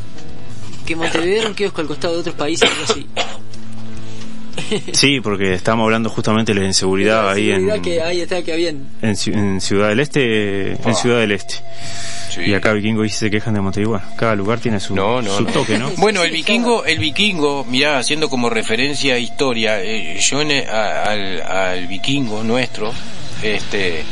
[0.87, 3.05] que Montevideo era un kiosco al costado de otros países, algo así.
[4.93, 8.87] Sí, porque estábamos hablando justamente de la inseguridad ahí en, que ahí está, que habían.
[9.01, 11.55] en, Ci- en Ciudad del Este, en Ciudad del Este.
[12.45, 13.99] Y acá Vikingo dice se quejan de Montevideo.
[14.15, 15.49] Cada lugar tiene su, No, no, su no.
[15.51, 15.89] toque, ¿no?
[15.97, 21.03] Bueno, el vikingo, el vikingo, mirá, haciendo como referencia a historia, eh, yo en a-
[21.03, 22.93] al, al vikingo nuestro,
[23.41, 24.03] este,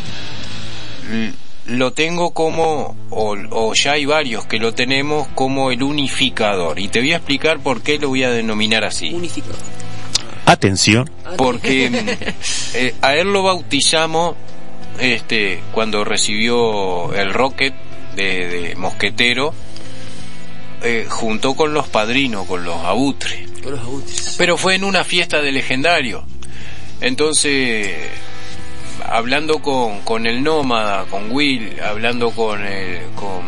[1.68, 6.80] lo tengo como, o, o ya hay varios que lo tenemos como el unificador.
[6.80, 9.14] Y te voy a explicar por qué lo voy a denominar así.
[9.14, 9.58] Unificador.
[10.56, 11.10] Atención.
[11.38, 11.92] Porque
[12.74, 14.36] eh, a él lo bautizamos
[15.00, 17.74] este, cuando recibió el Rocket
[18.16, 19.54] de, de Mosquetero,
[20.82, 23.50] eh, junto con los padrinos, con los abutres.
[23.62, 24.36] Con los abutres.
[24.38, 26.26] Pero fue en una fiesta de legendario.
[27.02, 27.94] Entonces,
[29.06, 33.42] hablando con, con el nómada, con Will, hablando con el, con,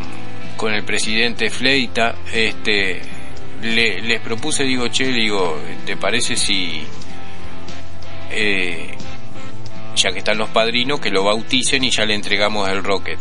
[0.58, 3.02] con el presidente Fleita, este,
[3.62, 6.84] le- les propuse, digo, che, digo, ¿te parece si,
[8.32, 8.96] eh,
[9.96, 13.18] ya que están los padrinos, que lo bauticen y ya le entregamos el rocket?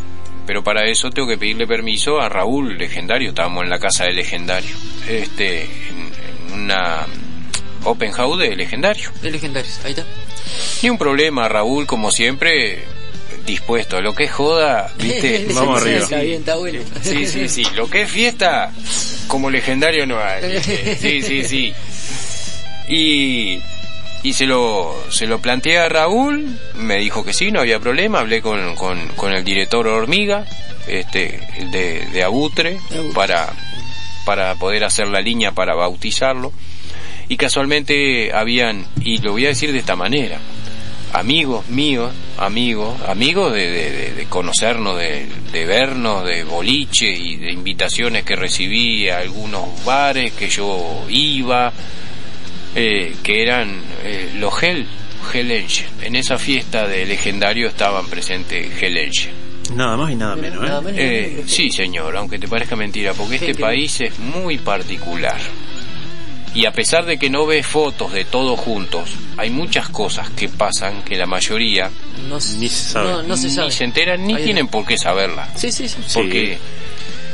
[0.47, 4.13] Pero para eso tengo que pedirle permiso a Raúl, legendario, estábamos en la casa de
[4.13, 4.77] legendario,
[5.09, 7.05] este, en, en una
[7.85, 9.11] open house de legendario.
[9.23, 10.05] De legendarios, ahí está.
[10.83, 12.85] Ni un problema, Raúl, como siempre,
[13.47, 14.01] dispuesto.
[14.01, 15.99] Lo que es joda, viste, Vamos arriba.
[16.01, 16.81] Está bien, está bueno.
[17.03, 17.65] Sí, sí, sí.
[17.75, 18.73] Lo que es fiesta,
[19.29, 20.53] como legendario no hay.
[20.53, 20.97] ¿viste?
[21.01, 21.75] Sí, sí, sí.
[22.89, 23.59] Y,
[24.23, 28.21] y se lo, se lo planteé a Raúl, me dijo que sí, no había problema.
[28.21, 30.45] Hablé con, con, con el director Hormiga,
[30.87, 32.79] este, el de, de Abutre,
[33.15, 33.53] para,
[34.25, 36.53] para poder hacer la línea para bautizarlo.
[37.29, 40.39] Y casualmente habían, y lo voy a decir de esta manera,
[41.19, 47.37] amigos míos, amigos, amigos de, de- de- de conocernos, de, de vernos, de boliche y
[47.37, 51.73] de invitaciones que recibí a algunos bares que yo iba,
[52.75, 54.87] eh, que eran eh, los Hell,
[55.33, 55.87] Hell Angel.
[56.03, 59.31] En esa fiesta de legendario estaban presentes Hell Angel.
[59.75, 60.69] Nada más y nada menos, ¿eh?
[60.69, 61.01] Nada menos.
[61.01, 65.37] Eh, sí, señor, aunque te parezca mentira, porque este país es muy particular.
[66.57, 70.49] Y a pesar de que no ves fotos de todos juntos, hay muchas cosas que
[70.49, 71.91] pasan que la mayoría
[72.31, 73.11] No, se- Ni se sabe.
[73.11, 73.69] No, no se sabe.
[73.69, 75.49] ni se enteran ni Ahí tienen por qué saberla.
[75.55, 75.97] Sí, sí, sí.
[76.15, 76.59] Porque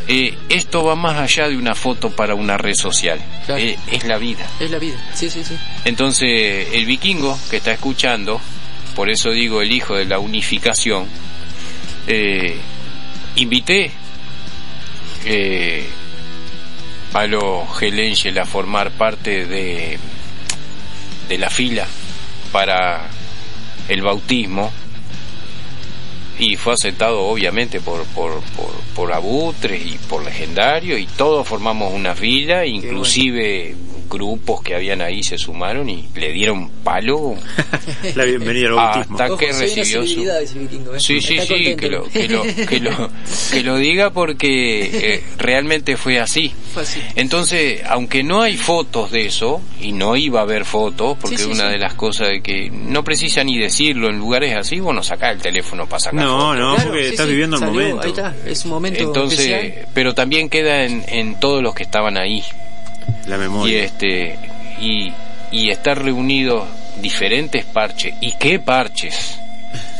[0.09, 3.21] eh, esto va más allá de una foto para una red social.
[3.47, 3.63] Claro.
[3.63, 4.45] Eh, es la vida.
[4.59, 4.97] Es la vida.
[5.15, 5.55] Sí, sí, sí.
[5.85, 8.41] Entonces, el vikingo que está escuchando,
[8.97, 11.07] por eso digo el hijo de la unificación,
[12.09, 12.57] eh,
[13.37, 13.93] invité
[17.13, 19.99] a los Helengel a formar parte de,
[21.29, 21.87] de la fila
[22.51, 23.09] para
[23.89, 24.73] el bautismo.
[26.39, 31.93] Y fue aceptado obviamente por, por, por, por Abutres y por Legendario y todos formamos
[31.93, 33.77] una fila, inclusive
[34.13, 37.35] grupos que habían ahí se sumaron y le dieron palo
[38.15, 39.17] La bienvenida al bautismo.
[39.17, 40.59] hasta Ojo, que recibió su...
[40.61, 41.01] vikingo, ¿eh?
[41.01, 43.11] Sí, sí, Está sí, que lo, que, lo, que, lo,
[43.51, 46.53] que lo diga porque eh, realmente fue así.
[46.75, 47.01] Fue así.
[47.17, 51.45] Entonces, aunque no hay fotos de eso, y no iba a haber fotos, porque Sí,
[51.45, 51.73] sí, una sí.
[51.73, 55.39] de las cosas de que no precisa ni decirlo en lugares así, bueno, saca el
[55.41, 56.59] teléfono para sacar No, fotos.
[56.59, 58.03] no, Claro, porque sí, estás sí, viviendo el salió, momento.
[58.03, 59.89] Ahí está, es un momento Entonces, especial.
[59.95, 62.43] pero también queda en, en todos los que estaban ahí.
[63.27, 63.85] La Y memoria.
[63.85, 64.39] este,
[64.81, 65.13] y,
[65.51, 66.65] y estar reunidos
[67.01, 68.15] diferentes parches.
[68.21, 69.39] ¿Y qué parches?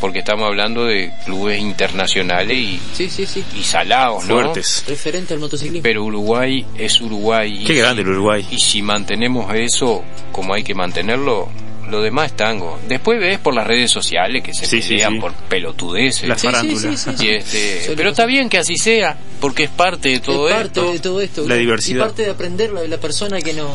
[0.01, 3.45] Porque estamos hablando de clubes internacionales y, Sí, sí, sí.
[3.59, 4.35] y salados, ¿no?
[4.35, 4.85] Fuertes.
[4.87, 5.83] Referente al motociclismo.
[5.83, 7.61] Pero Uruguay es Uruguay.
[7.63, 8.45] y Qué grande el Uruguay.
[8.51, 11.49] Y si mantenemos eso como hay que mantenerlo,
[11.91, 12.79] Lo demás es tango.
[12.89, 15.19] Después ves por las redes sociales que se Sí, pelean sí.
[15.21, 16.29] por pelotudeces.
[16.29, 16.83] Las farándulas.
[16.83, 17.27] sí, sí, sí.
[17.27, 20.81] Y este, pero está bien que así sea, porque es parte de todo es parte
[20.81, 20.93] esto.
[20.93, 21.47] de todo esto.
[21.49, 21.97] La diversidad.
[21.99, 23.69] Y parte de aprender la, la persona que no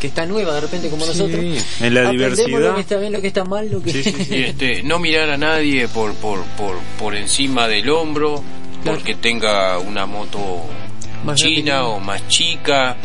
[0.00, 1.40] que está nueva de repente como nosotros.
[1.80, 2.46] en la diversidad.
[2.60, 3.90] lo que está bien, lo que está mal, lo que
[4.30, 8.42] Y este, no mirar a nadie por, por, por, por encima del hombro,
[8.84, 10.62] porque tenga una moto
[11.24, 12.96] Más china o más chica,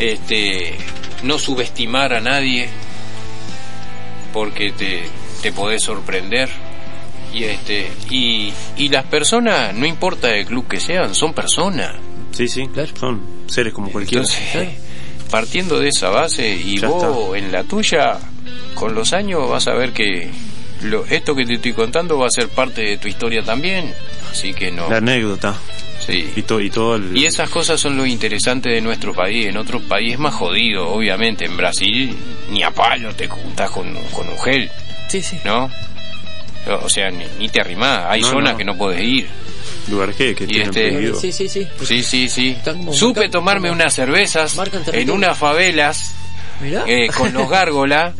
[0.00, 0.74] este,
[1.22, 2.68] no subestimar a nadie,
[4.32, 5.02] porque te,
[5.42, 6.48] te podés sorprender.
[7.32, 11.94] Y este, y, y las personas, no importa el club que sean, son personas.
[12.32, 12.68] Sí, sí,
[12.98, 14.24] son seres como cualquiera.
[14.24, 14.68] Entonces,
[15.30, 18.18] partiendo de esa base y Ya vos en la tuya,
[18.74, 20.30] con los años vas a ver que
[20.82, 23.94] lo, esto que te estoy contando va a ser parte de tu historia también.
[24.32, 24.88] Así que no.
[24.90, 25.54] La anécdota.
[26.04, 26.32] Sí.
[26.34, 27.16] Y, to- y todo el...
[27.16, 29.46] Y esas cosas son lo interesante de nuestro país.
[29.46, 31.44] En otros países es más jodido, obviamente.
[31.44, 32.16] En Brasil
[32.50, 34.68] ni a palo te juntas con, con un gel.
[35.08, 35.38] Sí, sí.
[35.44, 35.70] ¿No?
[36.82, 38.06] O sea, ni, ni te arrimás.
[38.08, 38.58] Hay No, zonas no.
[38.58, 39.28] que no podés ir.
[39.88, 41.14] lugar que, que Y este-.
[41.14, 41.68] Sí, sí, sí.
[41.84, 42.56] Sí, sí, sí.
[42.64, 44.58] como Supe tomarme como- unas cervezas
[44.92, 46.14] en unas favelas
[46.86, 48.14] eh, con los gárgolas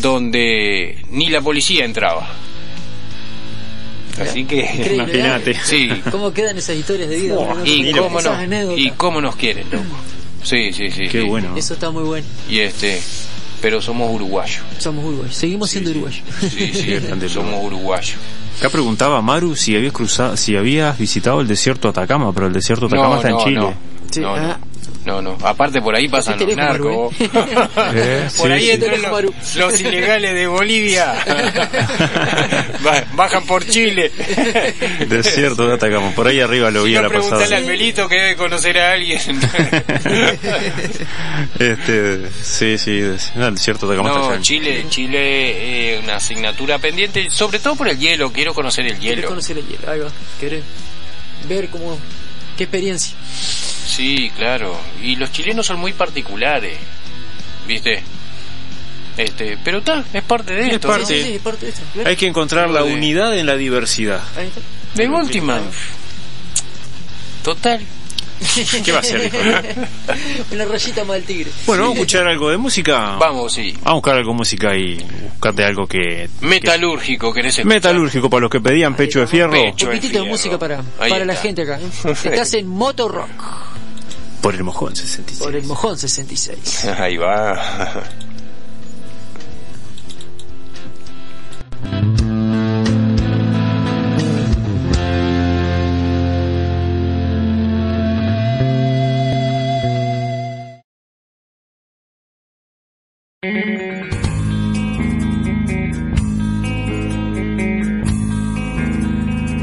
[0.00, 2.28] donde ni la policía entraba.
[4.18, 5.56] Así que Imagínate.
[5.64, 5.90] Sí.
[6.10, 7.36] ¿Cómo quedan esas historias de vida?
[7.64, 8.78] Y cómo, no, anécdotas.
[8.78, 9.84] y cómo nos quieren, loco.
[10.42, 11.08] Sí, sí, sí.
[11.08, 11.28] Qué sí.
[11.28, 11.56] bueno.
[11.56, 12.26] Eso está muy bueno.
[12.48, 13.00] Y este,
[13.60, 14.62] pero somos uruguayos.
[14.78, 15.36] Somos uruguayos.
[15.36, 16.22] Seguimos siendo uruguayos.
[16.40, 18.16] Sí, sí, somos uruguayos.
[18.58, 22.52] Acá preguntaba Maru si habías cruzado, si habías visitado el desierto de Atacama, pero el
[22.52, 23.74] desierto de Atacama No, está en no,
[24.16, 24.36] No.
[24.36, 24.70] No, no.
[25.02, 25.38] No, no.
[25.46, 27.14] Aparte por ahí pasan los narcos.
[27.94, 28.70] Eh, por sí, ahí sí.
[28.72, 31.14] entran los, los ilegales de Bolivia.
[32.84, 34.12] Ba- Bajan por Chile.
[35.08, 37.56] Desierto de Atacama, por ahí arriba lo vi Si a no, la pasada.
[37.56, 39.20] al Melito que debe conocer a alguien.
[41.58, 43.02] Este, sí, sí,
[43.36, 47.98] no, desierto de allá No, Chile, Chile, eh, una asignatura pendiente, sobre todo por el
[47.98, 49.28] hielo, quiero conocer el ¿Querés hielo.
[49.28, 49.90] conocer el hielo?
[49.90, 50.08] Ahí va.
[50.38, 50.62] ¿Querés
[51.48, 51.98] ver cómo...
[52.56, 53.14] qué experiencia?
[53.90, 54.78] Sí, claro.
[55.02, 56.76] Y los chilenos son muy particulares,
[57.66, 58.02] ¿viste?
[59.16, 60.88] Este, pero está, es parte de Es esto.
[60.88, 61.02] parte.
[61.02, 61.08] ¿no?
[61.08, 61.82] Sí, sí, es parte de esto.
[61.92, 62.08] claro.
[62.08, 64.22] Hay que encontrar la de- unidad en la diversidad.
[64.94, 65.60] De última.
[67.42, 67.80] Total.
[68.84, 69.36] ¿Qué va a ser, hijo?
[70.52, 71.50] Una rayita más del tigre.
[71.66, 73.16] Bueno, vamos a escuchar algo de música.
[73.18, 73.72] Vamos, sí.
[73.82, 74.96] Vamos a buscar algo de música y
[75.32, 76.30] buscate algo que...
[76.40, 77.76] Metalúrgico, ¿querés que- escuchar?
[77.76, 79.52] Metalúrgico para los que pedían pecho de fierro.
[79.52, 79.86] Pecho.
[79.88, 81.78] Un poquitito de música para, Ahí para la gente acá.
[82.24, 83.28] Estás en Moto Rock
[84.42, 85.38] Por el mojón 66.
[85.38, 86.84] por el Mojón 66.
[86.98, 87.58] Ahí va.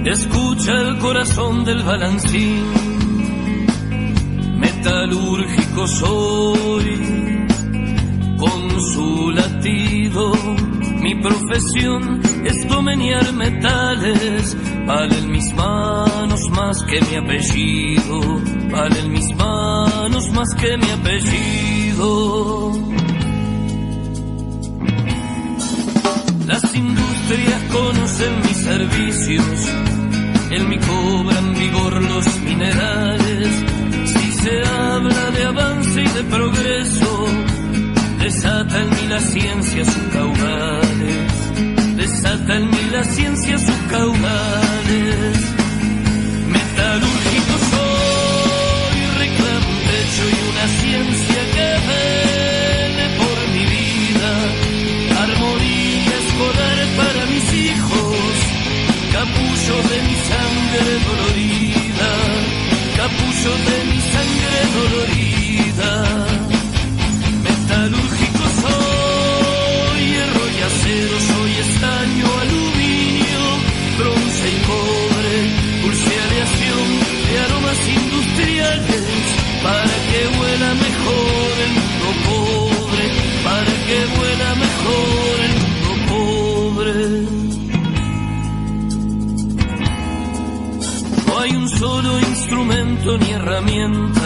[0.06, 2.64] Escucha el corazón del balancín,
[4.88, 7.46] metalúrgico soy,
[8.38, 10.32] con su latido.
[11.02, 18.20] Mi profesión es domeniar metales, valen mis manos más que mi apellido,
[18.72, 22.72] valen mis manos más que mi apellido.
[26.46, 29.70] Las industrias conocen mis servicios,
[30.52, 33.67] en mi cobran vigor los minerales.
[34.44, 37.28] Se habla de avance y de progreso,
[38.20, 41.32] desata en mí la ciencia sus caudales,
[41.96, 45.38] desata en mí la ciencia sus caudales.
[46.56, 54.32] Metalúrgico soy, reclamo un techo y una ciencia que vele por mi vida,
[55.24, 58.34] armonía escolar para mis hijos,
[59.12, 62.12] capullo de mi sangre dolorida,
[62.96, 64.27] capullo de mi sangre
[64.78, 65.92] dolorida.
[67.46, 73.44] Metalúrgico soy, hierro y acero, soy estaño, aluminio,
[73.98, 75.36] bronce y cobre,
[75.84, 76.88] dulce aleación
[77.28, 79.06] de aromas industriales,
[79.64, 83.06] para que huela mejor el mundo pobre,
[83.48, 86.98] para que huela mejor el mundo pobre.
[91.28, 94.17] No hay un solo instrumento ni herramienta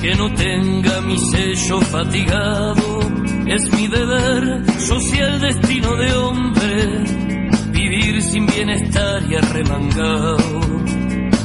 [0.00, 3.00] que no tenga mi sello fatigado.
[3.46, 7.04] Es mi deber, yo soy el destino de hombre,
[7.70, 10.36] vivir sin bienestar y arremangado.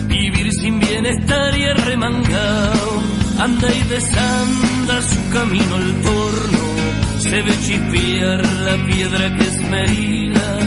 [0.07, 3.02] Vivir sin bienestar y arremangado.
[3.40, 10.60] Anda y desanda su camino el torno, se ve chispear la piedra que esmerila,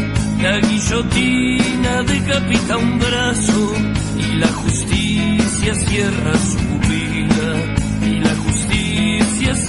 [0.43, 3.73] la guillotina decapita un brazo
[4.19, 6.64] y la justicia cierra su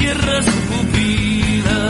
[0.06, 1.82] Tierra su pupila.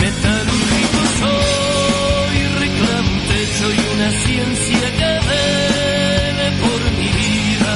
[0.00, 7.74] Metalúrgico soy, reclamo un techo y una ciencia que vele por mi vida.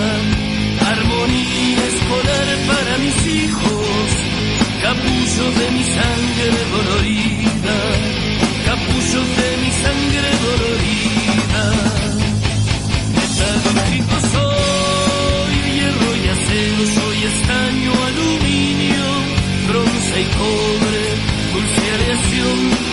[0.93, 4.07] Armonía escolar para mis hijos,
[4.81, 6.66] capullo de mi sangre.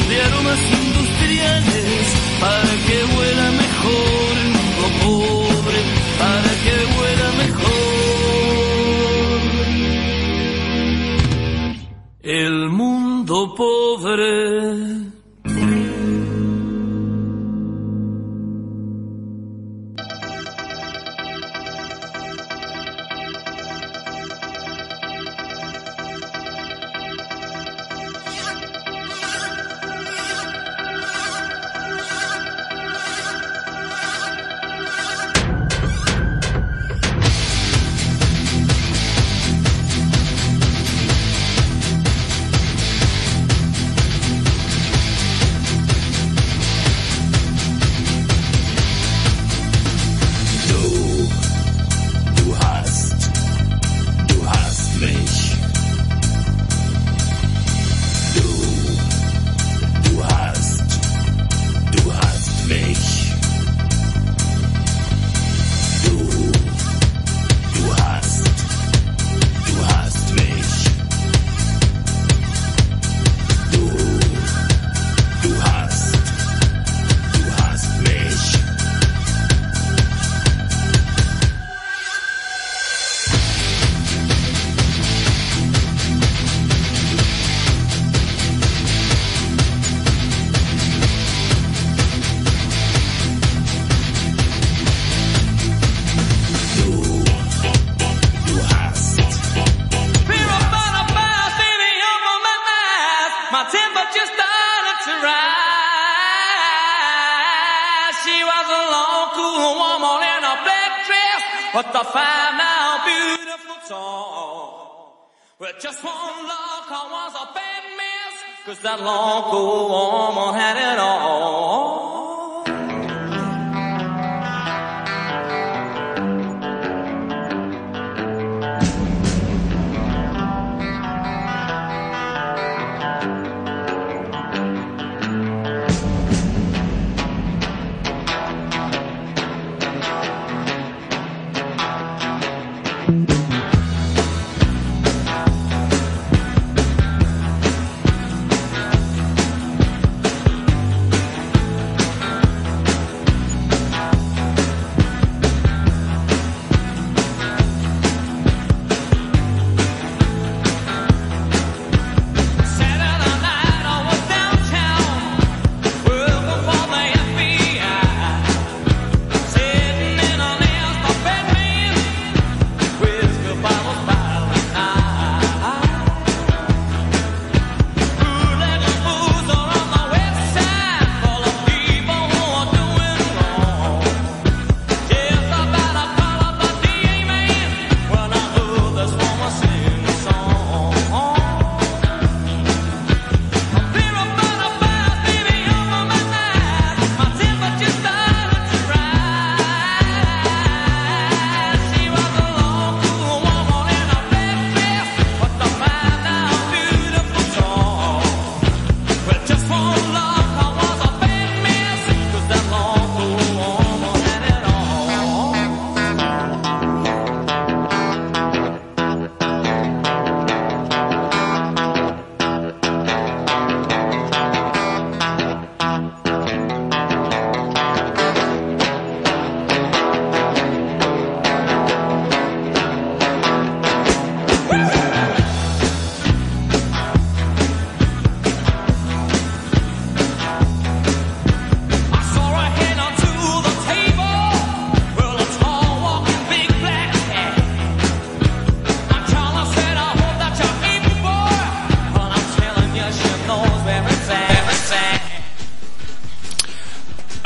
[0.10, 1.73] de aromas industriales.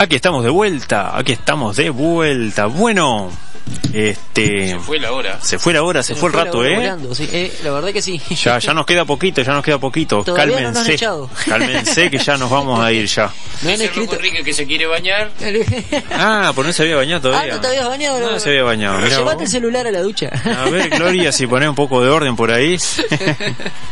[0.08, 2.68] Aquí estamos de vuelta, aquí estamos de vuelta.
[2.68, 3.30] Bueno,
[3.92, 4.70] este...
[4.70, 5.42] Se fue la hora.
[5.42, 6.78] Se fue la hora, se, fue el rato, ¿eh?
[6.78, 8.18] volando, sí, eh, La verdad que sí.
[8.42, 10.24] Ya, ya nos queda poquito, ya nos queda poquito.
[10.24, 11.50] Todavía no nos han Cálmense.
[11.50, 13.30] Cálmense que ya nos vamos a ir ya.
[13.64, 14.16] Me han escrito.
[14.16, 15.30] Enrique que se quiere bañar.
[16.10, 17.56] Ah, pues no se había bañado Ah, todavía.
[17.56, 18.32] no te habías bañado.
[18.32, 20.30] No se había bañado, Llevate el celular a la ducha.
[20.46, 22.78] A ver, Gloria, si ponés un poco de orden por ahí.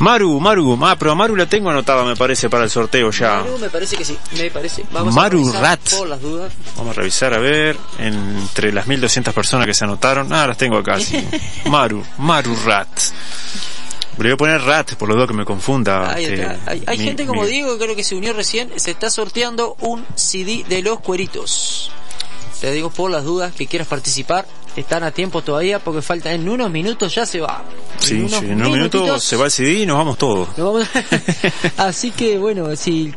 [0.00, 3.36] Maru, Maru, ah, pero a Maru la tengo anotada, me parece, para el sorteo ya.
[3.42, 4.84] Maru, me parece que sí, me parece.
[4.90, 5.90] Vamos Maru a revisar Rat.
[5.98, 6.52] por las dudas.
[6.76, 10.32] Vamos a revisar, a ver, entre las 1200 personas que se anotaron.
[10.32, 11.26] Ah, las tengo acá, sí.
[11.70, 12.88] Maru, Maru Rat.
[14.16, 16.12] Le voy a poner Rat, por lo dos que me confunda.
[16.14, 16.70] Ahí este, está.
[16.70, 18.70] Hay, hay mi- gente como mi- Diego que creo que se unió recién.
[18.76, 21.63] Se está sorteando un CD de los cueritos.
[22.64, 24.46] Te digo por las dudas que quieras participar.
[24.74, 27.62] Están a tiempo todavía porque falta en unos minutos ya se va.
[27.98, 30.56] Sí, unos sí, en un minuto minutitos se va el CD y nos vamos todos.
[30.56, 30.88] nos vamos-
[31.76, 33.12] Así que bueno, si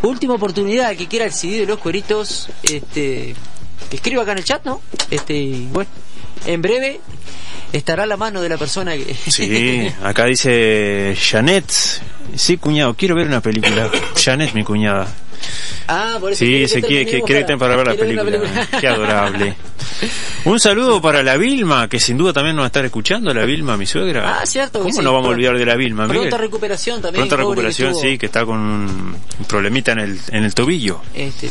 [0.00, 3.34] última oportunidad que quiera el CD de los cueritos, este
[3.90, 4.80] que escriba acá en el chat, ¿no?
[5.10, 5.90] Este, bueno,
[6.46, 7.02] en breve
[7.70, 11.70] estará a la mano de la persona que Sí, acá dice Janet.
[12.34, 13.90] Sí, cuñado, quiero ver una película.
[14.16, 15.06] Janet, mi cuñada.
[15.88, 18.68] Ah, por eso Sí, se quiere, que quiere para ver la película.
[18.80, 19.54] Qué adorable.
[20.44, 23.44] Un saludo para la Vilma, que sin duda también nos va a estar escuchando, la
[23.44, 24.40] Vilma, mi suegra.
[24.40, 26.22] Ah, cierto ¿Cómo sí, no vamos a olvidar de la Vilma, Miguel?
[26.22, 27.22] Pronta recuperación también.
[27.22, 29.16] Pronta que recuperación, sí, que está con un
[29.46, 31.00] problemita en el, en el tobillo.
[31.14, 31.48] Este,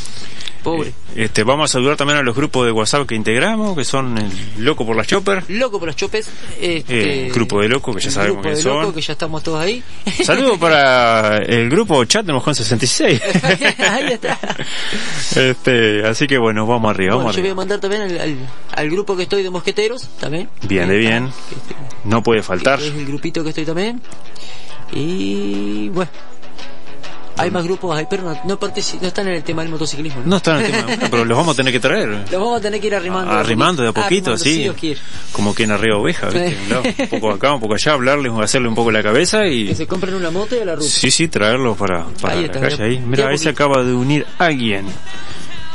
[0.64, 0.94] pobre.
[1.16, 4.32] Este, vamos a saludar también a los grupos de WhatsApp que integramos, que son el
[4.64, 6.30] Loco por la Chopper, Loco por los chopes.
[6.60, 8.94] Este, el grupo de Loco, que ya sabemos grupo quiénes de Loco, son.
[8.94, 9.84] que ya estamos todos ahí.
[10.24, 13.22] Saludo para el grupo chat de Mojón 66.
[13.44, 14.40] ahí está.
[15.36, 17.56] Este, así que bueno, vamos arriba, Bueno, vamos yo voy a arriba.
[17.56, 18.38] mandar también al, al,
[18.76, 20.50] al grupo que estoy de mosqueteros, también.
[20.68, 21.30] Bien, de bien.
[22.06, 22.80] No puede faltar.
[22.80, 24.02] Es el grupito que estoy también.
[24.92, 26.10] Y bueno.
[27.38, 30.22] Hay más grupos ahí, pero no, no, no están en el tema del motociclismo.
[30.26, 32.10] No está en el tema, bueno, pero los vamos a tener que traer.
[32.10, 33.32] Los vamos a tener que ir arrimando.
[33.32, 34.54] Arrimando de a poquito, así.
[34.54, 35.00] si Dios quiere.
[35.32, 36.58] Como quien arriba oveja, ¿viste?
[37.00, 39.76] Un poco acá, un poco allá, hablarles, hacerle un poco la cabeza Que y.
[39.76, 40.88] se compren una moto y a la ruta.
[40.88, 43.00] Sí, sí, traerlos para, para Ahí la calle ahí.
[43.00, 43.64] Mira, ahí se poquito.
[43.64, 44.86] acaba de unir alguien.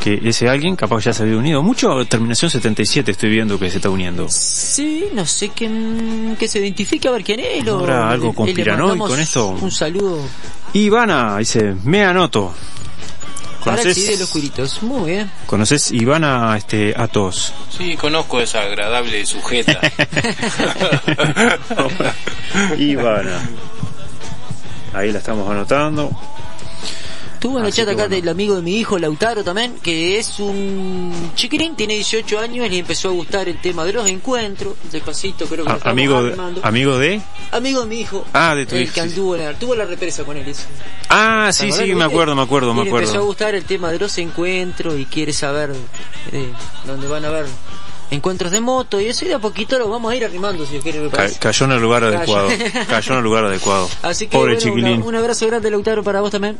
[0.02, 1.62] Que ese alguien capaz ya se había unido.
[1.62, 4.28] Mucho terminación 77 estoy viendo que se está uniendo.
[4.28, 7.64] Sí, no sé quién que se identifique a ver quién es.
[7.64, 9.48] ¿No o habrá algo conspiranoico en esto?
[9.48, 10.22] Un saludo
[10.72, 12.52] Ivana, dice, me anoto.
[13.64, 14.82] para el CD de los ¿Conoces, cuiritos.
[14.82, 15.30] Muy bien.
[15.46, 17.54] ¿Conoces Ivana este, Atos?
[17.76, 19.80] Sí, conozco esa agradable sujeta.
[22.78, 23.40] Ivana.
[24.92, 26.10] Ahí la estamos anotando.
[27.40, 28.16] Tuvo en el chat acá bueno.
[28.16, 32.68] del amigo de mi hijo, Lautaro también, que es un chiquirín, tiene 18 años y
[32.70, 34.74] le empezó a gustar el tema de los encuentros.
[34.90, 37.20] Despacito, creo que A- amigo, de, amigo de.
[37.52, 38.24] Amigo de mi hijo.
[38.32, 40.48] Ah, de tu el hijo, que anduvo la, tuvo la represa con él.
[40.48, 40.64] Eso.
[41.08, 43.26] Ah, sí, ¿Te acordás, sí, me acuerdo, me acuerdo, me le empezó a acuerdo.
[43.26, 45.72] gustar el tema de los encuentros y quiere saber
[46.32, 46.52] eh,
[46.86, 47.46] dónde van a haber
[48.10, 50.78] encuentros de moto y eso y de a poquito lo vamos a ir arrimando si
[50.78, 52.48] quiere Ca- cayó en el lugar adecuado.
[52.88, 53.88] Cayó en el lugar adecuado.
[54.02, 54.96] Así que Pobre bueno, chiquilín.
[54.98, 56.56] una- un abrazo grande Lautaro para vos también.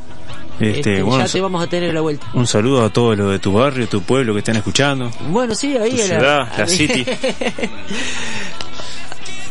[0.59, 2.27] Este, Este, bueno, ya te vamos a tener a la vuelta.
[2.33, 5.09] un saludo a todos los de tu barrio, tu pueblo que estén escuchando.
[5.29, 7.05] Bueno, sí, ahí Tu a ciudad, a la mí- city.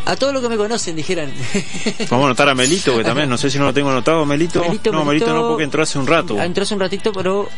[0.05, 1.31] a todos los que me conocen dijeran.
[2.11, 4.61] Vamos a anotar a Melito, que también, no sé si no lo tengo anotado, Melito.
[4.63, 5.43] Melito, no, Melito, Melito.
[5.43, 6.41] no, porque entró hace un rato.
[6.41, 7.49] Entró hace un ratito, pero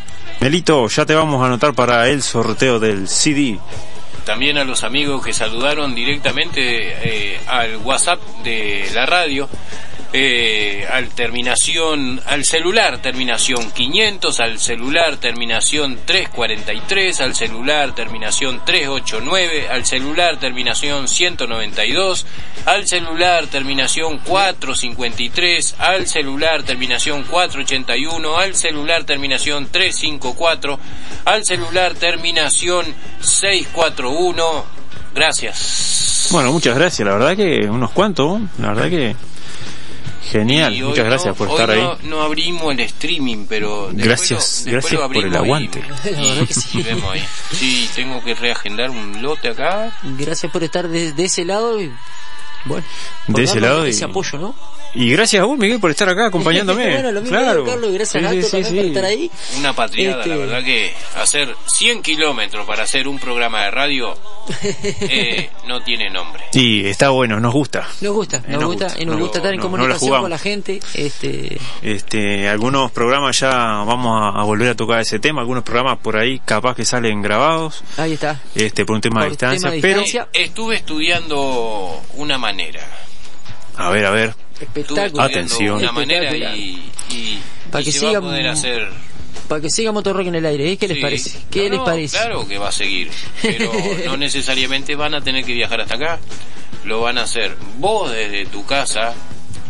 [0.41, 3.59] Melito, ya te vamos a anotar para el sorteo del CD.
[4.31, 9.48] También a los amigos que saludaron directamente eh, al WhatsApp de la radio.
[10.12, 19.69] Eh, al terminación al celular terminación 500 al celular terminación 343 al celular terminación 389
[19.70, 22.27] al celular terminación 192
[22.66, 30.81] al celular terminación 453 al celular terminación 481 al celular terminación 354
[31.24, 32.87] al celular terminación
[33.20, 34.65] 641
[35.15, 36.28] gracias.
[36.32, 39.16] Bueno, muchas gracias, la verdad que unos cuantos, la verdad que
[40.23, 41.99] genial, Y hoy muchas no- gracias por hoy estar no, ahí.
[42.03, 45.79] no abrimos el streaming, pero Gracias, lo- gracias por el y- aguante.
[45.79, 46.69] Y, La verdad que sí.
[46.81, 47.27] y ahí.
[47.53, 49.97] Sí, tengo que reagendar un lote acá.
[50.03, 51.91] gracias por estar de, de ese lado y
[52.67, 52.85] bueno,
[53.27, 54.55] por De ese lado y- ese apoyo, ¿no?
[54.95, 56.91] Y gracias a vos, Miguel, por estar acá acompañándome.
[56.93, 57.65] bueno, lo mismo claro.
[57.65, 58.31] Carlos, y gracias a
[58.65, 59.31] Sí, por estar ahí.
[59.59, 64.17] Una patriada, Este- la verdad que hacer 100 kilómetros para hacer un programa de radio
[64.62, 66.43] eh, no tiene nombre.
[66.53, 67.87] Sí, está bueno, nos gusta.
[68.01, 69.01] Nos gusta, nos, Eh, nos gusta, gusta.
[69.03, 70.25] y nos No, gusta estar en no, no la comunicación jugamos.
[70.25, 70.81] con la gente.
[70.95, 75.99] Este, Este, algunos programas ya vamos a, a volver a tocar ese tema, algunos programas
[75.99, 78.41] por ahí capaz que salen grabados, ahí está.
[78.55, 80.03] este, por un tema de distancia, tema de pero.
[80.33, 82.81] Estuve estudiando una manera.
[83.77, 85.23] a ver, a ver, Espectáculo.
[85.23, 85.77] Atención.
[85.77, 87.39] una manera y, y,
[87.70, 88.89] Para y que se va siga- a poder hacer
[89.49, 90.73] para que siga Motorrock en el aire.
[90.73, 90.77] ¿eh?
[90.77, 91.03] ¿Qué les Sí.
[91.03, 91.39] parece?
[91.51, 92.16] ¿Qué No, les no, parece?
[92.19, 93.11] Claro que va a seguir,
[93.43, 93.73] pero
[94.07, 96.19] no necesariamente van a tener que viajar hasta acá.
[96.85, 99.12] Lo van a hacer vos desde tu casa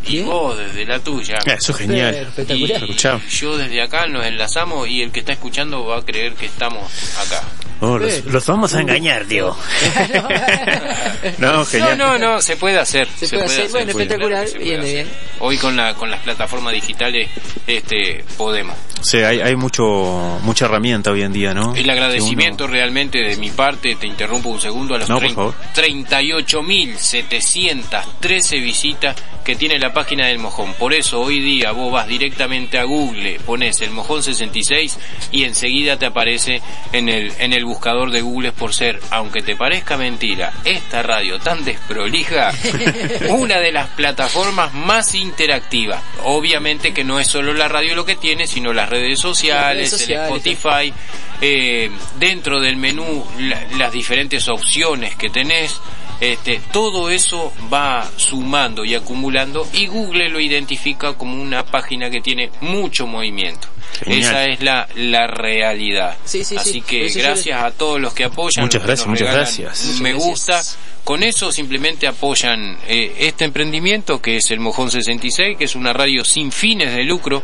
[0.07, 1.37] y vos desde la tuya.
[1.47, 2.15] Eh, eso es genial.
[2.15, 2.71] Espectacular.
[2.71, 3.21] Y Escuchá.
[3.29, 6.91] yo desde acá nos enlazamos y el que está escuchando va a creer que estamos
[7.19, 7.43] acá.
[7.83, 9.57] Oh, los, los vamos a engañar, Diego.
[11.39, 11.97] no, No, genial.
[11.97, 13.09] no, no, se puede hacer.
[13.17, 14.05] Se puede hacer, bueno, puede.
[14.05, 15.07] espectacular, Claro bien, hacer.
[15.39, 17.31] Hoy con la con las plataformas digitales
[17.67, 18.77] este podemos.
[19.01, 21.75] Sea, hay, hay mucho mucha herramienta hoy en día, ¿no?
[21.75, 25.35] El agradecimiento realmente de mi parte, te interrumpo un segundo, a los No, por trein-
[25.35, 25.55] favor.
[25.75, 30.75] 38.713 visitas que tiene la página del Mojón.
[30.75, 34.99] Por eso hoy día vos vas directamente a Google, pones el Mojón 66
[35.33, 36.61] y enseguida te aparece
[36.93, 41.39] en el, en el buscador de Google por ser, aunque te parezca mentira, esta radio
[41.39, 42.53] tan desprolija,
[43.31, 46.03] una de las plataformas más interactivas.
[46.25, 50.01] Obviamente que no es solo la radio lo que tiene, sino las redes sociales, Las
[50.07, 50.93] redes el Spotify,
[51.41, 55.81] eh, dentro del menú la- las diferentes opciones que tenés.
[56.21, 62.21] Este, todo eso va sumando y acumulando y Google lo identifica como una página que
[62.21, 63.69] tiene mucho movimiento.
[64.05, 64.21] Genial.
[64.21, 66.17] Esa es la, la realidad.
[66.25, 66.81] Sí, sí, Así sí.
[66.83, 68.65] que Eso gracias a todos los que apoyan.
[68.65, 69.85] Muchas gracias, muchas gracias.
[70.01, 70.29] Me gracias.
[70.29, 70.63] gusta.
[71.05, 75.93] Con eso simplemente apoyan eh, este emprendimiento que es el Mojón 66, que es una
[75.93, 77.43] radio sin fines de lucro.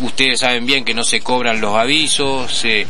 [0.00, 2.86] Ustedes saben bien que no se cobran los avisos, se,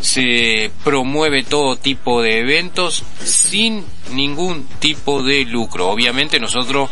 [0.00, 5.88] se promueve todo tipo de eventos sin ningún tipo de lucro.
[5.88, 6.90] Obviamente nosotros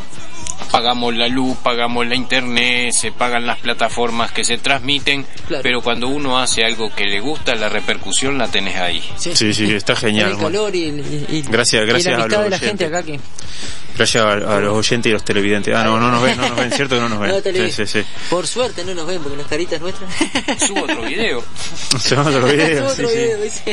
[0.70, 5.24] pagamos la luz, pagamos la internet, se pagan las plataformas que se transmiten,
[5.62, 9.02] pero cuando uno hace algo que le gusta, la repercusión la tenés ahí.
[9.16, 10.32] Sí, sí, está genial.
[10.32, 11.00] El calor y, el-
[11.30, 12.68] y- y- Gracias, y gracias la a los de la oyentes.
[12.68, 13.20] gente acá que...
[13.96, 15.74] Gracias a, a los oyentes y los televidentes.
[15.74, 17.30] Ah, no, no nos ven, no nos ven, ¿cierto que no nos ven?
[17.30, 18.06] No, tele- sí, sí, sí.
[18.28, 20.10] Por suerte no nos ven porque las caritas nuestras...
[20.66, 21.38] Subo otro video.
[21.94, 23.16] Otro Subo sí, otro sí.
[23.16, 23.64] video, dice.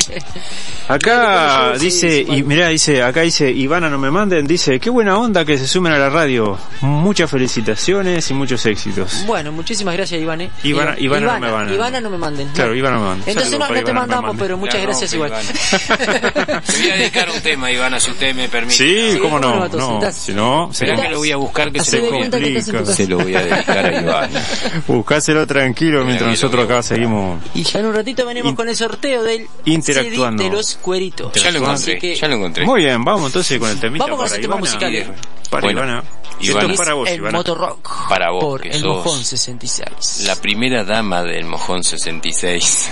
[0.88, 5.44] Acá dice, y mirá, dice, acá dice, Ivana no me manden, dice, qué buena onda
[5.44, 6.58] que se sumen a la radio.
[6.80, 9.24] Muchas felicitaciones y muchos éxitos.
[9.26, 10.40] Bueno, muchísimas gracias, Iván.
[10.42, 10.50] ¿eh?
[10.62, 12.48] Ivana- Ivana no me van a- Ivana no me manden.
[12.48, 13.28] Claro, Ivana no me manden.
[13.28, 14.44] Entonces Saludos no, no te Ivana, no mandamos, manden.
[14.46, 15.46] pero muchas gracias rompe, igual.
[16.66, 18.74] Te voy a dedicar un tema, Ivana, si usted me permite.
[19.12, 21.80] Sí, cómo no, no, estás- si no, se, Esperá que lo voy a buscar que
[21.80, 22.84] se, complica.
[22.84, 24.42] Se lo voy a dedicar a Ivana.
[24.86, 27.40] Buscáselo tranquilo mientras nosotros acá seguimos.
[27.54, 30.42] Y ya en un ratito venimos In- con el sorteo del Interactuando.
[30.42, 31.32] CD de los cueritos.
[31.42, 32.64] Ya lo encontré, que ya lo encontré.
[32.64, 34.60] Muy bien, vamos entonces con el temita Vamos con para ese tema Ivana.
[35.00, 35.14] musical.
[35.50, 36.02] Para Bueno, Ivana.
[36.40, 36.60] Ivana.
[36.60, 37.38] Esto es para vos, el Ivana.
[37.38, 40.24] Motorrock Para vos, por el Mojón 66.
[40.26, 42.88] La primera dama del Mojón 66.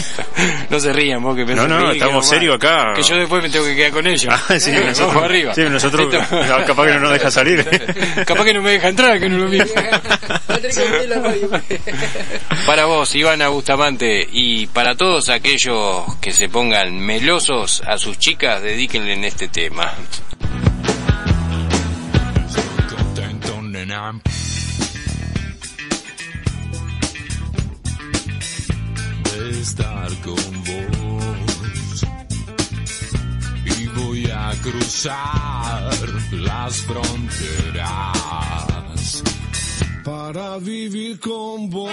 [0.70, 2.92] no se rían vos que No, no, estamos serios acá.
[2.94, 4.32] Que yo después me tengo que quedar con ellos.
[4.48, 5.54] Ah, sí, Vamos nosotros, arriba.
[5.54, 7.60] sí, nosotros Esto- capaz que no nos deja salir.
[8.26, 9.66] Capaz que no me deja entrar, que no lo mismo.
[12.66, 18.62] Para vos, Ivana Bustamante, y para todos aquellos que se pongan melosos a sus chicas,
[18.62, 19.92] dedíquenle en este tema.
[23.90, 24.20] Nena.
[29.24, 32.04] De estar con vos.
[33.64, 35.90] Y voy a cruzar
[36.32, 37.82] las fronteras
[40.04, 41.90] para vivir con vos.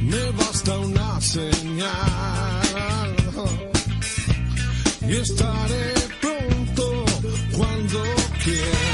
[0.00, 1.88] Me basta una señal
[5.06, 6.17] y estaré
[8.44, 8.87] cuando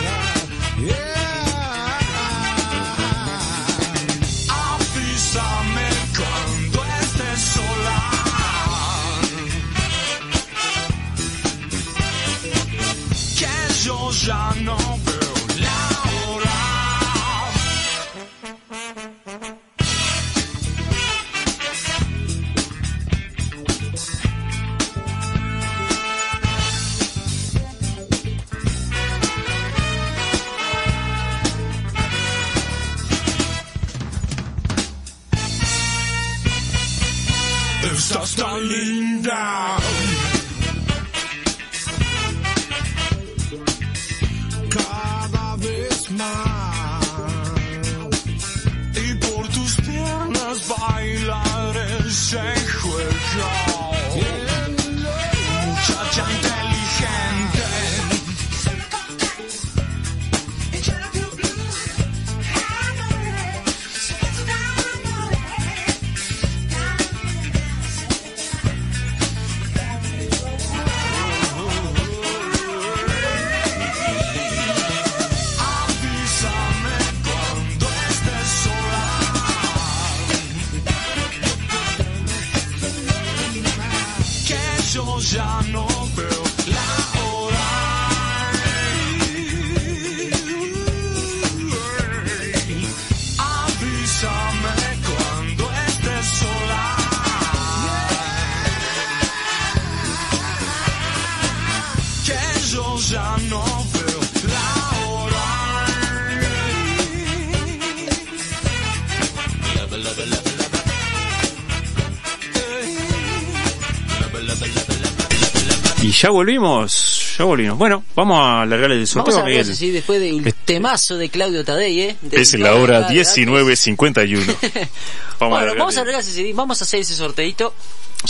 [116.24, 117.76] ya volvimos, ya volvimos.
[117.76, 119.92] Bueno, vamos a alargarle el sorteo Vamos a a Miguel.
[119.92, 122.16] después del temazo de Claudio Tadei, ¿eh?
[122.22, 123.20] De- Es la hora Dale, dale.
[123.20, 124.46] 19.51.
[124.46, 125.78] Vamos a Bueno, alargarle.
[125.80, 127.74] vamos a arreglar ese CD, vamos a hacer ese sorteito.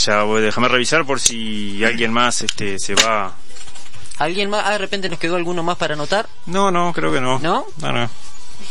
[0.05, 3.33] Ya, voy, déjame revisar por si alguien más este se va.
[4.19, 4.65] ¿Alguien más?
[4.67, 6.29] Ah, de repente nos quedó alguno más para anotar.
[6.47, 7.39] No, no, creo que no.
[7.39, 7.65] ¿No?
[7.81, 8.11] No, no.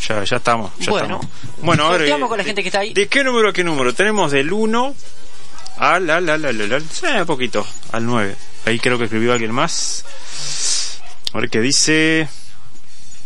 [0.05, 0.71] Ya, ya estamos.
[0.79, 1.21] Ya Bueno.
[1.21, 1.27] estamos.
[1.61, 1.91] Bueno, a.
[1.97, 2.93] Sorteamos eh, con la gente que está ahí.
[2.93, 3.93] ¿De qué número a qué número?
[3.93, 4.95] Tenemos del 1
[5.77, 8.35] al, al, al, al, al, poquito, al 9.
[8.65, 10.05] Ahí creo que escribió alguien más.
[11.33, 12.27] A ver qué dice.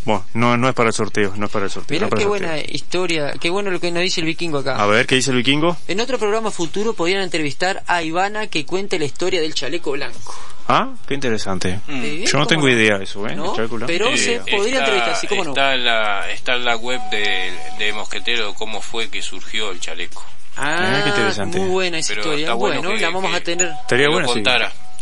[0.05, 1.95] Bueno, no, no es para el sorteo, no es para el sorteo.
[1.95, 4.77] Mirá no qué buena historia, qué bueno lo que nos dice el vikingo acá.
[4.81, 5.75] A ver, ¿qué dice el vikingo?
[5.89, 10.33] En otro programa futuro podrían entrevistar a Ivana que cuente la historia del chaleco blanco.
[10.69, 11.81] Ah, qué interesante.
[11.87, 12.73] Sí, Yo no ¿cómo tengo no?
[12.73, 13.35] idea de eso, ¿eh?
[13.35, 13.49] ¿No?
[13.51, 13.87] El chaleco blanco.
[13.91, 15.49] Pero Eh, se podría está- entrevistar, sí, cómo no.
[15.51, 19.81] Está en la, está en la web de, de Mosquetero cómo fue que surgió el
[19.81, 20.23] chaleco.
[20.55, 21.59] Ah, qué interesante.
[21.59, 22.53] muy buena esa Pero historia.
[22.53, 23.71] bueno Bueno, que- la vamos que- a tener.
[23.81, 24.41] Estaría bueno, sí.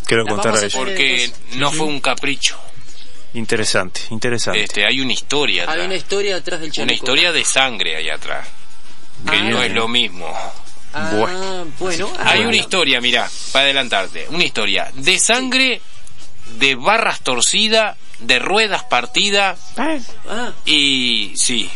[0.08, 0.70] Que lo contara ella.
[0.78, 2.58] Porque no fue un capricho.
[3.34, 4.64] Interesante, interesante.
[4.64, 5.86] Este, hay una historia Hay atrás.
[5.86, 6.84] una historia detrás del chaleco.
[6.86, 8.48] Una historia de sangre ahí atrás.
[9.30, 9.42] Que Ah.
[9.44, 10.28] no es lo mismo.
[10.94, 11.68] Ah, Bueno.
[11.80, 12.14] bueno.
[12.18, 12.50] ah, Hay bueno.
[12.50, 14.28] una historia, mira, para adelantarte.
[14.30, 15.82] Una historia de sangre,
[16.60, 21.70] de barras torcidas, de ruedas partidas Ah, y sí.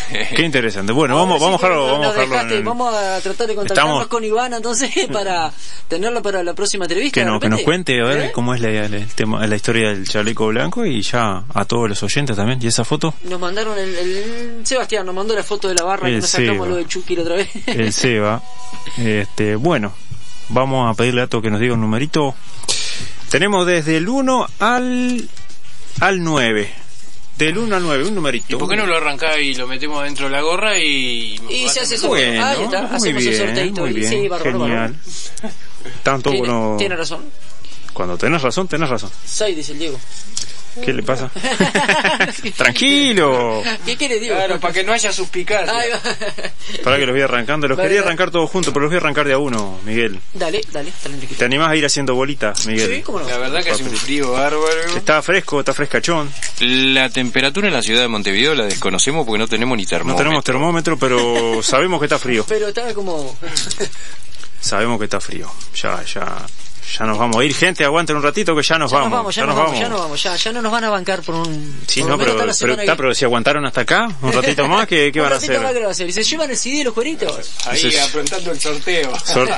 [0.36, 0.92] Qué interesante.
[0.92, 3.54] Bueno, vamos, vamos sí dejarlo, vamos a dejarlo dejaste, en el- vamos a tratar de
[3.54, 5.52] contactarnos Estamos- con Ivana entonces para
[5.88, 7.14] tenerla para la próxima entrevista.
[7.14, 8.32] que, de no, que nos cuente a ver ¿Eh?
[8.32, 11.88] cómo es la, la- el tema, la historia del chaleco blanco y ya a todos
[11.88, 12.58] los oyentes también.
[12.62, 13.14] ¿Y esa foto?
[13.24, 16.30] Nos mandaron el, el- Sebastián nos mandó la foto de la barra El que nos
[16.30, 16.66] sacamos Seba.
[16.68, 17.48] lo de Chucky la otra vez.
[17.66, 18.42] El Seba.
[18.98, 19.92] Este, bueno,
[20.48, 22.34] vamos a pedirle a Ato que nos diga un numerito.
[23.30, 25.28] Tenemos desde el 1 al,
[26.00, 26.70] al 9.
[27.42, 28.54] Del 1 al 9, un numerito.
[28.54, 31.40] ¿Y por qué no lo arrancás y lo metemos dentro de la gorra y...
[31.50, 32.46] Y se hace Bueno.
[32.46, 34.96] Ahí está, muy hacemos el bien, sorteito muy bien, Sí, bárbaro, genial.
[36.04, 36.76] Tanto Tiene, bueno.
[36.78, 37.24] tiene razón.
[37.92, 39.10] Cuando tenés razón, tenés razón.
[39.24, 39.98] 6 dice el Diego.
[40.82, 41.30] ¿Qué le pasa?
[42.56, 43.62] Tranquilo.
[43.84, 44.36] ¿Qué quiere Diego?
[44.36, 46.00] Claro, para que no haya suspicacia.
[46.82, 47.68] Para que los voy arrancando.
[47.68, 50.18] Los Vale, quería arrancar todos juntos, pero los voy a arrancar de a uno, Miguel.
[50.32, 51.38] Dale, dale, dale, tranquilo.
[51.38, 52.90] ¿Te animás a ir haciendo bolitas, Miguel?
[52.96, 53.28] Sí, cómo no.
[53.28, 54.96] La verdad que hace un frío bárbaro.
[54.96, 56.32] Está fresco, está frescachón.
[56.60, 60.24] La temperatura en la ciudad de Montevideo la desconocemos porque no tenemos ni No termómetro.
[60.24, 62.44] tenemos termómetro, pero sabemos que está frío.
[62.48, 63.36] Pero estaba como.
[64.60, 65.50] Sabemos que está frío.
[65.74, 66.36] Ya, ya,
[66.98, 67.54] ya nos vamos a ir.
[67.54, 69.10] Gente, aguanten un ratito que ya nos Ya vamos.
[69.10, 71.22] nos vamos, ya nos vamos, ya nos vamos, ya, ya no nos van a bancar
[71.22, 71.80] por un.
[71.86, 75.20] Sí, por no, lo pero, está, si aguantaron hasta acá, un ratito más, ¿qué, qué
[75.22, 75.60] van a hacer?
[75.60, 76.08] más que va a hacer.
[76.08, 77.50] Y se llevan el CD de los cueritos.
[77.66, 77.96] Ahí Sí.
[77.96, 79.12] aprontando el sorteo.
[79.24, 79.48] Sor-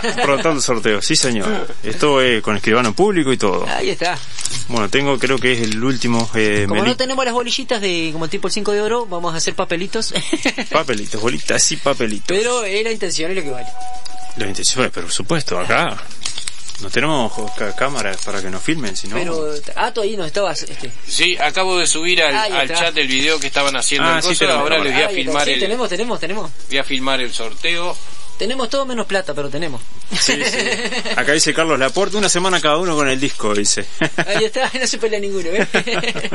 [0.55, 1.67] el sorteo, sí señor.
[1.83, 3.67] Esto es con escribano en público y todo.
[3.69, 4.19] Ahí está.
[4.69, 6.31] Bueno, tengo, creo que es el último.
[6.35, 9.35] Eh, Como Meli- no tenemos las bolillitas de como tipo el 5 de oro, vamos
[9.35, 10.13] a hacer papelitos.
[10.71, 12.27] Papelitos, bolitas y papelitos.
[12.29, 13.67] pero es la intención es lo que vale.
[14.37, 15.97] Las intenciones, pero por supuesto, acá
[16.85, 17.33] no tenemos
[17.77, 19.17] cámaras para que nos filmen, sino.
[19.17, 20.63] Pero, ah, tú ahí no estabas.
[20.65, 20.91] Este.
[21.07, 24.93] Sí, acabo de subir al, chat del video que estaban haciendo Ah, sí, ahora les
[24.93, 26.51] voy a filmar Sí, el tenemos, tenemos, tenemos.
[26.69, 27.97] voy a filmar el sorteo.
[28.39, 29.81] Tenemos todo menos plata, pero tenemos.
[30.11, 30.59] Sí, sí.
[31.17, 33.87] Acá dice Carlos Laporte, una semana cada uno con el disco, dice.
[34.27, 35.67] Ahí está, no se pelea ninguno, ¿eh?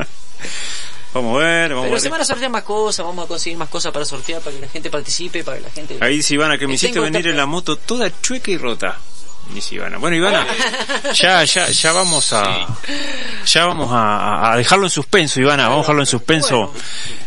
[1.14, 2.12] vamos a ver, vamos Pero a se ver.
[2.12, 4.70] van a sortear más cosas, vamos a conseguir más cosas para sortear, para que la
[4.70, 5.98] gente participe, para que la gente...
[6.00, 8.98] Ahí dice Ivana que me hiciste venir en la moto toda chueca y rota.
[9.54, 9.98] Dice Ivana.
[9.98, 10.46] Bueno, Ivana,
[11.14, 12.68] ya, ya, ya vamos a,
[13.46, 16.74] ya vamos a, a dejarlo en suspenso, Ivana, vamos a dejarlo en suspenso.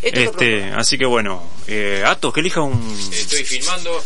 [0.01, 4.03] es Este, así que bueno, eh, Atos, que elija un, Estoy filmando.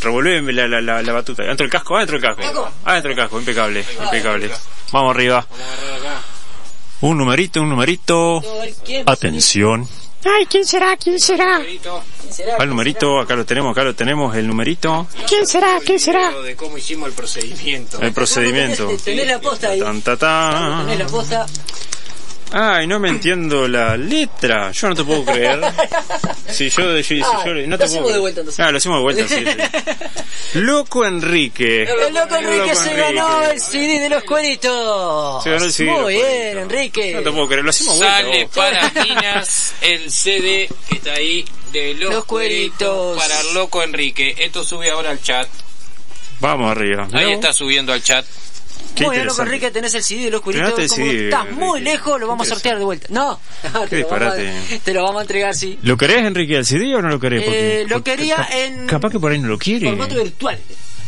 [0.00, 1.42] revolveme la, la, la, la batuta.
[1.42, 2.70] Adentro del casco, adentro del casco.
[2.84, 4.50] Adentro del casco, impecable, impecable.
[4.92, 5.46] Vamos arriba.
[7.00, 8.42] Un numerito, un numerito.
[9.06, 9.88] Atención.
[10.24, 10.96] Ay, ¿quién será?
[10.96, 11.60] ¿Quién será?
[12.58, 15.78] Al numerito, acá lo tenemos, acá lo tenemos, el numerito, ¿Quién será?
[15.84, 16.32] ¿Quién será?
[16.40, 18.00] De cómo hicimos el procedimiento.
[18.00, 18.86] el procedimiento.
[18.86, 19.80] Tenés, tenés la posta ahí.
[19.80, 20.82] Tan, ta, ta.
[20.84, 21.46] Tenés la posta.
[22.52, 24.70] Ay, no me entiendo la letra.
[24.72, 25.60] Yo no te puedo creer.
[26.48, 28.64] Si yo, yo, si Ah, yo no lo te hacemos puedo de vuelta, entonces.
[28.64, 30.58] Ah, lo hacemos de vuelta, sí, sí.
[30.60, 31.82] Loco Enrique.
[31.82, 35.42] El loco Enrique se ganó el CD de los cueritos.
[35.42, 37.12] Se ganó el CD Muy bien, Enrique.
[37.14, 38.22] No te puedo creer, lo hacemos de vuelta.
[38.22, 38.54] Sale vos.
[38.54, 43.16] para Minas el CD que está ahí de los, Los cueritos.
[43.16, 44.34] cueritos para el loco Enrique.
[44.38, 45.48] Esto sube ahora al chat.
[46.40, 47.08] Vamos arriba.
[47.12, 47.30] Ahí ¿no?
[47.32, 48.24] está subiendo al chat.
[48.96, 49.42] Qué Muy bien, loco.
[49.42, 51.90] Enrique, tenés el CD de los el Como CD, estás muy Enrique.
[51.92, 53.06] lejos, lo vamos a sortear de vuelta.
[53.10, 53.38] No,
[53.90, 54.34] te, lo vamos
[54.82, 55.78] te lo vamos a entregar, sí.
[55.82, 57.44] ¿Lo querés, Enrique, el CD o no lo querés?
[57.44, 59.86] Porque, Eh, lo porque quería cap- en Capaz que por ahí no lo quiere.
[59.88, 60.58] formato virtual.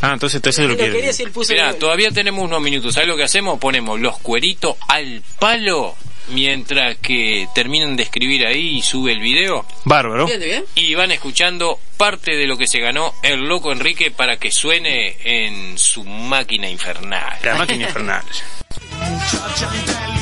[0.00, 0.92] Ah, entonces entonces lo Lo quiere.
[0.92, 2.94] quería si Mirá, todavía tenemos unos minutos.
[2.94, 3.58] ¿Sabes lo que hacemos?
[3.58, 5.96] Ponemos los cueritos al palo
[6.30, 9.64] mientras que terminan de escribir ahí y sube el video.
[9.84, 10.26] Bárbaro.
[10.26, 10.64] Bien.
[10.74, 15.16] Y van escuchando parte de lo que se ganó el loco Enrique para que suene
[15.24, 17.38] en su máquina infernal.
[17.42, 18.22] La máquina infernal.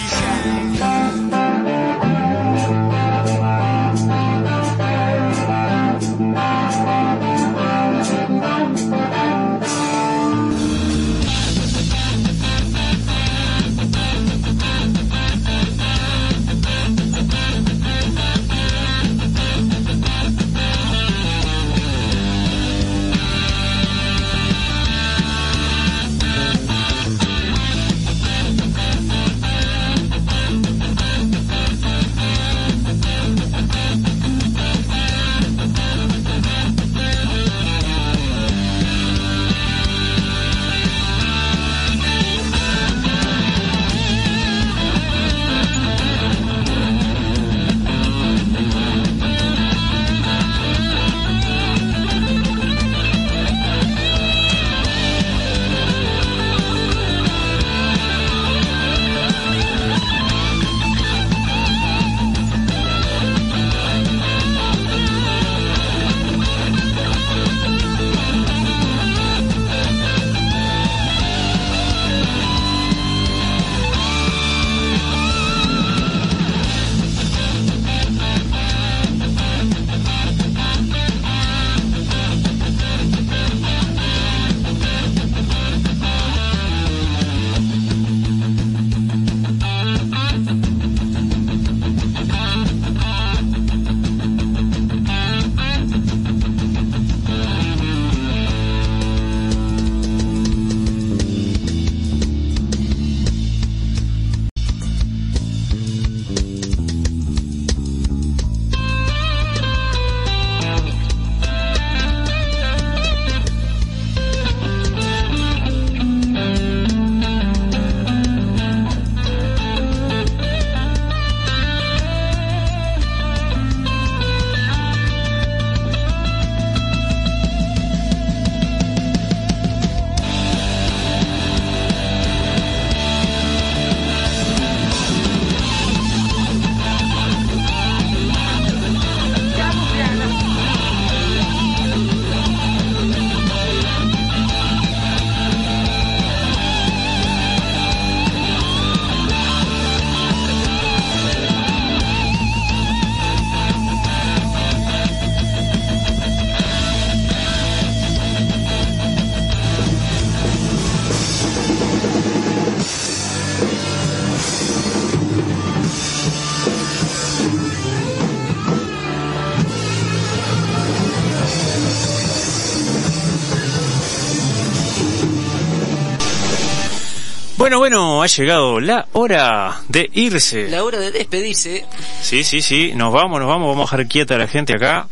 [177.66, 180.68] Bueno, bueno, ha llegado la hora de irse.
[180.70, 181.84] La hora de despedirse.
[182.22, 185.09] Sí, sí, sí, nos vamos, nos vamos, vamos a dejar quieta a la gente acá.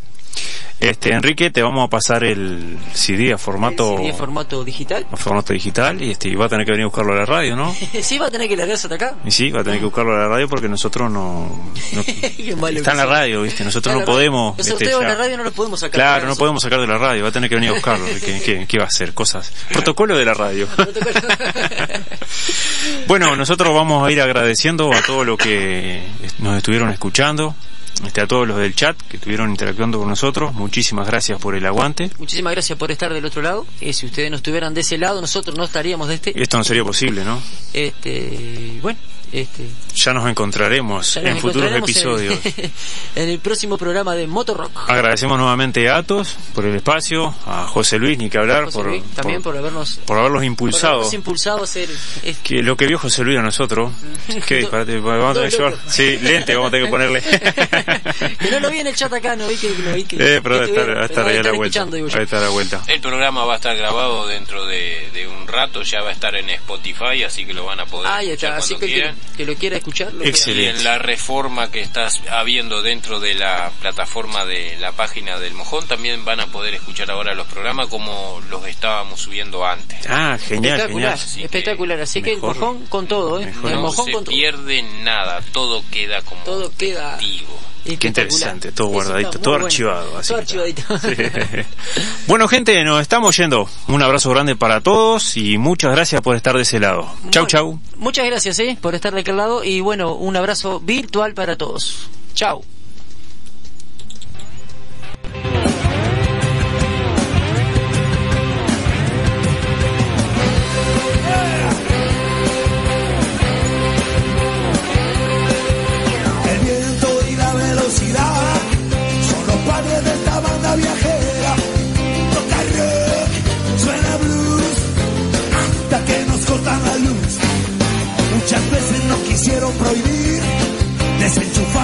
[0.85, 5.06] Este, Enrique, te vamos a pasar el CD a formato, ¿Sería en formato digital?
[5.11, 7.24] a formato digital y este, y va a tener que venir a buscarlo a la
[7.24, 7.74] radio, ¿no?
[8.02, 9.15] sí, va a tener que largarse hasta acá.
[9.24, 11.73] Y sí, va a tener que buscarlo a la radio porque nosotros no...
[11.93, 13.65] está en la radio, ¿viste?
[13.65, 14.59] Nosotros no podemos...
[14.59, 15.94] Los este, la radio no los podemos sacar.
[15.94, 18.05] Claro, no podemos sacar de la radio, va a tener que venir a buscarlo.
[18.06, 19.15] ¿Qué, qué, qué va a hacer?
[19.15, 19.52] Cosas.
[19.73, 20.69] Protocolo de la radio.
[23.06, 26.02] Bueno, nosotros vamos a ir agradeciendo a todos los que
[26.39, 27.55] nos estuvieron escuchando,
[28.07, 30.53] este, a todos los del chat que estuvieron interactuando con nosotros.
[30.55, 32.11] Muchísimas gracias por el aguante.
[32.19, 33.66] Muchísimas gracias por estar del otro lado.
[33.81, 36.43] Eh, si ustedes no estuvieran de ese lado, nosotros no estaríamos de este.
[36.43, 37.41] Esto no sería posible, ¿no?
[37.73, 38.99] Este, bueno,
[39.35, 39.69] este.
[39.94, 42.39] Ya nos encontraremos ya nos en futuros encontraremos episodios.
[42.56, 42.73] En,
[43.24, 44.89] en el próximo programa de Motorrock.
[44.89, 49.02] Agradecemos nuevamente a Atos por el espacio, a José Luis, ni que hablar, por, Luis,
[49.15, 50.93] también por, por habernos, por haberlos por impulsado.
[50.94, 51.89] habernos impulsado a hacer.
[52.23, 53.93] este, Que lo que vio José Luis a nosotros,
[54.47, 57.20] qué disparate, vamos a tener que llevar, sí, lente vamos a tener que ponerle.
[58.40, 59.70] que no lo vi en el chat acá, no vi que.
[59.70, 61.55] No vi que Eh, pero estar, va a estar pero ahí a la estar
[61.89, 62.19] vuelta.
[62.19, 62.82] Ahí está a la vuelta.
[62.86, 66.35] El programa va a estar grabado dentro de, de un rato, ya va a estar
[66.36, 69.12] en Spotify, así que lo van a poder Ahí está, así que.
[69.36, 70.12] Que, lo quiera escuchar.
[70.12, 70.28] lo Y
[70.66, 75.86] en la reforma que estás habiendo dentro de la plataforma de la página del Mojón,
[75.86, 79.98] también van a poder escuchar ahora los programas como los estábamos subiendo antes.
[80.09, 81.44] Ah, genial, espectacular, genial.
[81.44, 82.01] espectacular.
[82.01, 83.44] Así que el mejor- mojón con todo, ¿eh?
[83.44, 84.34] El No mojón se con todo.
[84.34, 87.18] pierde nada, todo queda como Todo queda.
[87.85, 89.66] Qué interesante, todo guardadito, todo bueno.
[89.66, 90.19] archivado.
[90.19, 90.82] Así todo archivadito.
[92.27, 93.69] Bueno, gente, nos estamos yendo.
[93.89, 97.06] Un abrazo grande para todos y muchas gracias por estar de ese lado.
[97.31, 97.78] Chau, chau.
[97.97, 98.78] Muchas gracias ¿eh?
[98.81, 102.09] por estar de aquel lado y bueno, un abrazo virtual para todos.
[102.35, 102.65] Chau.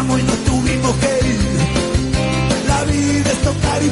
[0.08, 1.40] y no tuvimos que ir.
[2.66, 3.88] La vida es tocar y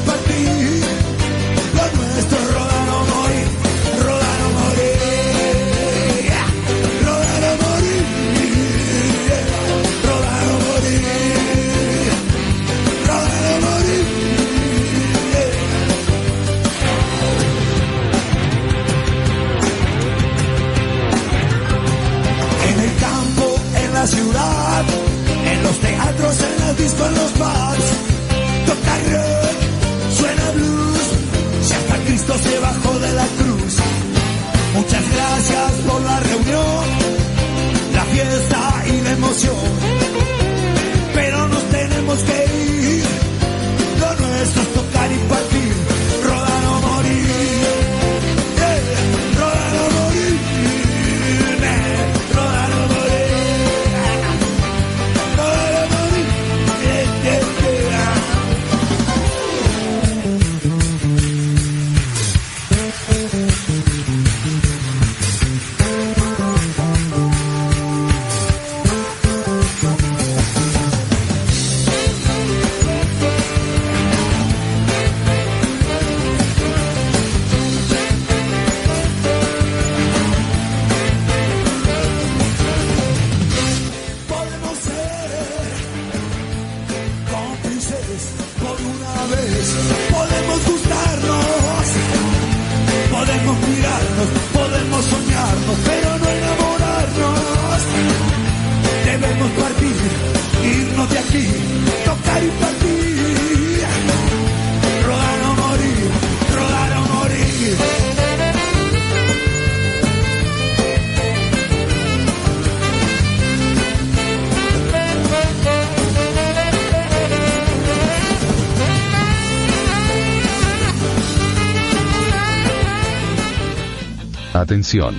[124.89, 125.15] atención.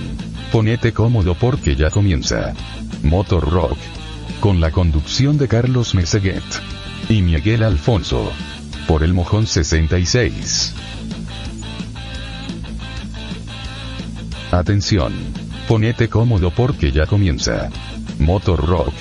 [0.50, 2.54] Ponete cómodo porque ya comienza.
[3.04, 3.78] Motor Rock.
[4.40, 6.42] Con la conducción de Carlos Meseguet.
[7.08, 8.32] Y Miguel Alfonso.
[8.88, 10.74] Por el Mojón 66.
[14.50, 15.12] Atención.
[15.68, 17.70] Ponete cómodo porque ya comienza.
[18.18, 18.94] Motor Rock.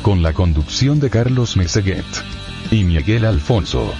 [0.00, 2.06] Con la conducción de Carlos Meseguet.
[2.70, 3.92] Y Miguel Alfonso.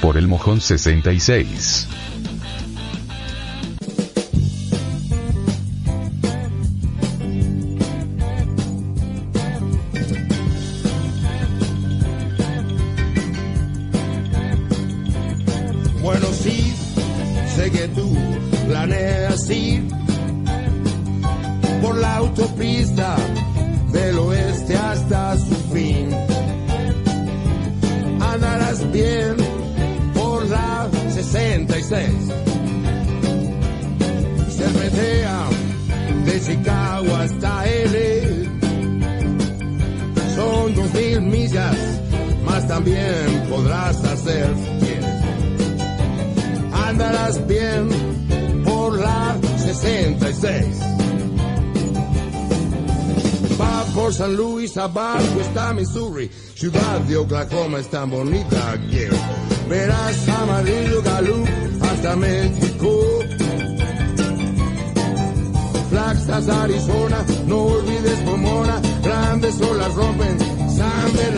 [0.00, 1.77] Por el Mojón 66.
[57.78, 58.67] es tan bonita.